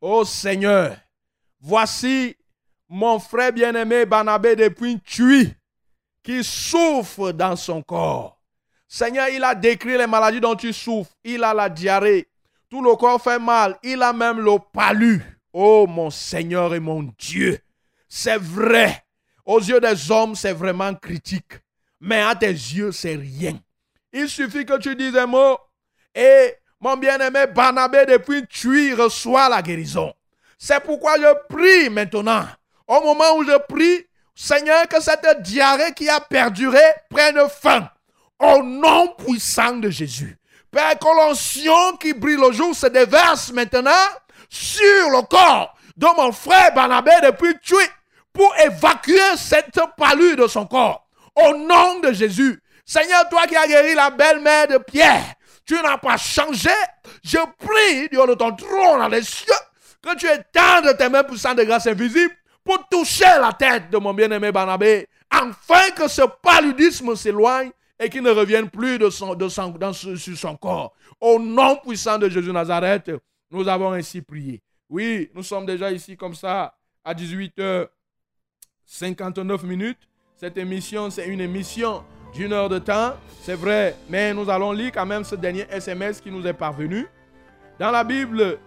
Ô 0.00 0.24
Seigneur, 0.24 0.92
voici 1.60 2.36
mon 2.88 3.18
frère 3.18 3.52
bien-aimé 3.52 4.06
Barnabé 4.06 4.54
depuis 4.56 5.00
Tui 5.00 5.52
qui 6.22 6.42
souffre 6.44 7.32
dans 7.32 7.56
son 7.56 7.82
corps. 7.82 8.35
Seigneur, 8.88 9.28
il 9.28 9.42
a 9.42 9.54
décrit 9.54 9.98
les 9.98 10.06
maladies 10.06 10.40
dont 10.40 10.54
tu 10.54 10.72
souffres. 10.72 11.10
Il 11.24 11.42
a 11.42 11.52
la 11.52 11.68
diarrhée. 11.68 12.28
Tout 12.70 12.82
le 12.82 12.94
corps 12.96 13.20
fait 13.20 13.38
mal. 13.38 13.78
Il 13.82 14.02
a 14.02 14.12
même 14.12 14.40
le 14.40 14.58
palu. 14.72 15.22
Oh 15.52 15.86
mon 15.88 16.10
Seigneur 16.10 16.74
et 16.74 16.80
mon 16.80 17.02
Dieu. 17.18 17.58
C'est 18.08 18.38
vrai. 18.38 19.04
Aux 19.44 19.60
yeux 19.60 19.80
des 19.80 20.10
hommes, 20.10 20.34
c'est 20.34 20.52
vraiment 20.52 20.94
critique. 20.94 21.60
Mais 22.00 22.20
à 22.20 22.34
tes 22.34 22.48
yeux, 22.50 22.92
c'est 22.92 23.16
rien. 23.16 23.58
Il 24.12 24.28
suffit 24.28 24.64
que 24.64 24.78
tu 24.78 24.94
dises 24.96 25.16
un 25.16 25.26
mot 25.26 25.58
et 26.14 26.54
mon 26.80 26.96
bien-aimé 26.96 27.46
Barnabé 27.46 28.06
depuis 28.06 28.46
Tui 28.46 28.94
reçoit 28.94 29.48
la 29.48 29.62
guérison. 29.62 30.12
C'est 30.58 30.80
pourquoi 30.80 31.16
je 31.18 31.54
prie 31.54 31.90
maintenant. 31.90 32.46
Au 32.86 33.02
moment 33.02 33.36
où 33.36 33.44
je 33.44 33.58
prie, 33.68 34.06
Seigneur, 34.34 34.86
que 34.88 35.00
cette 35.00 35.42
diarrhée 35.42 35.92
qui 35.94 36.08
a 36.08 36.20
perduré 36.20 36.82
prenne 37.10 37.40
fin. 37.48 37.90
Au 38.38 38.62
nom 38.62 39.14
puissant 39.16 39.76
de 39.76 39.88
Jésus. 39.90 40.36
Père, 40.70 40.98
que 40.98 41.06
l'onction 41.06 41.96
qui 41.96 42.12
brille 42.12 42.36
le 42.36 42.52
jour 42.52 42.74
se 42.74 42.86
déverse 42.86 43.50
maintenant 43.52 43.90
sur 44.48 45.10
le 45.10 45.26
corps 45.26 45.74
de 45.96 46.06
mon 46.16 46.32
frère 46.32 46.74
Barnabé 46.74 47.12
depuis 47.22 47.54
Tui 47.62 47.76
pour 48.32 48.54
évacuer 48.58 49.36
cette 49.36 49.80
palue 49.96 50.36
de 50.36 50.46
son 50.46 50.66
corps. 50.66 51.06
Au 51.34 51.56
nom 51.56 52.00
de 52.00 52.12
Jésus. 52.12 52.60
Seigneur, 52.84 53.28
toi 53.28 53.46
qui 53.46 53.56
as 53.56 53.66
guéri 53.66 53.94
la 53.94 54.10
belle-mère 54.10 54.68
de 54.68 54.78
Pierre, 54.78 55.34
tu 55.66 55.74
n'as 55.74 55.98
pas 55.98 56.16
changé. 56.16 56.70
Je 57.24 57.38
prie, 57.38 58.08
Dieu 58.10 58.26
de 58.26 58.34
ton 58.34 58.54
trône 58.54 59.00
dans 59.00 59.08
les 59.08 59.22
cieux, 59.22 59.52
que 60.02 60.14
tu 60.16 60.26
étendes 60.26 60.96
tes 60.96 61.08
mains 61.08 61.24
puissantes 61.24 61.56
de 61.56 61.64
grâce 61.64 61.86
invisible 61.86 62.34
pour 62.64 62.86
toucher 62.88 63.24
la 63.40 63.52
tête 63.52 63.90
de 63.90 63.98
mon 63.98 64.14
bien-aimé 64.14 64.52
Barnabé, 64.52 65.08
afin 65.30 65.90
que 65.96 66.06
ce 66.06 66.22
paludisme 66.42 67.16
s'éloigne 67.16 67.70
et 67.98 68.08
qu'il 68.10 68.22
ne 68.22 68.30
revienne 68.30 68.68
plus 68.68 68.98
de 68.98 69.08
son, 69.10 69.34
de 69.34 69.48
son- 69.48 69.70
dans 69.70 69.92
sur 69.92 70.16
son 70.18 70.56
corps. 70.56 70.92
Au 71.20 71.38
nom 71.38 71.76
puissant 71.76 72.18
de 72.18 72.28
Jésus 72.28 72.52
Nazareth, 72.52 73.10
nous 73.50 73.66
avons 73.68 73.92
ainsi 73.92 74.20
prié. 74.22 74.60
Oui, 74.88 75.30
nous 75.34 75.42
sommes 75.42 75.66
déjà 75.66 75.90
ici 75.90 76.16
comme 76.16 76.34
ça 76.34 76.74
à 77.04 77.14
18h59 77.14 79.64
minutes. 79.64 79.98
Cette 80.36 80.56
émission, 80.58 81.10
c'est 81.10 81.26
une 81.26 81.40
émission 81.40 82.04
d'une 82.34 82.52
heure 82.52 82.68
de 82.68 82.78
temps, 82.78 83.14
c'est 83.40 83.54
vrai, 83.54 83.96
mais 84.10 84.34
nous 84.34 84.50
allons 84.50 84.72
lire 84.72 84.92
quand 84.92 85.06
même 85.06 85.24
ce 85.24 85.34
dernier 85.34 85.66
SMS 85.70 86.20
qui 86.20 86.30
nous 86.30 86.46
est 86.46 86.52
parvenu. 86.52 87.06
Dans 87.78 87.90
la 87.90 88.04
Bible, 88.04 88.58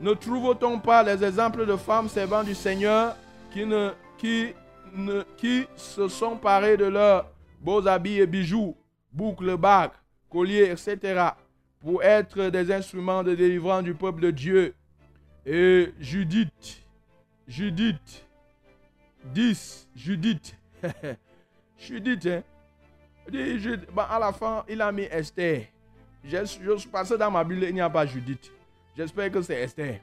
ne 0.00 0.12
trouve-t-on 0.14 0.78
pas 0.78 1.02
les 1.02 1.24
exemples 1.24 1.66
de 1.66 1.76
femmes 1.76 2.08
servant 2.08 2.44
du 2.44 2.54
Seigneur 2.54 3.16
qui, 3.52 3.66
ne, 3.66 3.90
qui, 4.18 4.54
ne, 4.94 5.22
qui 5.36 5.66
se 5.76 6.06
sont 6.06 6.36
parées 6.36 6.76
de 6.76 6.84
leurs 6.84 7.26
beaux 7.60 7.86
habits 7.86 8.20
et 8.20 8.26
bijoux, 8.26 8.76
boucles, 9.12 9.56
bagues, 9.56 9.92
colliers, 10.30 10.70
etc. 10.70 11.30
pour 11.80 12.02
être 12.02 12.48
des 12.50 12.72
instruments 12.72 13.22
de 13.22 13.34
délivrance 13.34 13.84
du 13.84 13.94
peuple 13.94 14.20
de 14.20 14.30
Dieu. 14.30 14.74
Et 15.46 15.92
Judith, 15.98 16.82
Judith, 17.46 18.26
10, 19.24 19.88
Judith, 19.94 20.56
Judith, 21.78 22.26
hein. 22.26 22.42
Bah, 23.94 24.08
à 24.10 24.18
la 24.18 24.32
fin, 24.32 24.64
il 24.68 24.80
a 24.80 24.90
mis 24.90 25.02
Esther. 25.02 25.66
Je, 26.24 26.44
je 26.44 26.76
suis 26.76 26.88
passé 26.88 27.16
dans 27.16 27.30
ma 27.30 27.44
Bible, 27.44 27.64
il 27.64 27.74
n'y 27.74 27.80
a 27.80 27.90
pas 27.90 28.06
Judith. 28.06 28.50
J'espère 28.96 29.30
que 29.30 29.42
c'est 29.42 29.60
Esther. 29.60 30.00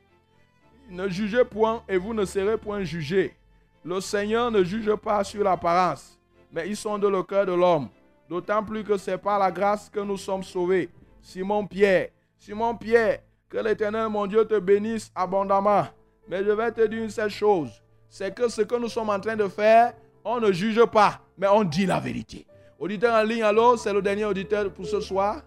Ne 0.89 1.09
jugez 1.09 1.43
point 1.43 1.83
et 1.89 1.97
vous 1.97 2.13
ne 2.13 2.25
serez 2.25 2.57
point 2.57 2.83
jugés. 2.83 3.35
Le 3.83 3.99
Seigneur 3.99 4.51
ne 4.51 4.63
juge 4.63 4.93
pas 4.95 5.23
sur 5.23 5.43
l'apparence, 5.43 6.14
mais 6.55 6.69
ils 6.69 6.77
sont 6.77 6.97
de 6.97 7.09
le 7.09 7.21
cœur 7.21 7.45
de 7.45 7.51
l'homme. 7.51 7.89
D'autant 8.29 8.63
plus 8.63 8.85
que 8.85 8.95
c'est 8.95 9.17
par 9.17 9.37
la 9.37 9.51
grâce 9.51 9.89
que 9.89 9.99
nous 9.99 10.15
sommes 10.15 10.41
sauvés. 10.41 10.89
Simon 11.21 11.67
Pierre, 11.67 12.07
Simon 12.37 12.75
Pierre, 12.75 13.19
que 13.49 13.57
l'Éternel 13.57 14.07
mon 14.07 14.25
Dieu 14.25 14.45
te 14.45 14.57
bénisse 14.57 15.11
abondamment. 15.13 15.85
Mais 16.29 16.43
je 16.43 16.51
vais 16.51 16.71
te 16.71 16.87
dire 16.87 17.03
une 17.03 17.09
seule 17.09 17.29
chose, 17.29 17.69
c'est 18.09 18.33
que 18.33 18.47
ce 18.47 18.61
que 18.61 18.75
nous 18.75 18.87
sommes 18.87 19.09
en 19.09 19.19
train 19.19 19.35
de 19.35 19.47
faire, 19.49 19.93
on 20.23 20.39
ne 20.39 20.51
juge 20.51 20.83
pas, 20.85 21.19
mais 21.37 21.47
on 21.47 21.63
dit 21.63 21.85
la 21.85 21.99
vérité. 21.99 22.47
Auditeur 22.79 23.13
en 23.13 23.23
ligne, 23.23 23.43
allô, 23.43 23.75
c'est 23.75 23.93
le 23.93 24.01
dernier 24.01 24.25
auditeur 24.25 24.71
pour 24.71 24.85
ce 24.85 25.01
soir. 25.01 25.41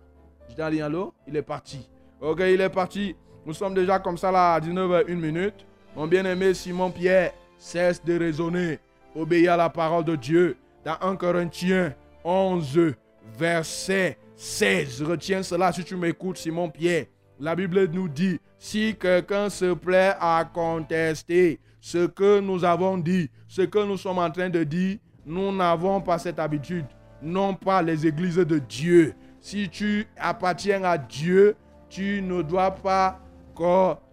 J'étais 0.48 0.62
en 0.62 0.68
ligne, 0.68 0.82
allô, 0.82 1.14
il 1.26 1.34
est 1.36 1.42
parti. 1.42 1.88
Ok, 2.20 2.40
il 2.40 2.60
est 2.60 2.68
parti. 2.68 3.16
Nous 3.46 3.54
sommes 3.54 3.74
déjà 3.74 3.98
comme 3.98 4.18
ça 4.18 4.30
là 4.30 4.54
à 4.54 4.60
19h01 4.60 5.14
minute. 5.14 5.66
Mon 5.96 6.06
bien-aimé 6.06 6.52
Simon 6.52 6.90
Pierre, 6.90 7.32
cesse 7.56 8.04
de 8.04 8.16
raisonner. 8.18 8.78
Obéis 9.16 9.48
à 9.48 9.56
la 9.56 9.70
parole 9.70 10.04
de 10.04 10.14
Dieu. 10.14 10.56
Dans 10.88 10.96
1 11.02 11.16
Corinthiens 11.16 11.92
11, 12.24 12.94
verset 13.38 14.16
16. 14.36 15.02
Retiens 15.02 15.42
cela 15.42 15.70
si 15.70 15.84
tu 15.84 15.96
m'écoutes, 15.96 16.38
Simon 16.38 16.70
Pierre. 16.70 17.04
La 17.38 17.54
Bible 17.54 17.90
nous 17.92 18.08
dit, 18.08 18.40
si 18.58 18.96
quelqu'un 18.98 19.50
se 19.50 19.74
plaît 19.74 20.14
à 20.18 20.50
contester 20.50 21.60
ce 21.78 22.06
que 22.06 22.40
nous 22.40 22.64
avons 22.64 22.96
dit, 22.96 23.28
ce 23.46 23.60
que 23.60 23.84
nous 23.86 23.98
sommes 23.98 24.16
en 24.16 24.30
train 24.30 24.48
de 24.48 24.64
dire, 24.64 24.96
nous 25.26 25.54
n'avons 25.54 26.00
pas 26.00 26.18
cette 26.18 26.38
habitude. 26.38 26.86
Non 27.20 27.52
pas 27.52 27.82
les 27.82 28.06
églises 28.06 28.36
de 28.36 28.58
Dieu. 28.58 29.12
Si 29.40 29.68
tu 29.68 30.06
appartiens 30.16 30.84
à 30.84 30.96
Dieu, 30.96 31.54
tu 31.90 32.22
ne 32.22 32.40
dois 32.40 32.70
pas, 32.70 33.20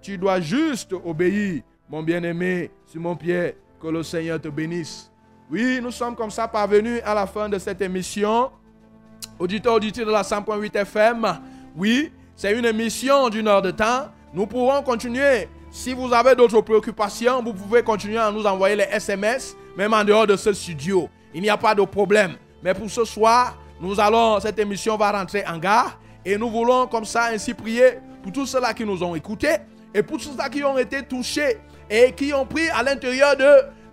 tu 0.01 0.17
dois 0.17 0.41
juste 0.41 0.91
obéir. 0.91 1.61
Mon 1.87 2.03
bien-aimé 2.03 2.69
Simon 2.85 3.15
Pierre, 3.15 3.53
que 3.79 3.87
le 3.87 4.03
Seigneur 4.03 4.41
te 4.41 4.49
bénisse. 4.49 5.09
Oui, 5.51 5.79
nous 5.79 5.91
sommes 5.91 6.15
comme 6.15 6.31
ça 6.31 6.47
parvenus 6.47 7.01
à 7.05 7.13
la 7.13 7.27
fin 7.27 7.47
de 7.47 7.59
cette 7.59 7.79
émission. 7.79 8.49
Auditeur, 9.37 9.75
auditeur 9.75 10.07
de 10.07 10.11
la 10.11 10.23
100.8 10.23 10.75
FM. 10.75 11.39
Oui, 11.75 12.11
c'est 12.35 12.57
une 12.57 12.65
émission 12.65 13.29
d'une 13.29 13.47
heure 13.47 13.61
de 13.61 13.69
temps. 13.69 14.07
Nous 14.33 14.47
pourrons 14.47 14.81
continuer. 14.81 15.47
Si 15.69 15.93
vous 15.93 16.11
avez 16.11 16.33
d'autres 16.35 16.61
préoccupations, 16.61 17.43
vous 17.43 17.53
pouvez 17.53 17.83
continuer 17.83 18.17
à 18.17 18.31
nous 18.31 18.43
envoyer 18.45 18.75
les 18.75 18.87
SMS, 18.89 19.55
même 19.77 19.93
en 19.93 20.03
dehors 20.03 20.25
de 20.25 20.35
ce 20.35 20.51
studio. 20.51 21.09
Il 21.31 21.43
n'y 21.43 21.49
a 21.49 21.57
pas 21.57 21.75
de 21.75 21.83
problème. 21.83 22.37
Mais 22.63 22.73
pour 22.73 22.89
ce 22.89 23.05
soir, 23.05 23.55
nous 23.79 23.99
allons, 23.99 24.39
cette 24.39 24.57
émission 24.57 24.97
va 24.97 25.11
rentrer 25.11 25.43
en 25.47 25.59
gare 25.59 25.99
et 26.25 26.39
nous 26.39 26.49
voulons 26.49 26.87
comme 26.87 27.05
ça 27.05 27.25
ainsi 27.25 27.53
prier 27.53 27.99
pour 28.23 28.31
tous 28.31 28.47
ceux-là 28.47 28.73
qui 28.73 28.83
nous 28.83 29.03
ont 29.03 29.13
écoutés 29.13 29.57
et 29.93 30.01
pour 30.01 30.17
tous 30.17 30.31
ceux 30.35 30.49
qui 30.49 30.63
ont 30.63 30.77
été 30.77 31.03
touchés 31.03 31.57
et 31.87 32.13
qui 32.13 32.33
ont 32.33 32.45
pris 32.47 32.67
à 32.69 32.81
l'intérieur 32.81 33.35
de 33.37 33.45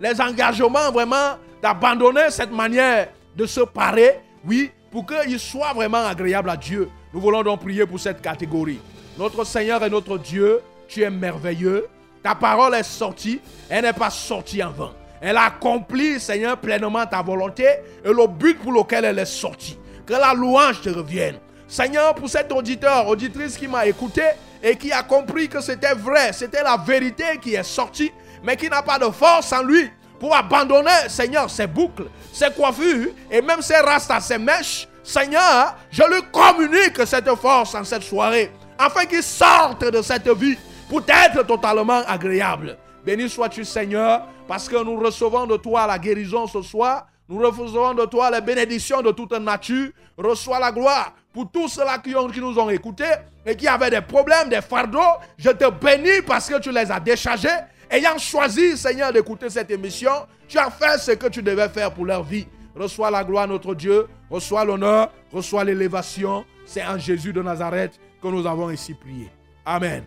les 0.03 0.19
engagements 0.19 0.91
vraiment 0.91 1.37
d'abandonner 1.61 2.29
cette 2.29 2.51
manière 2.51 3.07
de 3.37 3.45
se 3.45 3.61
parer, 3.61 4.19
oui, 4.45 4.69
pour 4.91 5.05
qu'il 5.05 5.39
soit 5.39 5.71
vraiment 5.73 6.05
agréable 6.05 6.49
à 6.49 6.57
Dieu. 6.57 6.89
Nous 7.13 7.21
voulons 7.21 7.41
donc 7.41 7.61
prier 7.61 7.85
pour 7.85 7.99
cette 7.99 8.21
catégorie. 8.21 8.81
Notre 9.17 9.45
Seigneur 9.45 9.81
et 9.81 9.89
notre 9.89 10.17
Dieu, 10.17 10.59
tu 10.89 11.03
es 11.03 11.09
merveilleux. 11.09 11.87
Ta 12.21 12.35
parole 12.35 12.75
est 12.75 12.83
sortie, 12.83 13.39
elle 13.69 13.85
n'est 13.85 13.93
pas 13.93 14.09
sortie 14.09 14.61
en 14.61 14.71
vain. 14.71 14.91
Elle 15.21 15.37
a 15.37 15.45
accompli, 15.45 16.19
Seigneur, 16.19 16.57
pleinement 16.57 17.05
ta 17.05 17.21
volonté 17.21 17.65
et 18.03 18.09
le 18.09 18.27
but 18.27 18.59
pour 18.59 18.73
lequel 18.73 19.05
elle 19.05 19.19
est 19.19 19.25
sortie. 19.25 19.77
Que 20.05 20.13
la 20.13 20.33
louange 20.33 20.81
te 20.81 20.89
revienne. 20.89 21.37
Seigneur, 21.65 22.13
pour 22.13 22.27
cet 22.27 22.51
auditeur, 22.51 23.07
auditrice 23.07 23.57
qui 23.57 23.69
m'a 23.69 23.85
écouté 23.85 24.23
et 24.61 24.75
qui 24.75 24.91
a 24.91 25.01
compris 25.01 25.47
que 25.47 25.61
c'était 25.61 25.93
vrai, 25.93 26.33
c'était 26.33 26.61
la 26.61 26.75
vérité 26.75 27.23
qui 27.41 27.55
est 27.55 27.63
sortie, 27.63 28.11
mais 28.43 28.57
qui 28.57 28.69
n'a 28.69 28.81
pas 28.81 28.99
de 28.99 29.09
force 29.09 29.51
en 29.53 29.63
lui 29.63 29.89
pour 30.19 30.35
abandonner, 30.35 31.09
Seigneur, 31.09 31.49
ses 31.49 31.67
boucles, 31.67 32.05
ses 32.31 32.51
coiffures 32.51 33.09
et 33.31 33.41
même 33.41 33.61
ses 33.61 33.77
rastas, 33.77 34.21
ses 34.21 34.37
mèches. 34.37 34.87
Seigneur, 35.03 35.75
je 35.91 36.03
lui 36.03 36.21
communique 36.31 37.05
cette 37.05 37.29
force 37.35 37.75
en 37.75 37.83
cette 37.83 38.03
soirée, 38.03 38.51
afin 38.77 39.05
qu'il 39.05 39.23
sorte 39.23 39.83
de 39.83 40.01
cette 40.01 40.29
vie 40.29 40.57
pour 40.87 41.01
être 41.07 41.45
totalement 41.45 42.03
agréable. 42.07 42.77
Béni 43.05 43.29
sois-tu, 43.29 43.65
Seigneur, 43.65 44.27
parce 44.47 44.69
que 44.69 44.81
nous 44.81 44.97
recevons 44.97 45.45
de 45.45 45.57
toi 45.57 45.87
la 45.87 45.99
guérison 45.99 46.47
ce 46.47 46.61
soir. 46.61 47.07
Nous 47.27 47.39
recevons 47.39 47.93
de 47.93 48.05
toi 48.05 48.31
les 48.31 48.41
bénédictions 48.41 49.01
de 49.01 49.11
toute 49.11 49.31
nature. 49.33 49.89
Reçois 50.17 50.59
la 50.59 50.71
gloire 50.71 51.13
pour 51.33 51.49
tous 51.51 51.67
ceux-là 51.67 51.97
qui, 51.97 52.13
qui 52.33 52.39
nous 52.39 52.57
ont 52.57 52.69
écoutés 52.69 53.03
et 53.45 53.55
qui 53.55 53.67
avaient 53.67 53.89
des 53.89 54.01
problèmes, 54.01 54.49
des 54.49 54.61
fardeaux. 54.61 54.99
Je 55.37 55.49
te 55.49 55.69
bénis 55.69 56.21
parce 56.25 56.47
que 56.49 56.59
tu 56.59 56.71
les 56.71 56.91
as 56.91 56.99
déchargés. 56.99 57.49
Ayant 57.93 58.17
choisi, 58.17 58.75
Seigneur, 58.75 59.13
d'écouter 59.13 59.51
cette 59.51 59.69
émission, 59.69 60.09
tu 60.47 60.57
as 60.57 60.71
fait 60.71 60.97
ce 60.97 61.11
que 61.11 61.27
tu 61.27 61.43
devais 61.43 61.69
faire 61.69 61.93
pour 61.93 62.05
leur 62.05 62.23
vie. 62.23 62.47
Reçois 62.75 63.11
la 63.11 63.23
gloire, 63.23 63.47
notre 63.47 63.75
Dieu. 63.75 64.07
Reçois 64.31 64.65
l'honneur. 64.65 65.11
Reçois 65.31 65.63
l'élévation. 65.63 66.43
C'est 66.65 66.83
en 66.83 66.97
Jésus 66.97 67.31
de 67.31 67.43
Nazareth 67.43 67.99
que 68.19 68.27
nous 68.29 68.47
avons 68.47 68.71
ici 68.71 68.95
prié. 68.95 69.29
Amen. 69.63 70.03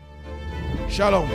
Shalom. 0.88 1.28